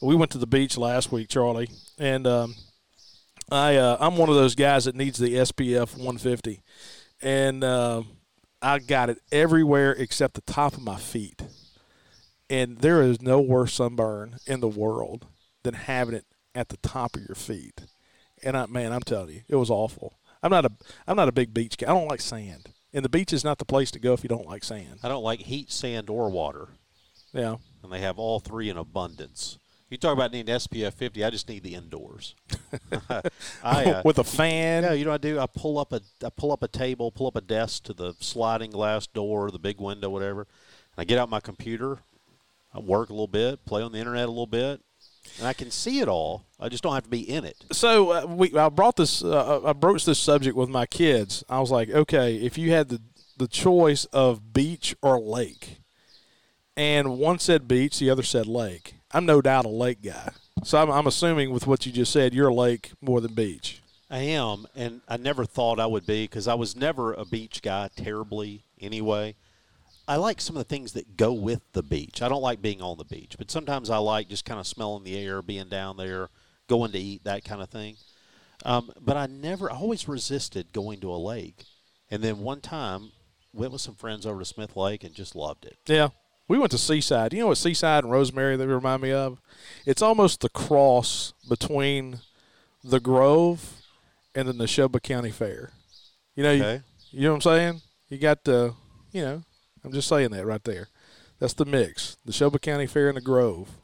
We 0.00 0.16
went 0.16 0.32
to 0.32 0.38
the 0.38 0.46
beach 0.46 0.76
last 0.76 1.12
week, 1.12 1.28
Charlie, 1.28 1.68
and 1.98 2.26
um, 2.26 2.54
I 3.52 3.76
uh, 3.76 3.96
I'm 4.00 4.16
one 4.16 4.28
of 4.28 4.34
those 4.34 4.54
guys 4.54 4.86
that 4.86 4.96
needs 4.96 5.18
the 5.18 5.34
SPF 5.34 5.92
150, 5.92 6.62
and 7.22 7.62
um, 7.62 8.08
I 8.62 8.78
got 8.80 9.10
it 9.10 9.18
everywhere 9.30 9.92
except 9.92 10.34
the 10.34 10.40
top 10.40 10.72
of 10.72 10.82
my 10.82 10.96
feet. 10.96 11.42
And 12.48 12.78
there 12.78 13.02
is 13.02 13.20
no 13.20 13.40
worse 13.40 13.74
sunburn 13.74 14.36
in 14.46 14.60
the 14.60 14.68
world 14.68 15.26
than 15.62 15.74
having 15.74 16.14
it 16.14 16.26
at 16.54 16.68
the 16.68 16.76
top 16.78 17.16
of 17.16 17.22
your 17.22 17.34
feet. 17.34 17.82
And 18.42 18.56
I, 18.56 18.66
man, 18.66 18.92
I'm 18.92 19.02
telling 19.02 19.34
you, 19.34 19.42
it 19.48 19.56
was 19.56 19.70
awful. 19.70 20.18
I'm 20.42 20.50
not 20.50 20.64
a, 20.64 20.72
I'm 21.06 21.16
not 21.16 21.28
a 21.28 21.32
big 21.32 21.52
beach 21.52 21.76
guy. 21.76 21.90
I 21.90 21.94
don't 21.94 22.08
like 22.08 22.20
sand, 22.20 22.70
and 22.92 23.04
the 23.04 23.08
beach 23.08 23.32
is 23.32 23.42
not 23.42 23.58
the 23.58 23.64
place 23.64 23.90
to 23.92 23.98
go 23.98 24.12
if 24.12 24.22
you 24.22 24.28
don't 24.28 24.46
like 24.46 24.62
sand. 24.62 25.00
I 25.02 25.08
don't 25.08 25.24
like 25.24 25.40
heat, 25.40 25.72
sand, 25.72 26.08
or 26.08 26.30
water, 26.30 26.68
Yeah, 27.32 27.56
and 27.82 27.92
they 27.92 28.00
have 28.00 28.18
all 28.18 28.38
three 28.38 28.68
in 28.68 28.76
abundance. 28.76 29.58
You 29.88 29.96
talk 29.96 30.12
about 30.12 30.32
needing 30.32 30.54
SPF 30.54 30.94
50. 30.94 31.24
I 31.24 31.30
just 31.30 31.48
need 31.48 31.62
the 31.62 31.74
indoors. 31.74 32.34
I, 33.62 33.84
uh, 33.84 34.02
with 34.04 34.18
a 34.18 34.24
fan. 34.24 34.82
Yeah, 34.82 34.92
you 34.92 35.04
know 35.04 35.12
what 35.12 35.24
I 35.24 35.28
do? 35.28 35.38
I 35.38 35.46
pull 35.46 35.78
up 35.78 35.92
a 35.92 36.00
I 36.24 36.28
pull 36.30 36.52
up 36.52 36.62
a 36.62 36.68
table, 36.68 37.12
pull 37.12 37.28
up 37.28 37.36
a 37.36 37.40
desk 37.40 37.84
to 37.84 37.92
the 37.92 38.14
sliding 38.20 38.72
glass 38.72 39.06
door, 39.06 39.50
the 39.50 39.58
big 39.58 39.80
window, 39.80 40.10
whatever. 40.10 40.40
And 40.40 40.98
I 40.98 41.04
get 41.04 41.18
out 41.18 41.28
my 41.28 41.40
computer, 41.40 42.00
I 42.76 42.80
work 42.80 43.08
a 43.08 43.12
little 43.12 43.26
bit, 43.26 43.64
play 43.64 43.82
on 43.82 43.92
the 43.92 43.98
internet 43.98 44.26
a 44.26 44.28
little 44.28 44.46
bit, 44.46 44.80
and 45.38 45.46
I 45.46 45.52
can 45.52 45.70
see 45.70 46.00
it 46.00 46.08
all. 46.08 46.44
I 46.60 46.68
just 46.68 46.82
don't 46.82 46.94
have 46.94 47.04
to 47.04 47.10
be 47.10 47.28
in 47.28 47.44
it. 47.44 47.56
So 47.72 48.10
uh, 48.10 48.26
we, 48.26 48.56
I 48.56 48.68
brought 48.68 48.96
this, 48.96 49.24
uh, 49.24 49.62
I 49.64 49.72
broached 49.72 50.06
this 50.06 50.18
subject 50.18 50.56
with 50.56 50.68
my 50.68 50.86
kids. 50.86 51.42
I 51.48 51.60
was 51.60 51.70
like, 51.70 51.88
okay, 51.90 52.36
if 52.36 52.58
you 52.58 52.72
had 52.72 52.88
the 52.88 53.00
the 53.38 53.46
choice 53.46 54.06
of 54.06 54.54
beach 54.54 54.94
or 55.02 55.20
lake, 55.20 55.80
and 56.76 57.18
one 57.18 57.38
said 57.38 57.68
beach, 57.68 57.98
the 57.98 58.10
other 58.10 58.22
said 58.22 58.46
lake. 58.46 58.94
I'm 59.12 59.26
no 59.26 59.42
doubt 59.42 59.66
a 59.66 59.68
lake 59.70 60.02
guy. 60.02 60.30
So 60.64 60.80
I'm, 60.80 60.90
I'm 60.90 61.06
assuming 61.06 61.50
with 61.50 61.66
what 61.66 61.84
you 61.84 61.92
just 61.92 62.12
said, 62.12 62.32
you're 62.32 62.48
a 62.48 62.54
lake 62.54 62.92
more 63.00 63.20
than 63.20 63.34
beach. 63.34 63.82
I 64.10 64.18
am, 64.18 64.66
and 64.74 65.02
I 65.06 65.16
never 65.16 65.44
thought 65.44 65.80
I 65.80 65.86
would 65.86 66.06
be 66.06 66.24
because 66.24 66.48
I 66.48 66.54
was 66.54 66.76
never 66.76 67.12
a 67.12 67.24
beach 67.24 67.60
guy 67.60 67.90
terribly 67.94 68.64
anyway. 68.80 69.34
I 70.08 70.16
like 70.16 70.40
some 70.40 70.56
of 70.56 70.60
the 70.60 70.68
things 70.68 70.92
that 70.92 71.16
go 71.16 71.32
with 71.32 71.60
the 71.72 71.82
beach. 71.82 72.22
I 72.22 72.28
don't 72.28 72.42
like 72.42 72.62
being 72.62 72.80
on 72.80 72.96
the 72.98 73.04
beach, 73.04 73.34
but 73.38 73.50
sometimes 73.50 73.90
I 73.90 73.98
like 73.98 74.28
just 74.28 74.44
kind 74.44 74.60
of 74.60 74.66
smelling 74.66 75.02
the 75.04 75.18
air, 75.18 75.42
being 75.42 75.68
down 75.68 75.96
there, 75.96 76.28
going 76.68 76.92
to 76.92 76.98
eat, 76.98 77.24
that 77.24 77.44
kind 77.44 77.60
of 77.60 77.68
thing. 77.70 77.96
Um, 78.64 78.90
but 79.00 79.16
I 79.16 79.26
never, 79.26 79.70
I 79.70 79.76
always 79.76 80.06
resisted 80.08 80.72
going 80.72 81.00
to 81.00 81.10
a 81.10 81.16
lake. 81.16 81.64
And 82.10 82.22
then 82.22 82.38
one 82.38 82.60
time, 82.60 83.10
went 83.52 83.72
with 83.72 83.80
some 83.80 83.94
friends 83.94 84.26
over 84.26 84.38
to 84.38 84.44
Smith 84.44 84.76
Lake 84.76 85.02
and 85.02 85.14
just 85.14 85.34
loved 85.34 85.64
it. 85.64 85.76
Yeah. 85.86 86.08
We 86.46 86.58
went 86.58 86.70
to 86.72 86.78
Seaside. 86.78 87.32
You 87.32 87.40
know 87.40 87.46
what 87.48 87.58
Seaside 87.58 88.04
and 88.04 88.12
Rosemary 88.12 88.56
they 88.56 88.66
remind 88.66 89.02
me 89.02 89.10
of? 89.12 89.40
It's 89.84 90.02
almost 90.02 90.40
the 90.42 90.48
cross 90.48 91.32
between 91.48 92.20
the 92.84 93.00
Grove 93.00 93.80
and 94.34 94.46
the 94.46 94.52
Neshoba 94.52 95.02
County 95.02 95.30
Fair. 95.32 95.72
You 96.36 96.42
know, 96.44 96.50
Okay. 96.50 96.74
you, 97.10 97.20
you 97.20 97.22
know 97.22 97.30
what 97.30 97.36
I'm 97.36 97.40
saying? 97.42 97.80
You 98.10 98.18
got 98.18 98.44
the, 98.44 98.74
you 99.10 99.22
know, 99.22 99.42
I'm 99.86 99.92
just 99.92 100.08
saying 100.08 100.30
that 100.30 100.44
right 100.44 100.64
there. 100.64 100.88
That's 101.38 101.54
the 101.54 101.64
mix. 101.64 102.16
The 102.24 102.32
Shelby 102.32 102.58
County 102.58 102.86
Fair 102.86 103.08
and 103.08 103.16
the 103.16 103.20
Grove. 103.20 103.78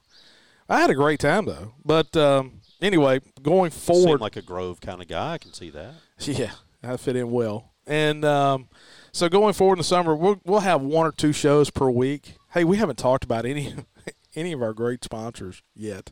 I 0.69 0.81
had 0.81 0.91
a 0.91 0.95
great 0.95 1.21
time 1.21 1.45
though. 1.45 1.75
But 1.85 2.17
um, 2.17 2.61
anyway, 2.81 3.21
going 3.41 3.71
forward, 3.71 4.21
like 4.21 4.37
a 4.37 4.43
Grove 4.43 4.81
kind 4.81 5.01
of 5.01 5.07
guy. 5.07 5.35
I 5.35 5.39
can 5.39 5.53
see 5.53 5.71
that. 5.71 5.95
yeah, 6.19 6.53
I 6.83 6.97
fit 6.97 7.15
in 7.15 7.31
well. 7.31 7.71
And 7.87 8.25
um, 8.25 8.69
so 9.13 9.29
going 9.29 9.55
forward 9.55 9.75
in 9.75 9.79
the 9.79 9.85
summer, 9.85 10.17
we'll 10.17 10.41
we'll 10.45 10.61
have 10.61 10.83
one 10.83 11.07
or 11.07 11.13
two 11.13 11.33
shows 11.33 11.71
per 11.71 11.89
week. 11.89 12.35
Hey, 12.51 12.65
we 12.65 12.79
haven't 12.79 12.99
talked 12.99 13.23
about 13.23 13.47
any 13.47 13.73
any 14.35 14.53
of 14.53 14.61
our 14.61 14.73
great 14.73 15.05
sponsors 15.05 15.63
yet. 15.75 16.11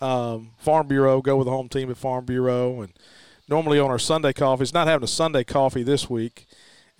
Um, 0.00 0.50
Farm 0.58 0.88
Bureau, 0.88 1.22
go 1.22 1.36
with 1.36 1.46
the 1.46 1.52
home 1.52 1.70
team 1.70 1.90
at 1.90 1.96
Farm 1.96 2.26
Bureau, 2.26 2.82
and 2.82 2.92
normally 3.48 3.78
on 3.78 3.90
our 3.90 3.98
Sunday 3.98 4.34
coffees. 4.34 4.74
Not 4.74 4.88
having 4.88 5.04
a 5.04 5.08
Sunday 5.08 5.44
coffee 5.44 5.82
this 5.82 6.10
week, 6.10 6.46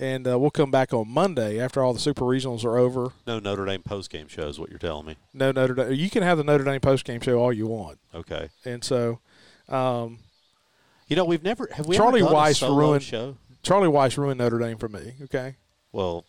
and 0.03 0.27
uh, 0.27 0.37
we'll 0.39 0.51
come 0.51 0.71
back 0.71 0.93
on 0.93 1.09
Monday 1.09 1.61
after 1.61 1.83
all 1.83 1.93
the 1.93 2.01
super 2.01 2.25
regionals 2.25 2.65
are 2.65 2.77
over. 2.77 3.13
No 3.27 3.39
Notre 3.39 3.65
Dame 3.65 3.83
post 3.83 4.11
game 4.11 4.27
show 4.27 4.49
is 4.49 4.59
what 4.59 4.69
you're 4.69 4.79
telling 4.79 5.07
me. 5.07 5.17
No 5.33 5.53
Notre 5.53 5.75
Dame. 5.75 5.93
You 5.93 6.11
can 6.11 6.23
have 6.25 6.39
the 6.39 6.45
Notre 6.45 6.65
Dame 6.65 6.81
post 6.81 7.05
game 7.05 7.21
show 7.21 7.39
all 7.39 7.53
you 7.53 7.67
want, 7.67 7.99
Okay. 8.15 8.49
and 8.65 8.83
so. 8.83 9.21
Um, 9.69 10.19
You 11.09 11.17
know, 11.17 11.25
we've 11.25 11.43
never 11.45 11.69
have 11.73 11.87
we 11.87 11.97
Charlie 11.97 12.23
Weis 12.23 12.51
a 12.53 12.55
solo 12.55 12.79
ruined- 12.89 13.03
show. 13.05 13.37
Charlie 13.63 13.89
Weis 13.89 14.17
ruined 14.17 14.39
Notre 14.39 14.59
Dame 14.59 14.77
for 14.79 14.89
me. 14.89 15.15
Okay, 15.25 15.57
Well, 15.93 16.25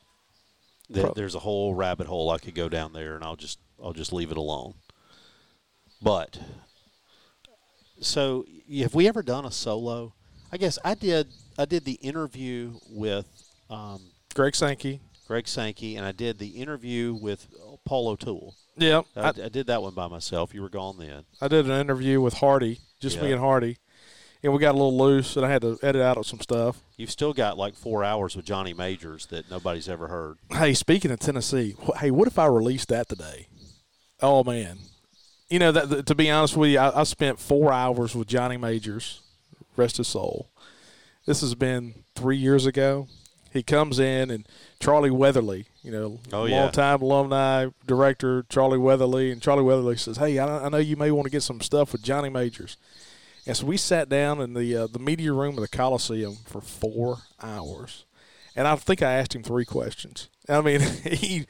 th- 0.94 1.14
there's 1.16 1.34
a 1.36 1.40
whole 1.40 1.74
rabbit 1.74 2.06
hole 2.08 2.30
I 2.30 2.38
could 2.38 2.54
go 2.54 2.70
down 2.70 2.94
there, 2.94 3.16
and 3.16 3.24
I'll 3.24 3.36
just 3.36 3.58
I'll 3.84 3.94
just 3.94 4.14
leave 4.14 4.30
it 4.30 4.38
alone. 4.38 4.76
But 6.02 6.38
so, 8.02 8.46
have 8.80 8.94
we 8.94 9.08
ever 9.08 9.24
done 9.24 9.46
a 9.46 9.52
solo? 9.52 10.14
I 10.52 10.58
guess 10.58 10.78
I 10.84 10.94
did. 10.96 11.28
I 11.58 11.66
did 11.66 11.86
the 11.86 11.94
interview 11.94 12.74
with 12.90 13.43
um, 13.70 14.02
Greg 14.34 14.56
Sankey. 14.56 15.02
Greg 15.28 15.48
Sankey, 15.48 15.96
and 15.96 16.06
I 16.06 16.12
did 16.12 16.38
the 16.38 16.50
interview 16.50 17.14
with 17.14 17.48
Paul 17.86 18.10
O'Toole. 18.10 18.56
Yeah, 18.76 19.02
I, 19.16 19.22
I, 19.22 19.28
I 19.30 19.50
did 19.50 19.68
that 19.68 19.82
one 19.82 19.94
by 19.94 20.08
myself. 20.08 20.54
You 20.54 20.62
were 20.62 20.70
gone 20.70 20.98
then. 21.00 21.24
I 21.42 21.48
did 21.48 21.66
an 21.66 21.80
interview 21.80 22.20
with 22.20 22.36
Hardy, 22.36 22.80
just 23.00 23.22
me 23.22 23.32
and 23.32 23.40
Hardy, 23.40 23.78
and 24.44 24.52
we 24.52 24.60
got 24.60 24.72
a 24.72 24.78
little 24.78 24.98
loose, 24.98 25.38
and 25.38 25.46
I 25.46 25.50
had 25.50 25.62
to 25.62 25.80
edit 25.82 26.02
out 26.02 26.24
some 26.26 26.40
stuff. 26.42 26.82
You've 26.98 27.12
still 27.12 27.34
got 27.34 27.58
like 27.58 27.76
four 27.76 28.04
hours 28.04 28.36
with 28.36 28.46
Johnny 28.46 28.74
Majors 28.74 29.28
that 29.28 29.50
nobody's 29.50 29.88
ever 29.88 30.08
heard. 30.10 30.38
Hey, 30.52 30.74
speaking 30.74 31.10
of 31.12 31.20
Tennessee, 31.20 31.76
wh- 31.86 31.98
hey, 32.00 32.12
what 32.12 32.28
if 32.28 32.38
I 32.38 32.48
released 32.48 32.90
that 32.90 33.08
today? 33.08 33.48
Oh 34.22 34.44
man, 34.44 34.78
you 35.50 35.60
know 35.60 35.72
that, 35.72 35.90
that- 35.90 36.06
to 36.08 36.16
be 36.16 36.30
honest 36.30 36.58
with 36.58 36.72
you, 36.72 36.80
I, 36.80 37.00
I 37.02 37.04
spent 37.04 37.40
four 37.40 37.72
hours 37.72 38.14
with 38.16 38.28
Johnny 38.28 38.58
Majors, 38.58 39.22
rest 39.78 39.98
his 39.98 40.08
soul. 40.10 40.50
This 41.26 41.40
has 41.42 41.56
been 41.56 42.04
three 42.16 42.38
years 42.38 42.66
ago. 42.66 43.08
He 43.54 43.64
comes 43.64 44.00
in 44.00 44.32
and 44.32 44.48
Charlie 44.80 45.12
Weatherly, 45.12 45.68
you 45.84 45.92
know, 45.92 46.20
Oh, 46.32 46.46
yeah. 46.46 46.62
longtime 46.62 47.02
alumni 47.02 47.68
director 47.86 48.46
Charlie 48.50 48.78
Weatherly, 48.80 49.32
and 49.32 49.42
Charlie 49.42 49.64
Weatherly 49.64 49.96
says, 49.98 50.18
"Hey, 50.18 50.40
I, 50.40 50.66
I 50.66 50.70
know 50.70 50.78
you 50.78 50.96
may 50.98 51.12
want 51.12 51.26
to 51.26 51.32
get 51.32 51.44
some 51.44 51.62
stuff 51.62 51.92
with 51.92 52.02
Johnny 52.04 52.30
Majors." 52.30 52.78
And 53.46 53.56
so 53.56 53.66
we 53.66 53.78
sat 53.78 54.10
down 54.10 54.42
in 54.42 54.54
the 54.54 54.76
uh, 54.76 54.88
the 54.88 55.00
media 55.00 55.34
room 55.34 55.56
of 55.58 55.62
the 55.62 55.68
Coliseum 55.68 56.38
for 56.46 56.62
four 56.62 57.18
hours, 57.42 58.06
and 58.56 58.68
I 58.68 58.76
think 58.76 59.02
I 59.02 59.12
asked 59.14 59.36
him 59.36 59.44
three 59.44 59.66
questions. 59.66 60.30
I 60.50 60.62
mean, 60.62 60.80
he, 61.04 61.46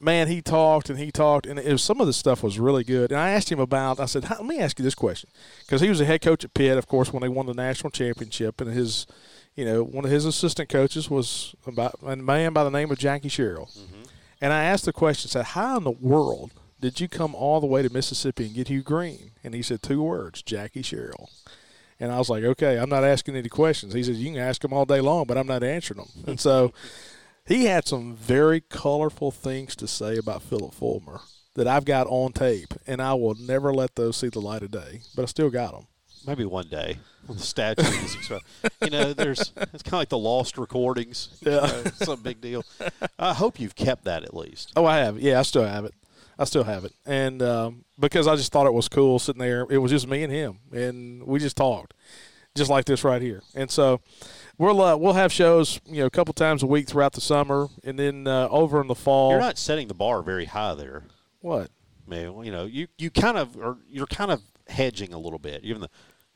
man, 0.00 0.26
he 0.28 0.40
talked 0.42 0.88
and 0.90 0.98
he 0.98 1.12
talked, 1.12 1.46
and 1.46 1.58
it 1.58 1.70
was, 1.70 1.82
some 1.82 2.00
of 2.00 2.06
the 2.06 2.12
stuff 2.14 2.42
was 2.42 2.58
really 2.58 2.82
good. 2.84 3.12
And 3.12 3.20
I 3.20 3.30
asked 3.30 3.52
him 3.52 3.60
about. 3.60 4.00
I 4.00 4.06
said, 4.06 4.28
"Let 4.28 4.44
me 4.44 4.58
ask 4.58 4.78
you 4.78 4.82
this 4.84 4.94
question," 4.94 5.28
because 5.60 5.80
he 5.82 5.88
was 5.88 5.98
the 5.98 6.04
head 6.06 6.22
coach 6.22 6.44
at 6.44 6.54
Pitt, 6.54 6.78
of 6.78 6.86
course, 6.88 7.12
when 7.12 7.20
they 7.22 7.28
won 7.28 7.46
the 7.46 7.54
national 7.54 7.90
championship, 7.90 8.60
and 8.62 8.70
his, 8.72 9.06
you 9.54 9.64
know, 9.64 9.82
one 9.82 10.04
of 10.04 10.10
his 10.10 10.24
assistant 10.24 10.68
coaches 10.68 11.08
was 11.08 11.54
about 11.66 11.98
a 12.04 12.16
man 12.16 12.52
by 12.52 12.64
the 12.64 12.70
name 12.70 12.90
of 12.90 12.98
Jackie 12.98 13.28
Sherrill. 13.28 13.70
Mm-hmm. 13.78 14.02
And 14.40 14.52
I 14.52 14.64
asked 14.64 14.84
the 14.84 14.92
question, 14.92 15.30
said, 15.30 15.44
"How 15.46 15.76
in 15.76 15.84
the 15.84 15.90
world 15.90 16.52
did 16.80 17.00
you 17.00 17.08
come 17.08 17.34
all 17.34 17.60
the 17.60 17.66
way 17.66 17.82
to 17.82 17.92
Mississippi 17.92 18.46
and 18.46 18.54
get 18.54 18.68
Hugh 18.68 18.82
Green?" 18.82 19.30
And 19.42 19.54
he 19.54 19.62
said 19.62 19.82
two 19.82 20.02
words, 20.02 20.42
Jackie 20.42 20.82
Sherrill. 20.82 21.30
And 22.00 22.10
I 22.10 22.18
was 22.18 22.28
like, 22.28 22.42
"Okay, 22.42 22.78
I'm 22.78 22.90
not 22.90 23.04
asking 23.04 23.36
any 23.36 23.48
questions." 23.48 23.94
He 23.94 24.02
said, 24.02 24.16
"You 24.16 24.32
can 24.32 24.40
ask 24.40 24.60
them 24.60 24.72
all 24.72 24.84
day 24.84 25.00
long, 25.00 25.26
but 25.26 25.38
I'm 25.38 25.46
not 25.46 25.62
answering 25.62 26.00
them." 26.00 26.24
And 26.26 26.40
so 26.40 26.72
he 27.46 27.66
had 27.66 27.86
some 27.86 28.16
very 28.16 28.60
colorful 28.60 29.30
things 29.30 29.76
to 29.76 29.86
say 29.86 30.16
about 30.16 30.42
Phillip 30.42 30.74
Fulmer 30.74 31.20
that 31.54 31.68
I've 31.68 31.84
got 31.84 32.08
on 32.08 32.32
tape, 32.32 32.74
and 32.86 33.00
I 33.00 33.14
will 33.14 33.36
never 33.36 33.72
let 33.72 33.94
those 33.94 34.16
see 34.16 34.28
the 34.28 34.40
light 34.40 34.62
of 34.62 34.72
day. 34.72 35.02
But 35.14 35.22
I 35.22 35.26
still 35.26 35.50
got 35.50 35.72
them. 35.72 35.86
Maybe 36.26 36.44
one 36.44 36.68
day 36.68 36.98
when 37.26 37.38
the 37.38 37.44
statue 37.44 37.82
is 37.82 38.14
exposed. 38.16 38.44
You 38.82 38.90
know, 38.90 39.12
there's 39.12 39.52
it's 39.56 39.82
kind 39.82 39.94
of 39.94 40.00
like 40.00 40.08
the 40.08 40.18
lost 40.18 40.58
recordings. 40.58 41.28
Yeah. 41.42 41.60
know, 41.60 41.84
some 41.96 42.20
big 42.22 42.40
deal. 42.40 42.64
I 43.18 43.34
hope 43.34 43.60
you've 43.60 43.74
kept 43.76 44.04
that 44.04 44.22
at 44.24 44.34
least. 44.34 44.72
Oh, 44.76 44.86
I 44.86 44.98
have. 44.98 45.18
Yeah, 45.20 45.38
I 45.38 45.42
still 45.42 45.64
have 45.64 45.84
it. 45.84 45.94
I 46.38 46.44
still 46.44 46.64
have 46.64 46.84
it, 46.84 46.92
and 47.06 47.40
um, 47.42 47.84
because 48.00 48.26
I 48.26 48.34
just 48.34 48.50
thought 48.50 48.66
it 48.66 48.72
was 48.74 48.88
cool 48.88 49.18
sitting 49.20 49.38
there. 49.40 49.66
It 49.70 49.78
was 49.78 49.92
just 49.92 50.08
me 50.08 50.24
and 50.24 50.32
him, 50.32 50.58
and 50.72 51.22
we 51.22 51.38
just 51.38 51.56
talked, 51.56 51.94
just 52.56 52.68
like 52.70 52.86
this 52.86 53.04
right 53.04 53.22
here. 53.22 53.40
And 53.54 53.70
so 53.70 54.00
we'll 54.58 54.80
uh, 54.82 54.96
we'll 54.96 55.12
have 55.12 55.32
shows, 55.32 55.80
you 55.86 56.00
know, 56.00 56.06
a 56.06 56.10
couple 56.10 56.34
times 56.34 56.64
a 56.64 56.66
week 56.66 56.88
throughout 56.88 57.12
the 57.12 57.20
summer, 57.20 57.68
and 57.84 57.96
then 57.96 58.26
uh, 58.26 58.48
over 58.50 58.80
in 58.80 58.88
the 58.88 58.96
fall. 58.96 59.30
You're 59.30 59.38
not 59.40 59.58
setting 59.58 59.86
the 59.86 59.94
bar 59.94 60.22
very 60.22 60.46
high 60.46 60.74
there. 60.74 61.04
what? 61.40 61.70
I 62.06 62.10
mean, 62.10 62.44
you 62.44 62.50
know, 62.50 62.64
you, 62.64 62.88
you 62.98 63.10
kind 63.10 63.38
of 63.38 63.56
are 63.56 63.76
you're 63.88 64.06
kind 64.06 64.30
of 64.32 64.42
hedging 64.66 65.12
a 65.14 65.18
little 65.18 65.38
bit. 65.38 65.62
Even 65.62 65.82
the, 65.82 65.88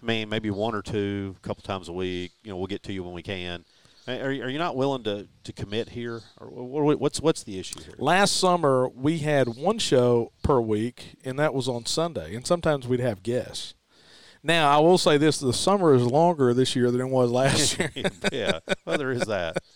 I 0.02 0.06
mean, 0.06 0.28
maybe 0.28 0.50
one 0.50 0.74
or 0.74 0.82
two, 0.82 1.34
a 1.42 1.46
couple 1.46 1.62
times 1.62 1.88
a 1.88 1.92
week. 1.92 2.32
You 2.42 2.50
know, 2.50 2.56
we'll 2.56 2.66
get 2.68 2.82
to 2.84 2.92
you 2.92 3.02
when 3.02 3.12
we 3.14 3.22
can. 3.22 3.64
Are, 4.06 4.30
you- 4.32 4.42
are 4.44 4.48
you 4.48 4.58
not 4.58 4.74
willing 4.76 5.02
to, 5.04 5.28
to 5.44 5.52
commit 5.52 5.90
here, 5.90 6.22
or 6.38 6.96
what's 6.96 7.20
what's 7.20 7.42
the 7.42 7.58
issue 7.58 7.80
here? 7.82 7.94
Last 7.98 8.36
summer 8.36 8.88
we 8.88 9.18
had 9.18 9.48
one 9.56 9.78
show 9.78 10.32
per 10.42 10.60
week, 10.60 11.16
and 11.24 11.38
that 11.38 11.52
was 11.52 11.68
on 11.68 11.84
Sunday, 11.84 12.34
and 12.34 12.46
sometimes 12.46 12.88
we'd 12.88 13.00
have 13.00 13.22
guests. 13.22 13.74
Now 14.42 14.70
I 14.70 14.80
will 14.80 14.96
say 14.96 15.18
this: 15.18 15.38
the 15.40 15.52
summer 15.52 15.94
is 15.94 16.04
longer 16.06 16.54
this 16.54 16.74
year 16.74 16.90
than 16.90 17.02
it 17.02 17.08
was 17.10 17.30
last 17.30 17.78
year. 17.78 17.90
yeah, 18.32 18.60
well, 18.86 18.96
there 18.98 19.10
is 19.12 19.22
that. 19.26 19.58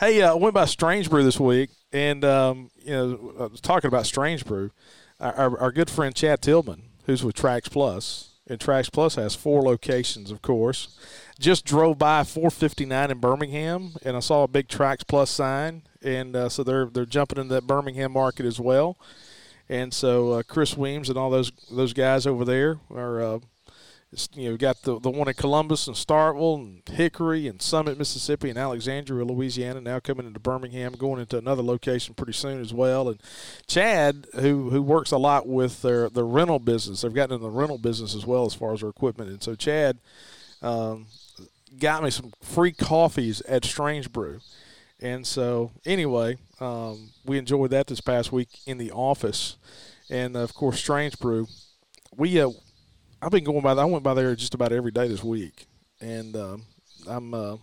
Hey, 0.00 0.22
uh, 0.22 0.30
I 0.32 0.34
went 0.34 0.54
by 0.54 0.64
Strange 0.64 1.10
Brew 1.10 1.22
this 1.22 1.38
week, 1.38 1.68
and 1.92 2.24
um, 2.24 2.70
you 2.82 2.92
know, 2.92 3.34
I 3.38 3.42
was 3.48 3.60
talking 3.60 3.86
about 3.88 4.06
Strange 4.06 4.46
Brew. 4.46 4.70
Our, 5.20 5.34
our, 5.34 5.60
our 5.60 5.72
good 5.72 5.90
friend 5.90 6.14
Chad 6.14 6.40
Tillman, 6.40 6.84
who's 7.04 7.22
with 7.22 7.36
Trax 7.36 7.70
Plus, 7.70 8.29
and 8.50 8.60
Tracks 8.60 8.90
Plus 8.90 9.14
has 9.14 9.36
four 9.36 9.62
locations, 9.62 10.32
of 10.32 10.42
course. 10.42 10.98
Just 11.38 11.64
drove 11.64 11.98
by 11.98 12.24
459 12.24 13.12
in 13.12 13.18
Birmingham, 13.18 13.92
and 14.04 14.16
I 14.16 14.20
saw 14.20 14.42
a 14.42 14.48
big 14.48 14.66
Tracks 14.66 15.04
Plus 15.04 15.30
sign, 15.30 15.82
and 16.02 16.34
uh, 16.34 16.48
so 16.48 16.64
they're 16.64 16.86
they're 16.86 17.06
jumping 17.06 17.38
into 17.38 17.54
that 17.54 17.68
Birmingham 17.68 18.10
market 18.12 18.44
as 18.44 18.58
well. 18.58 18.98
And 19.68 19.94
so 19.94 20.32
uh, 20.32 20.42
Chris 20.42 20.76
Weems 20.76 21.08
and 21.08 21.16
all 21.16 21.30
those 21.30 21.52
those 21.70 21.92
guys 21.92 22.26
over 22.26 22.44
there 22.44 22.80
are 22.92 23.22
uh, 23.22 23.38
you 24.34 24.50
know, 24.50 24.56
got 24.56 24.82
the, 24.82 24.98
the 24.98 25.10
one 25.10 25.28
in 25.28 25.34
Columbus 25.34 25.86
and 25.86 25.94
Starkville 25.94 26.56
and 26.56 26.82
Hickory 26.88 27.46
and 27.46 27.62
Summit, 27.62 27.96
Mississippi 27.96 28.50
and 28.50 28.58
Alexandria, 28.58 29.24
Louisiana. 29.24 29.80
Now 29.80 30.00
coming 30.00 30.26
into 30.26 30.40
Birmingham, 30.40 30.92
going 30.92 31.20
into 31.20 31.38
another 31.38 31.62
location 31.62 32.14
pretty 32.14 32.32
soon 32.32 32.60
as 32.60 32.74
well. 32.74 33.08
And 33.08 33.20
Chad, 33.68 34.26
who 34.34 34.70
who 34.70 34.82
works 34.82 35.12
a 35.12 35.18
lot 35.18 35.46
with 35.46 35.82
their 35.82 36.08
the 36.08 36.24
rental 36.24 36.58
business, 36.58 37.02
they've 37.02 37.14
gotten 37.14 37.36
in 37.36 37.42
the 37.42 37.50
rental 37.50 37.78
business 37.78 38.14
as 38.14 38.26
well 38.26 38.44
as 38.46 38.54
far 38.54 38.72
as 38.72 38.80
their 38.80 38.90
equipment. 38.90 39.30
And 39.30 39.42
so 39.42 39.54
Chad 39.54 39.98
um, 40.60 41.06
got 41.78 42.02
me 42.02 42.10
some 42.10 42.32
free 42.42 42.72
coffees 42.72 43.42
at 43.42 43.64
Strange 43.64 44.10
Brew. 44.10 44.40
And 45.00 45.24
so 45.24 45.70
anyway, 45.86 46.36
um, 46.58 47.10
we 47.24 47.38
enjoyed 47.38 47.70
that 47.70 47.86
this 47.86 48.00
past 48.00 48.32
week 48.32 48.48
in 48.66 48.76
the 48.76 48.90
office. 48.90 49.56
And 50.10 50.36
of 50.36 50.52
course, 50.52 50.80
Strange 50.80 51.18
Brew. 51.20 51.46
We 52.16 52.40
uh, 52.40 52.50
I've 53.22 53.30
been 53.30 53.44
going 53.44 53.60
by. 53.60 53.72
I 53.72 53.84
went 53.84 54.02
by 54.02 54.14
there 54.14 54.34
just 54.34 54.54
about 54.54 54.72
every 54.72 54.90
day 54.90 55.08
this 55.08 55.22
week, 55.22 55.66
and 56.00 56.36
um, 56.36 56.62
I'm. 57.06 57.34
Uh, 57.34 57.56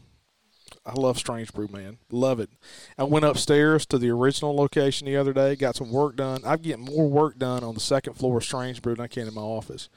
I 0.86 0.94
love 0.94 1.18
Strange 1.18 1.52
Brew, 1.54 1.68
man. 1.68 1.98
Love 2.12 2.40
it. 2.40 2.50
I 2.98 3.04
went 3.04 3.26
upstairs 3.26 3.86
to 3.88 3.98
the 3.98 4.10
original 4.10 4.56
location 4.56 5.06
the 5.06 5.18
other 5.18 5.34
day, 5.34 5.56
got 5.56 5.76
some 5.76 5.92
work 5.92 6.16
done. 6.16 6.42
I 6.46 6.58
get 6.58 6.80
more 6.80 7.10
work 7.10 7.38
done 7.38 7.64
on 7.64 7.74
the 7.74 7.80
second 7.80 8.14
floor 8.14 8.38
of 8.38 8.44
Strange 8.44 8.82
Brew 8.82 8.96
than 8.96 9.04
I 9.04 9.08
can 9.08 9.28
in 9.28 9.34
my 9.34 9.42
office. 9.42 9.90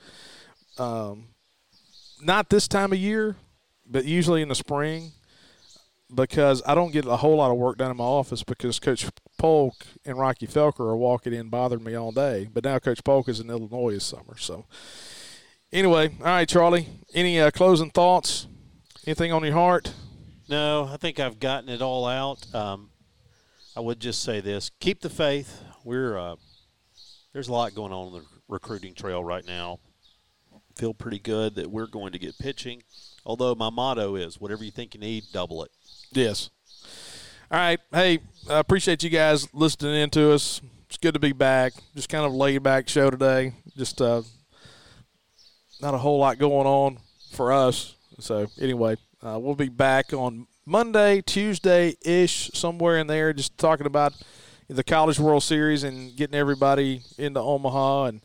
Um, 0.79 1.29
not 2.21 2.51
this 2.51 2.67
time 2.69 2.93
of 2.93 2.99
year, 2.99 3.37
but 3.87 4.05
usually 4.05 4.43
in 4.43 4.49
the 4.49 4.55
spring, 4.55 5.13
because 6.13 6.63
I 6.67 6.75
don't 6.75 6.93
get 6.93 7.05
a 7.07 7.17
whole 7.17 7.37
lot 7.37 7.51
of 7.51 7.57
work 7.57 7.79
done 7.79 7.91
in 7.91 7.97
my 7.97 8.05
office 8.05 8.43
because 8.43 8.79
Coach 8.79 9.07
Polk 9.39 9.75
and 10.05 10.19
Rocky 10.19 10.47
Felker 10.47 10.81
are 10.81 10.97
walking 10.97 11.33
in 11.33 11.49
bothering 11.49 11.85
me 11.85 11.95
all 11.95 12.13
day. 12.13 12.49
But 12.53 12.65
now 12.65 12.79
Coach 12.79 13.05
Polk 13.05 13.29
is 13.29 13.41
in 13.41 13.51
Illinois 13.51 13.93
this 13.93 14.05
summer, 14.05 14.37
so 14.37 14.67
anyway, 15.73 16.11
all 16.21 16.27
right, 16.27 16.49
Charlie. 16.49 16.89
Any 17.15 17.41
uh, 17.41 17.51
closing 17.51 17.91
thoughts? 17.91 18.47
Anything 19.07 19.33
on 19.33 19.43
your 19.43 19.55
heart? 19.55 19.93
No, 20.49 20.89
I 20.93 20.97
think 20.97 21.21
I've 21.21 21.41
gotten 21.41 21.69
it 21.69 21.83
all 21.83 22.07
out. 22.07 22.53
Um, 22.55 22.91
I 23.77 23.81
would 23.81 24.01
just 24.01 24.23
say 24.23 24.41
this: 24.41 24.71
keep 24.81 25.01
the 25.01 25.11
faith. 25.11 25.63
We're 25.85 26.19
uh, 26.19 26.37
there's 27.33 27.49
a 27.49 27.53
lot 27.53 27.75
going 27.75 27.93
on 27.93 28.09
on 28.09 28.13
the 28.13 28.25
recruiting 28.49 28.95
trail 28.95 29.23
right 29.23 29.47
now. 29.47 29.79
Feel 30.77 30.95
pretty 30.95 31.19
good 31.19 31.55
that 31.57 31.71
we're 31.71 31.87
going 31.87 32.13
to 32.13 32.19
get 32.19 32.39
pitching. 32.39 32.83
Although 33.25 33.55
my 33.55 33.71
motto 33.71 34.17
is, 34.17 34.41
whatever 34.41 34.65
you 34.65 34.71
think 34.71 34.95
you 34.95 35.01
need, 35.01 35.25
double 35.33 35.63
it. 35.63 35.71
Yes. 36.13 36.51
All 37.51 37.59
right. 37.59 37.79
Hey, 37.93 38.21
I 38.49 38.59
appreciate 38.59 39.03
you 39.03 39.11
guys 39.11 39.53
listening 39.53 39.95
in 39.95 40.11
to 40.11 40.33
us. 40.33 40.61
It's 40.89 40.97
good 40.97 41.15
to 41.15 41.21
be 41.21 41.33
back. 41.33 41.73
Just 41.95 42.09
kind 42.09 42.25
of 42.25 42.33
laid 42.33 42.63
back 42.63 42.89
show 42.89 43.11
today. 43.11 43.53
Just 43.77 44.01
uh, 44.01 44.23
not 45.83 45.95
a 45.95 45.99
whole 45.99 46.19
lot 46.19 46.39
going 46.39 46.67
on 46.67 46.99
for 47.33 47.53
us. 47.53 47.95
So 48.19 48.49
anyway, 48.61 48.97
uh, 49.23 49.39
we'll 49.41 49.55
be 49.55 49.69
back 49.69 50.13
on 50.13 50.47
Monday, 50.67 51.23
Tuesday 51.23 51.97
ish, 52.03 52.51
somewhere 52.55 52.99
in 52.99 53.07
there, 53.07 53.33
just 53.33 53.57
talking 53.59 53.87
about 53.87 54.13
the 54.69 54.85
College 54.85 55.19
World 55.19 55.43
Series 55.43 55.83
and 55.83 56.15
getting 56.15 56.37
everybody 56.37 57.03
into 57.19 57.41
Omaha, 57.41 58.05
and 58.05 58.21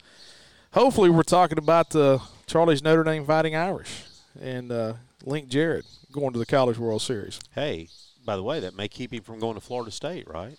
hopefully 0.73 1.09
we're 1.09 1.23
talking 1.23 1.57
about 1.57 1.89
the 1.89 2.21
Charlie's 2.45 2.83
Notre 2.83 3.03
Dame 3.03 3.25
Fighting 3.25 3.55
Irish 3.55 4.03
and 4.39 4.71
uh, 4.71 4.93
Link 5.23 5.47
Jarrett 5.47 5.85
going 6.11 6.33
to 6.33 6.39
the 6.39 6.45
College 6.45 6.77
World 6.77 7.01
Series. 7.01 7.39
Hey, 7.55 7.87
by 8.23 8.35
the 8.35 8.43
way, 8.43 8.59
that 8.59 8.75
may 8.75 8.87
keep 8.87 9.11
him 9.11 9.23
from 9.23 9.39
going 9.39 9.55
to 9.55 9.61
Florida 9.61 9.91
State, 9.91 10.27
right? 10.27 10.57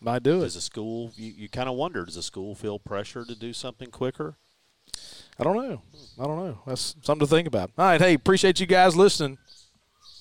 Might 0.00 0.22
do 0.22 0.40
it. 0.40 0.44
Does 0.44 0.56
a 0.56 0.60
school, 0.60 1.12
you, 1.16 1.32
you 1.32 1.48
kind 1.48 1.70
of 1.70 1.76
wonder, 1.76 2.04
does 2.04 2.18
a 2.18 2.22
school 2.22 2.54
feel 2.54 2.78
pressure 2.78 3.24
to 3.24 3.34
do 3.34 3.54
something 3.54 3.90
quicker? 3.90 4.36
I 5.38 5.42
don't 5.44 5.56
know. 5.56 5.82
I 6.20 6.26
don't 6.26 6.36
know. 6.38 6.58
That's 6.66 6.94
something 7.02 7.26
to 7.26 7.30
think 7.30 7.48
about. 7.48 7.70
All 7.76 7.84
right. 7.86 8.00
Hey, 8.00 8.14
appreciate 8.14 8.60
you 8.60 8.66
guys 8.66 8.96
listening. 8.96 9.38